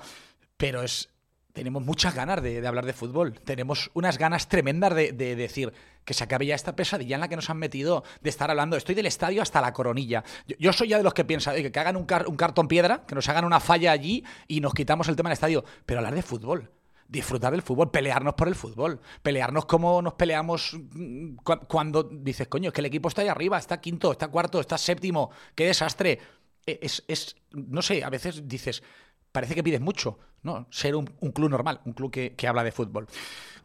Pero 0.55 0.81
es, 0.81 1.09
tenemos 1.55 1.81
muchas 1.83 2.13
ganas 2.13 2.43
de, 2.43 2.67
hablar 2.67 2.85
de 2.85 2.91
fútbol. 2.91 3.39
Tenemos 3.39 3.89
unas 3.93 4.17
ganas 4.17 4.49
tremendas 4.49 4.93
de, 4.93 5.13
de 5.13 5.37
decir 5.37 5.71
que 6.03 6.13
se 6.13 6.25
acabe 6.25 6.45
ya 6.45 6.53
esta 6.53 6.75
pesadilla 6.75 7.15
en 7.15 7.21
la 7.21 7.29
que 7.29 7.37
nos 7.37 7.49
han 7.49 7.55
metido 7.57 8.03
de 8.21 8.29
estar 8.29 8.51
hablando. 8.51 8.75
Estoy 8.75 8.93
del 8.93 9.05
estadio 9.05 9.41
hasta 9.41 9.61
la 9.61 9.71
coronilla. 9.71 10.25
Yo, 10.59 10.73
soy 10.73 10.89
ya 10.89 10.97
de 10.97 11.03
los 11.03 11.13
que 11.13 11.23
piensan 11.23 11.55
oye, 11.55 11.71
que 11.71 11.79
hagan 11.79 11.95
un 11.95 12.05
cartón 12.05 12.67
piedra, 12.67 13.05
que 13.07 13.15
nos 13.15 13.27
hagan 13.29 13.45
una 13.45 13.61
falla 13.61 13.93
allí 13.93 14.25
y 14.49 14.59
nos 14.59 14.73
quitamos 14.73 15.07
el 15.07 15.15
tema 15.15 15.29
del 15.29 15.35
estadio. 15.35 15.63
Pero 15.85 16.01
hablar 16.01 16.13
de 16.13 16.21
fútbol. 16.21 16.69
Disfrutar 17.07 17.51
del 17.53 17.61
fútbol, 17.61 17.89
pelearnos 17.89 18.33
por 18.33 18.47
el 18.49 18.55
fútbol, 18.55 18.99
pelearnos 19.21 19.65
como 19.65 20.01
nos 20.01 20.15
peleamos 20.15 20.73
mm, 20.75 21.35
cu- 21.35 21.59
cuando 21.69 22.03
dices, 22.03 22.47
coño, 22.49 22.69
es 22.69 22.73
que 22.73 22.81
el 22.81 22.87
equipo 22.87 23.07
está 23.07 23.21
ahí 23.21 23.27
arriba, 23.29 23.57
está 23.57 23.79
quinto, 23.79 24.11
está 24.11 24.27
cuarto, 24.27 24.59
está 24.59 24.77
séptimo, 24.77 25.29
qué 25.55 25.67
desastre. 25.67 26.19
E- 26.65 26.79
Es, 26.81 27.03
es 27.07 27.35
no 27.51 27.81
sé, 27.81 28.03
a 28.03 28.09
veces 28.09 28.47
dices, 28.47 28.81
parece 29.35 29.53
que 29.53 29.63
pides 29.63 29.81
mucho, 29.81 30.17
¿no? 30.43 30.65
Ser 30.71 30.95
un, 30.95 31.05
club 31.05 31.49
normal, 31.49 31.81
un 31.85 31.91
club 31.91 32.09
que, 32.09 32.33
que 32.35 32.47
habla 32.47 32.63
de 32.63 32.71
fútbol. 32.71 33.07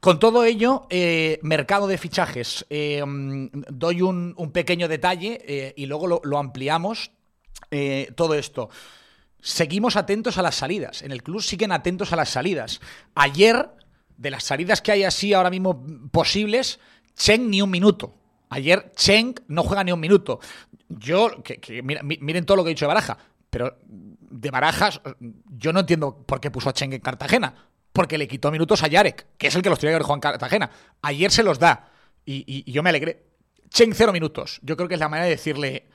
Con 0.01 0.19
todo 0.19 0.45
ello, 0.45 0.87
eh, 0.89 1.39
mercado 1.43 1.87
de 1.87 1.99
fichajes. 1.99 2.67
Eh, 2.71 3.05
mm, 3.07 3.49
doy 3.69 4.01
un, 4.01 4.35
pequeño 4.53 4.89
detalle 4.89 5.39
eh, 5.47 5.75
y 5.77 5.87
luego 5.87 6.21
lo, 6.23 6.39
ampliamos. 6.39 7.13
todo 8.17 8.35
esto. 8.35 8.71
Seguimos 9.41 9.97
atentos 9.97 10.39
a 10.39 10.43
las 10.43 10.57
salidas. 10.57 11.03
En 11.03 11.13
el 11.13 11.23
club 11.23 11.43
siguen 11.43 11.71
atentos 11.71 12.13
a 12.13 12.17
las 12.17 12.31
salidas. 12.31 12.81
Ayer, 13.15 13.69
de 14.17 14.31
las 14.31 14.43
salidas 14.43 14.81
que 14.81 14.93
hay 14.93 15.05
así 15.05 15.35
ahora 15.35 15.51
mismo 15.51 15.85
posibles, 16.11 16.81
Cheng 17.15 17.49
ni 17.51 17.63
un 17.63 17.71
minuto. 17.71 18.15
Ayer 18.49 18.91
Cheng 18.97 19.35
no 19.49 19.63
juega 19.63 19.85
ni 19.85 19.93
un 19.93 20.01
minuto. 20.01 20.41
Yo, 20.89 21.43
que, 21.45 21.83
miren 21.83 22.47
todo 22.47 22.57
lo 22.57 22.65
que 22.65 22.71
he 22.71 22.75
dicho 22.75 22.87
de 22.87 22.95
Baraja, 22.95 23.19
pero 23.51 23.77
de 24.31 24.51
Barajas, 24.51 25.01
yo 25.49 25.73
no 25.73 25.81
entiendo 25.81 26.25
por 26.25 26.41
qué 26.41 26.51
puso 26.51 26.69
a 26.71 26.73
Cheng 26.73 26.93
en 26.93 27.01
Cartagena. 27.01 27.67
Porque 27.93 28.19
le 28.19 28.29
quitó 28.29 28.53
minutos 28.53 28.85
a 28.85 28.87
Yarek, 28.87 29.27
que 29.37 29.49
es 29.49 29.55
el 29.57 29.63
que 29.63 29.69
los 29.69 29.79
tenía 29.81 29.91
que 29.91 29.95
haber 29.97 30.03
jugado 30.05 30.19
en 30.19 30.21
Cartagena. 30.21 30.71
Ayer 31.03 31.31
se 31.33 31.43
los 31.43 31.59
da. 31.59 31.91
Y, 32.25 32.45
y- 32.47 32.71
yo 32.71 32.85
me 32.85 32.91
alegré. 32.91 33.25
Cheng, 33.69 33.93
cero 33.95 34.13
minutos. 34.13 34.61
Yo 34.63 34.77
creo 34.77 34.89
que 34.89 34.95
es 34.95 35.01
la 35.01 35.09
manera 35.09 35.25
de 35.25 35.33
decirle, 35.33 35.89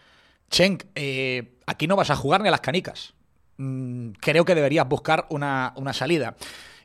Cheng, 0.49 0.77
eh, 0.95 1.57
aquí 1.65 1.87
no 1.87 1.95
vas 1.95 2.09
a 2.09 2.17
jugar 2.17 2.41
ni 2.41 2.49
a 2.49 2.51
las 2.51 2.59
canicas. 2.59 3.13
Mm, 3.57 4.09
creo 4.19 4.43
que 4.43 4.55
deberías 4.55 4.87
buscar 4.89 5.25
una, 5.29 5.71
una 5.77 5.93
salida. 5.93 6.35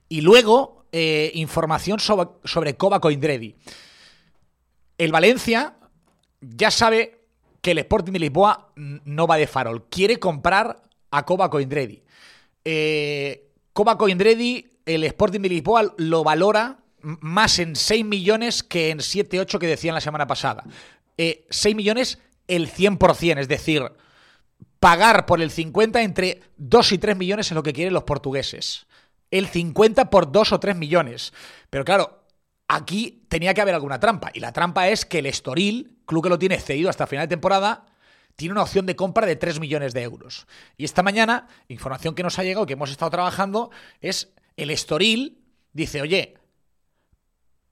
Y 0.09 0.21
luego, 0.21 0.87
eh, 0.93 1.33
información 1.35 1.99
sobre, 1.99 2.29
sobre 2.45 2.77
Kovac. 2.77 3.05
El 4.99 5.13
Valencia 5.13 5.75
ya 6.41 6.71
sabe 6.71 7.25
que 7.61 7.73
el 7.73 7.79
Sporting 7.79 8.13
de 8.13 8.19
Lisboa 8.21 8.73
no 8.77 9.27
va 9.27 9.37
de 9.39 9.49
farol. 9.49 9.87
Quiere 9.89 10.19
comprar 10.19 10.83
a 11.11 11.25
Kovac 11.25 11.55
Indredi. 11.61 12.03
Eh, 12.65 13.49
Kovac 13.73 14.01
el 14.87 15.05
Sporting 15.05 15.41
de 15.41 15.49
Lisboa 15.49 15.95
lo 15.97 16.25
valora 16.25 16.79
más 17.03 17.59
en 17.59 17.77
6 17.77 18.05
millones 18.05 18.63
que 18.63 18.91
en 18.91 18.99
7-8 18.99 19.59
que 19.59 19.67
decían 19.67 19.95
la 19.95 20.01
semana 20.01 20.27
pasada. 20.27 20.65
Eh, 21.17 21.47
6 21.51 21.77
millones 21.77 22.19
el 22.49 22.69
100%, 22.69 23.39
es 23.39 23.49
decir, 23.49 23.83
pagar 24.81 25.27
por 25.27 25.41
el 25.41 25.51
50 25.51 26.03
entre 26.03 26.41
2 26.57 26.93
y 26.93 26.99
3 26.99 27.17
millones 27.17 27.47
es 27.47 27.55
lo 27.55 27.63
que 27.63 27.73
quieren 27.73 27.95
los 27.95 28.05
portugueses. 28.05 28.87
El 29.31 29.47
50 29.47 30.11
por 30.11 30.33
2 30.33 30.53
o 30.53 30.61
3 30.61 30.77
millones. 30.77 31.33
Pero 31.69 31.85
claro, 31.85 32.25
aquí 32.67 33.25
tenía 33.29 33.55
que 33.55 33.61
haber 33.61 33.75
alguna 33.75 34.01
trampa. 34.01 34.31
Y 34.35 34.41
la 34.41 34.53
trampa 34.53 34.89
es 34.89 35.05
que 35.05 35.21
el 35.21 35.27
Estoril, 35.27 35.99
club 36.07 36.25
que 36.25 36.31
lo 36.31 36.39
tiene 36.39 36.59
cedido 36.59 36.91
hasta 36.91 37.07
final 37.07 37.25
de 37.25 37.37
temporada, 37.37 37.87
tiene 38.41 38.53
una 38.53 38.63
opción 38.63 38.87
de 38.87 38.97
compra 38.97 39.27
de 39.27 39.37
3 39.37 39.61
millones 39.61 39.93
de 39.93 40.01
euros. 40.01 40.47
Y 40.79 40.87
esta 40.87 41.03
mañana, 41.03 41.47
información 41.69 42.15
que 42.15 42.23
nos 42.23 42.39
ha 42.39 42.43
llegado, 42.43 42.65
que 42.65 42.73
hemos 42.73 42.91
estado 42.91 43.11
trabajando, 43.11 43.71
es 44.01 44.33
el 44.57 44.71
Estoril 44.71 45.43
dice, 45.75 46.01
oye, 46.01 46.39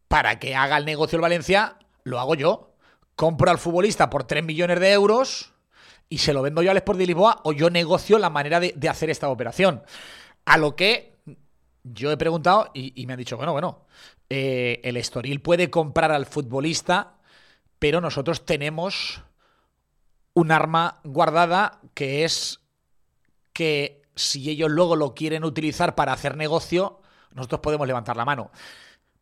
para 0.09 0.38
que 0.38 0.54
haga 0.54 0.76
el 0.76 0.85
negocio 0.85 1.16
el 1.16 1.22
Valencia, 1.22 1.78
lo 2.04 2.20
hago 2.20 2.35
yo. 2.35 2.74
Compro 3.16 3.50
al 3.50 3.57
futbolista 3.57 4.11
por 4.11 4.24
3 4.24 4.44
millones 4.44 4.78
de 4.78 4.92
euros 4.92 5.54
y 6.11 6.18
se 6.18 6.35
lo 6.35 6.42
vendo 6.42 6.61
yo 6.61 6.70
al 6.70 6.76
Sport 6.76 6.98
de 6.98 7.07
Lisboa 7.07 7.40
o 7.44 7.52
yo 7.54 7.70
negocio 7.70 8.18
la 8.18 8.28
manera 8.28 8.61
de, 8.61 8.88
hacer 8.90 9.09
esta 9.09 9.31
operación. 9.31 9.83
A 10.44 10.59
lo 10.59 10.76
que 10.76 11.16
yo 11.83 12.12
he 12.12 12.18
preguntado 12.18 12.70
y, 12.74 12.92
y 12.94 13.07
me 13.07 13.14
han 13.14 13.18
dicho, 13.18 13.38
bueno, 13.38 13.52
bueno, 13.52 13.87
eh, 14.28 14.83
el 14.85 14.98
Estoril 14.98 15.40
puede 15.40 15.70
comprar 15.70 16.12
al 16.12 16.26
futbolista, 16.26 17.14
pero 17.78 18.03
nosotros 18.03 18.45
tenemos 18.45 19.22
un 20.39 20.53
arma 20.53 21.01
guardada 21.03 21.80
que 21.95 22.24
es 22.24 22.61
que 23.53 24.03
si 24.14 24.49
ellos 24.51 24.70
luego 24.70 24.95
lo 24.95 25.12
quieren 25.12 25.43
utilizar 25.43 25.97
para 25.97 26.12
hacer 26.12 26.36
negocio, 26.36 27.01
nosotros 27.34 27.61
podemos 27.61 27.89
levantar 27.89 28.16
la 28.16 28.24
mano. 28.24 28.53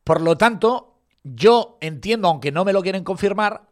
Por 0.05 0.21
lo 0.21 0.37
tanto, 0.37 0.99
yo 1.23 1.79
entiendo, 1.81 2.29
aunque 2.29 2.53
no 2.53 2.67
me 2.67 2.75
lo 2.75 2.83
quieren 2.83 3.03
confirmar, 3.03 3.63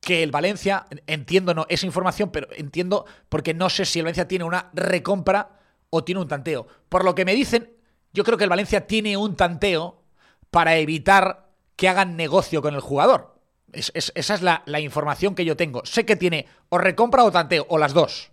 que 0.00 0.22
el 0.22 0.30
Valencia, 0.30 0.86
entiendo 1.06 1.52
no 1.52 1.66
esa 1.68 1.84
información, 1.84 2.30
pero 2.30 2.48
entiendo 2.56 3.04
porque 3.28 3.52
no 3.52 3.68
sé 3.68 3.84
si 3.84 3.98
el 3.98 4.06
Valencia 4.06 4.26
tiene 4.26 4.44
una 4.44 4.70
recompra 4.72 5.60
o 5.90 6.02
tiene 6.04 6.22
un 6.22 6.28
tanteo. 6.28 6.66
Por 6.88 7.04
lo 7.04 7.14
que 7.14 7.26
me 7.26 7.34
dicen, 7.34 7.70
yo 8.14 8.24
creo 8.24 8.38
que 8.38 8.44
el 8.44 8.50
Valencia 8.50 8.86
tiene 8.86 9.18
un 9.18 9.36
tanteo 9.36 10.02
para 10.50 10.76
evitar 10.76 11.50
que 11.76 11.88
hagan 11.88 12.16
negocio 12.16 12.62
con 12.62 12.74
el 12.74 12.80
jugador. 12.80 13.31
Esa 13.72 14.34
es 14.34 14.42
la, 14.42 14.80
información 14.80 15.34
que 15.34 15.44
yo 15.44 15.56
tengo. 15.56 15.84
Sé 15.84 16.04
que 16.04 16.16
tiene 16.16 16.46
o 16.68 16.78
recompra 16.78 17.24
o 17.24 17.32
tanteo, 17.32 17.66
o 17.68 17.78
las 17.78 17.94
dos. 17.94 18.30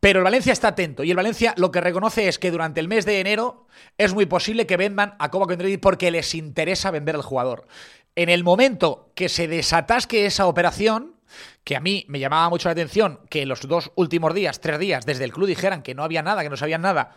Pero 0.00 0.20
el 0.20 0.24
Valencia 0.24 0.52
está 0.52 0.68
atento 0.68 1.02
y 1.02 1.10
el 1.10 1.16
Valencia 1.16 1.54
lo 1.56 1.70
que 1.70 1.80
reconoce 1.80 2.28
es 2.28 2.38
que 2.38 2.50
durante 2.50 2.78
el 2.78 2.88
mes 2.88 3.06
de 3.06 3.20
enero 3.20 3.66
es 3.96 4.12
muy 4.12 4.26
posible 4.26 4.66
que 4.66 4.76
vendan 4.76 5.14
a 5.18 5.30
Copa 5.30 5.46
Contreras 5.46 5.78
porque 5.80 6.10
les 6.10 6.34
interesa 6.34 6.90
vender 6.90 7.14
al 7.14 7.22
jugador. 7.22 7.66
En 8.14 8.28
el 8.28 8.44
momento 8.44 9.10
que 9.14 9.28
se 9.28 9.48
desatasque 9.48 10.26
esa 10.26 10.46
operación, 10.46 11.14
que 11.64 11.74
a 11.74 11.80
mí 11.80 12.04
me 12.08 12.20
llamaba 12.20 12.50
mucho 12.50 12.68
la 12.68 12.72
atención 12.72 13.20
que 13.30 13.46
los 13.46 13.66
dos 13.66 13.92
últimos 13.94 14.34
días, 14.34 14.60
tres 14.60 14.78
días, 14.78 15.06
desde 15.06 15.24
el 15.24 15.32
club 15.32 15.48
dijeran 15.48 15.82
que 15.82 15.94
no 15.94 16.04
había 16.04 16.22
nada, 16.22 16.42
que 16.42 16.50
no 16.50 16.56
sabían 16.56 16.82
nada, 16.82 17.16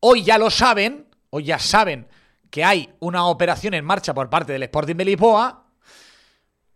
hoy 0.00 0.24
ya 0.24 0.36
lo 0.36 0.50
saben, 0.50 1.06
hoy 1.30 1.44
ya 1.44 1.58
saben 1.58 2.08
que 2.50 2.64
hay 2.64 2.90
una 2.98 3.26
operación 3.26 3.74
en 3.74 3.84
marcha 3.84 4.14
por 4.14 4.30
parte 4.30 4.52
del 4.52 4.64
Sporting 4.64 4.96
de 4.96 5.04
Lisboa, 5.04 5.65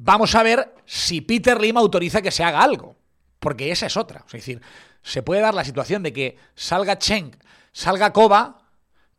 vamos 0.00 0.34
a 0.34 0.42
ver 0.42 0.74
si 0.86 1.20
Peter 1.20 1.60
Lim 1.60 1.76
autoriza 1.76 2.22
que 2.22 2.30
se 2.30 2.42
haga 2.42 2.62
algo. 2.62 2.96
Porque 3.38 3.70
esa 3.70 3.86
es 3.86 3.96
otra. 3.96 4.24
Es 4.26 4.32
decir, 4.32 4.60
se 5.02 5.22
puede 5.22 5.40
dar 5.40 5.54
la 5.54 5.64
situación 5.64 6.02
de 6.02 6.12
que 6.12 6.36
salga 6.54 6.98
Cheng, 6.98 7.36
salga 7.72 8.12
Koba 8.12 8.62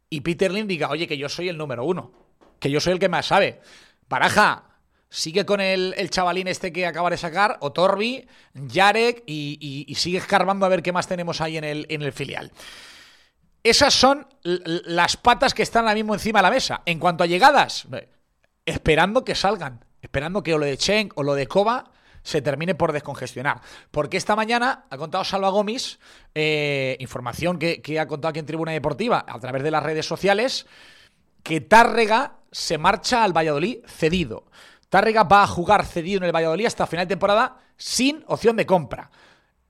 y 0.09 0.21
Peter 0.21 0.51
Lim 0.51 0.67
diga, 0.67 0.89
oye, 0.89 1.07
que 1.07 1.17
yo 1.17 1.29
soy 1.29 1.49
el 1.49 1.57
número 1.57 1.85
uno, 1.85 2.11
que 2.59 2.69
yo 2.69 2.79
soy 2.79 2.93
el 2.93 2.99
que 2.99 3.09
más 3.09 3.27
sabe. 3.27 3.61
Baraja, 4.09 4.65
sigue 5.09 5.45
con 5.45 5.61
el, 5.61 6.09
chavalín 6.09 6.47
este 6.47 6.73
que 6.73 6.85
acaba 6.85 7.09
de 7.09 7.17
sacar, 7.17 7.57
o 7.61 7.71
Torbi, 7.71 8.27
Yarek, 8.53 9.23
y, 9.25 9.93
sigue 9.95 10.17
escarbando 10.17 10.65
a 10.65 10.69
ver 10.69 10.83
qué 10.83 10.91
más 10.91 11.07
tenemos 11.07 11.41
ahí 11.41 11.57
en 11.57 11.63
el, 11.63 11.85
en 11.89 12.01
el 12.01 12.11
filial. 12.11 12.51
Esas 13.63 13.93
son 13.93 14.27
las 14.43 15.17
patas 15.17 15.53
que 15.53 15.63
están 15.63 15.83
ahora 15.83 15.95
mismo 15.95 16.13
encima 16.13 16.39
de 16.39 16.43
la 16.43 16.51
mesa. 16.51 16.81
En 16.85 16.99
cuanto 16.99 17.23
a 17.23 17.27
llegadas, 17.27 17.87
esperando 18.65 19.23
que 19.23 19.35
salgan, 19.35 19.85
esperando 20.01 20.43
que 20.43 20.53
o 20.53 20.57
lo 20.57 20.65
de 20.65 20.77
Cheng 20.77 21.09
o 21.15 21.23
lo 21.23 21.33
de 21.35 21.47
Koba 21.47 21.91
se 22.23 22.41
termine 22.41 22.75
por 22.75 22.91
descongestionar. 22.91 23.61
Porque 23.89 24.17
esta 24.17 24.35
mañana 24.35 24.85
ha 24.89 24.97
contado 24.97 25.23
Salva 25.23 25.49
Gómez, 25.49 25.99
eh, 26.35 26.95
información 26.99 27.57
que, 27.57 27.99
ha 27.99 28.07
contado 28.07 28.29
aquí 28.29 28.39
en 28.39 28.45
Tribuna 28.45 28.71
Deportiva 28.71 29.25
a 29.27 29.39
través 29.39 29.63
de 29.63 29.71
las 29.71 29.83
redes 29.83 30.05
sociales, 30.05 30.67
que 31.43 31.61
Tárrega 31.61 32.37
se 32.51 32.77
marcha 32.77 33.23
al 33.23 33.35
Valladolid 33.35 33.79
cedido. 33.85 34.45
Tárrega 34.89 35.23
va 35.23 35.43
a 35.43 35.47
jugar 35.47 35.85
cedido 35.85 36.17
en 36.17 36.25
el 36.25 36.35
Valladolid 36.35 36.65
hasta 36.65 36.85
final 36.85 37.07
de 37.07 37.13
temporada 37.13 37.57
sin 37.77 38.23
opción 38.27 38.55
de 38.57 38.65
compra. 38.65 39.09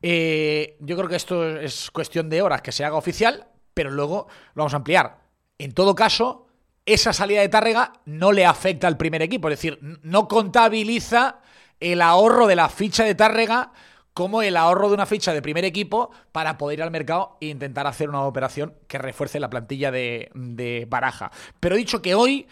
Eh, 0.02 0.78
yo 0.80 0.98
creo 0.98 1.08
que 1.08 1.16
esto 1.16 1.58
es 1.60 1.92
cuestión 1.92 2.28
de 2.28 2.42
horas 2.42 2.62
que 2.62 2.72
se 2.72 2.84
haga 2.84 2.96
oficial, 2.96 3.48
pero 3.74 3.92
luego 3.92 4.28
lo 4.56 4.62
vamos 4.62 4.74
a 4.74 4.78
ampliar. 4.78 5.20
En 5.60 5.74
todo 5.74 5.94
caso, 5.94 6.48
esa 6.86 7.14
salida 7.14 7.42
de 7.42 7.50
Tárrega 7.50 7.94
no 8.06 8.32
le 8.32 8.46
afecta 8.46 8.88
al 8.88 8.98
primer 8.98 9.22
equipo, 9.22 9.50
es 9.50 9.58
decir, 9.58 9.80
no 10.02 10.28
contabiliza 10.28 11.40
el 11.80 12.02
ahorro 12.02 12.48
de 12.48 12.56
la 12.56 12.70
ficha 12.70 13.04
de 13.04 13.16
Tárrega 13.16 13.72
como 14.14 14.42
el 14.42 14.58
ahorro 14.58 14.90
de 14.90 14.96
una 14.96 15.06
ficha 15.06 15.34
de 15.34 15.42
primer 15.42 15.64
equipo 15.64 16.12
para 16.32 16.58
poder 16.58 16.80
ir 16.80 16.84
al 16.84 16.92
mercado 16.92 17.38
e 17.40 17.48
intentar 17.48 17.88
hacer 17.88 18.10
una 18.10 18.22
operación 18.22 18.76
que 18.88 18.98
refuerce 18.98 19.40
la 19.40 19.50
plantilla 19.50 19.92
de, 19.92 20.88
Baraja. 20.90 21.32
Pero 21.60 21.76
he 21.76 21.80
dicho 21.80 22.02
que 22.02 22.16
hoy 22.16 22.48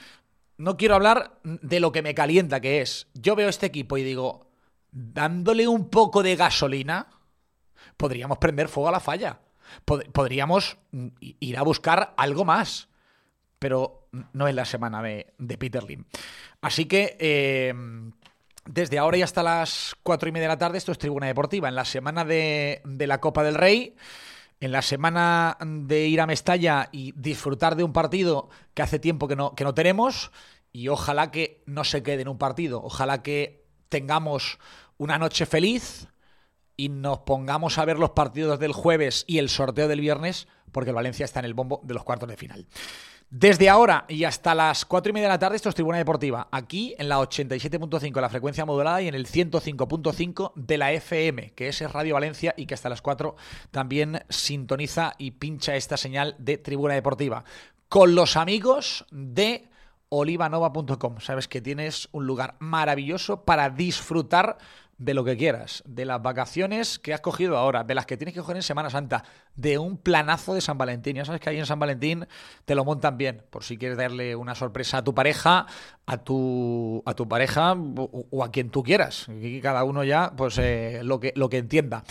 no 0.57 0.77
quiero 0.77 0.95
hablar 0.95 1.39
de 1.43 1.79
lo 1.79 1.91
que 1.91 2.01
me 2.01 2.15
calienta, 2.15 2.61
que 2.61 2.81
es, 2.81 3.07
yo 3.13 3.35
veo 3.35 3.49
este 3.49 3.65
equipo 3.65 3.97
y 3.97 4.03
digo, 4.03 4.51
dándole 4.91 5.67
un 5.67 5.89
poco 5.89 6.23
de 6.23 6.35
gasolina, 6.35 7.07
podríamos 7.97 8.37
prender 8.37 8.69
fuego 8.69 8.89
a 8.89 8.93
la 8.93 8.99
falla. 8.99 9.41
podríamos 9.85 10.77
ir 11.19 11.57
a 11.57 11.63
buscar 11.63 12.13
algo 12.17 12.45
más. 12.45 12.87
Pero 13.59 13.98
no 14.11 14.47
es 14.47 14.55
la 14.55 14.65
semana 14.65 15.01
de, 15.01 15.33
Peter 15.57 15.83
Lim. 15.83 16.05
Así 16.61 16.85
que 16.85 17.17
eh, 17.19 17.73
desde 18.65 18.99
ahora 18.99 19.17
y 19.17 19.21
hasta 19.21 19.43
las 19.43 19.95
cuatro 20.03 20.29
y 20.29 20.31
media 20.31 20.47
de 20.47 20.53
la 20.53 20.59
tarde, 20.59 20.77
esto 20.77 20.91
es 20.91 20.97
Tribuna 20.97 21.27
Deportiva. 21.27 21.67
En 21.69 21.75
la 21.75 21.85
semana 21.85 22.25
de, 22.25 22.81
la 22.85 23.19
Copa 23.19 23.43
del 23.43 23.55
Rey, 23.55 23.95
en 24.59 24.71
la 24.71 24.81
semana 24.81 25.57
de 25.61 26.07
ir 26.07 26.21
a 26.21 26.27
Mestalla 26.27 26.89
y 26.91 27.13
disfrutar 27.13 27.75
de 27.75 27.83
un 27.83 27.93
partido 27.93 28.49
que 28.73 28.81
hace 28.81 28.99
tiempo 28.99 29.27
que 29.27 29.35
no, 29.35 29.55
que 29.55 29.63
no 29.63 29.73
tenemos, 29.73 30.31
y 30.71 30.87
ojalá 30.89 31.31
que 31.31 31.63
no 31.65 31.83
se 31.83 32.03
quede 32.03 32.21
en 32.21 32.27
un 32.27 32.37
partido, 32.37 32.81
ojalá 32.83 33.23
que 33.23 33.65
tengamos 33.89 34.59
una 34.97 35.17
noche 35.17 35.45
feliz 35.45 36.07
y 36.77 36.89
nos 36.89 37.19
pongamos 37.19 37.77
a 37.77 37.85
ver 37.85 37.97
los 37.97 38.11
partidos 38.11 38.59
del 38.59 38.73
jueves 38.73 39.25
y 39.27 39.39
el 39.39 39.49
sorteo 39.49 39.87
del 39.87 40.01
viernes, 40.01 40.47
porque 40.71 40.91
el 40.91 40.95
Valencia 40.95 41.25
está 41.25 41.39
en 41.39 41.45
el 41.45 41.53
bombo 41.53 41.81
de 41.83 41.93
los 41.93 42.03
cuartos 42.03 42.29
de 42.29 42.37
final. 42.37 42.67
Desde 43.31 43.69
ahora 43.69 44.05
y 44.07 44.23
hasta 44.23 44.55
las 44.55 44.85
4 44.85 45.11
y 45.11 45.13
media 45.13 45.27
de 45.27 45.33
la 45.33 45.39
tarde, 45.39 45.55
esto 45.55 45.69
es 45.69 45.75
Tribuna 45.75 45.99
Deportiva, 45.99 46.47
aquí 46.51 46.95
en 46.97 47.09
la 47.09 47.19
87.5 47.19 48.19
la 48.19 48.27
frecuencia 48.27 48.65
modulada 48.65 49.03
y 49.03 49.07
en 49.07 49.13
el 49.13 49.27
105.5 49.27 50.53
de 50.55 50.77
la 50.79 50.91
FM, 50.93 51.51
que 51.51 51.67
es 51.67 51.79
Radio 51.91 52.15
Valencia 52.15 52.55
y 52.57 52.65
que 52.65 52.73
hasta 52.73 52.89
las 52.89 53.03
4 53.03 53.35
también 53.69 54.23
sintoniza 54.29 55.13
y 55.19 55.29
pincha 55.29 55.75
esta 55.75 55.95
señal 55.95 56.35
de 56.39 56.57
Tribuna 56.57 56.95
Deportiva. 56.95 57.43
Con 57.87 58.15
los 58.15 58.35
amigos 58.35 59.05
de 59.11 59.69
olivanova.com. 60.09 61.19
Sabes 61.19 61.47
que 61.47 61.61
tienes 61.61 62.09
un 62.11 62.25
lugar 62.25 62.55
maravilloso 62.57 63.45
para 63.45 63.69
disfrutar 63.69 64.57
de 64.99 65.13
lo 65.13 65.23
que 65.23 65.37
quieras, 65.37 65.81
de 65.87 66.05
las 66.05 66.21
vacaciones 66.21 66.99
que 66.99 67.13
has 67.13 67.21
cogido 67.21 67.57
ahora, 67.57 67.85
de 67.85 67.95
las 67.95 68.05
que 68.05 68.17
tienes 68.17 68.33
que 68.33 68.41
coger 68.41 68.57
en 68.57 68.63
Semana 68.63 68.89
Santa, 68.89 69.23
de 69.55 69.77
un 69.77 69.97
planazo 69.97 70.53
de 70.53 70.61
San 70.61 70.77
Valentín. 70.77 71.15
Ya 71.15 71.25
sabes 71.25 71.39
que 71.39 71.49
ahí 71.49 71.57
en 71.57 71.65
San 71.65 71.79
Valentín 71.79 72.27
te 72.65 72.75
lo 72.75 72.83
montan 72.83 73.17
bien, 73.17 73.43
por 73.49 73.63
si 73.63 73.77
quieres 73.77 73.97
darle 73.97 74.35
una 74.35 74.55
sorpresa 74.55 74.97
a 74.97 75.03
tu 75.03 75.15
pareja, 75.15 75.65
a 76.05 76.17
tu, 76.17 77.01
a 77.05 77.13
tu 77.13 77.27
pareja 77.27 77.73
o, 77.73 78.43
a 78.43 78.51
quien 78.51 78.69
tú 78.69 78.83
quieras. 78.83 79.27
Y 79.41 79.61
cada 79.61 79.85
uno 79.85 80.03
ya, 80.03 80.33
pues 80.35 80.57
eh, 80.57 80.99
lo, 81.03 81.19
que, 81.21 81.31
lo 81.35 81.49
que 81.49 81.57
entienda. 81.57 82.03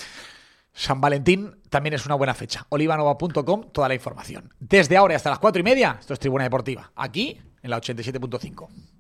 San 0.72 1.00
Valentín 1.00 1.56
también 1.68 1.92
es 1.92 2.06
una 2.06 2.14
buena 2.14 2.32
fecha. 2.32 2.64
Olivanova.com, 2.70 3.70
toda 3.70 3.88
la 3.88 3.94
información. 3.94 4.54
Desde 4.60 4.96
ahora 4.96 5.14
hasta 5.14 5.28
las 5.28 5.40
cuatro 5.40 5.60
y 5.60 5.64
media, 5.64 5.98
esto 6.00 6.14
es 6.14 6.20
Tribuna 6.20 6.44
Deportiva, 6.44 6.90
aquí 6.96 7.38
en 7.62 7.70
la 7.70 7.80
87.5. 7.80 8.97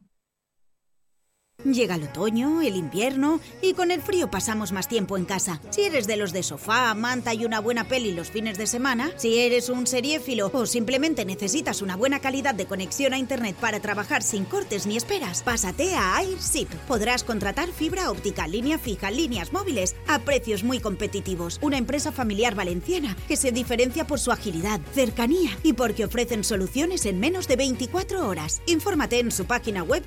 Llega 1.64 1.96
el 1.96 2.04
otoño, 2.04 2.62
el 2.62 2.76
invierno 2.76 3.40
y 3.60 3.74
con 3.74 3.90
el 3.90 4.00
frío 4.00 4.30
pasamos 4.30 4.70
más 4.70 4.86
tiempo 4.86 5.16
en 5.16 5.24
casa. 5.24 5.60
Si 5.70 5.82
eres 5.82 6.06
de 6.06 6.16
los 6.16 6.32
de 6.32 6.44
sofá, 6.44 6.94
manta 6.94 7.34
y 7.34 7.44
una 7.44 7.58
buena 7.58 7.82
peli 7.82 8.12
los 8.12 8.30
fines 8.30 8.56
de 8.58 8.68
semana, 8.68 9.10
si 9.16 9.40
eres 9.40 9.68
un 9.68 9.84
seriéfilo 9.88 10.52
o 10.54 10.66
simplemente 10.66 11.24
necesitas 11.24 11.82
una 11.82 11.96
buena 11.96 12.20
calidad 12.20 12.54
de 12.54 12.66
conexión 12.66 13.12
a 13.12 13.18
internet 13.18 13.56
para 13.56 13.80
trabajar 13.80 14.22
sin 14.22 14.44
cortes 14.44 14.86
ni 14.86 14.96
esperas, 14.96 15.42
pásate 15.42 15.96
a 15.96 16.16
AirShip. 16.18 16.72
Podrás 16.86 17.24
contratar 17.24 17.72
fibra 17.72 18.12
óptica, 18.12 18.46
línea 18.46 18.78
fija, 18.78 19.10
líneas 19.10 19.52
móviles 19.52 19.96
a 20.06 20.20
precios 20.20 20.62
muy 20.62 20.78
competitivos. 20.78 21.58
Una 21.60 21.76
empresa 21.76 22.12
familiar 22.12 22.54
valenciana 22.54 23.16
que 23.26 23.36
se 23.36 23.50
diferencia 23.50 24.06
por 24.06 24.20
su 24.20 24.30
agilidad, 24.30 24.80
cercanía 24.94 25.50
y 25.64 25.72
porque 25.72 26.04
ofrecen 26.04 26.44
soluciones 26.44 27.04
en 27.04 27.18
menos 27.18 27.48
de 27.48 27.56
24 27.56 28.28
horas. 28.28 28.62
Infórmate 28.66 29.18
en 29.18 29.32
su 29.32 29.44
página 29.44 29.82
web 29.82 30.04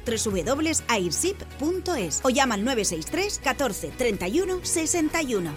o 2.24 2.30
llama 2.30 2.56
al 2.56 2.64
963 2.64 3.40
14 3.44 3.92
31 3.98 4.60
61. 4.64 5.54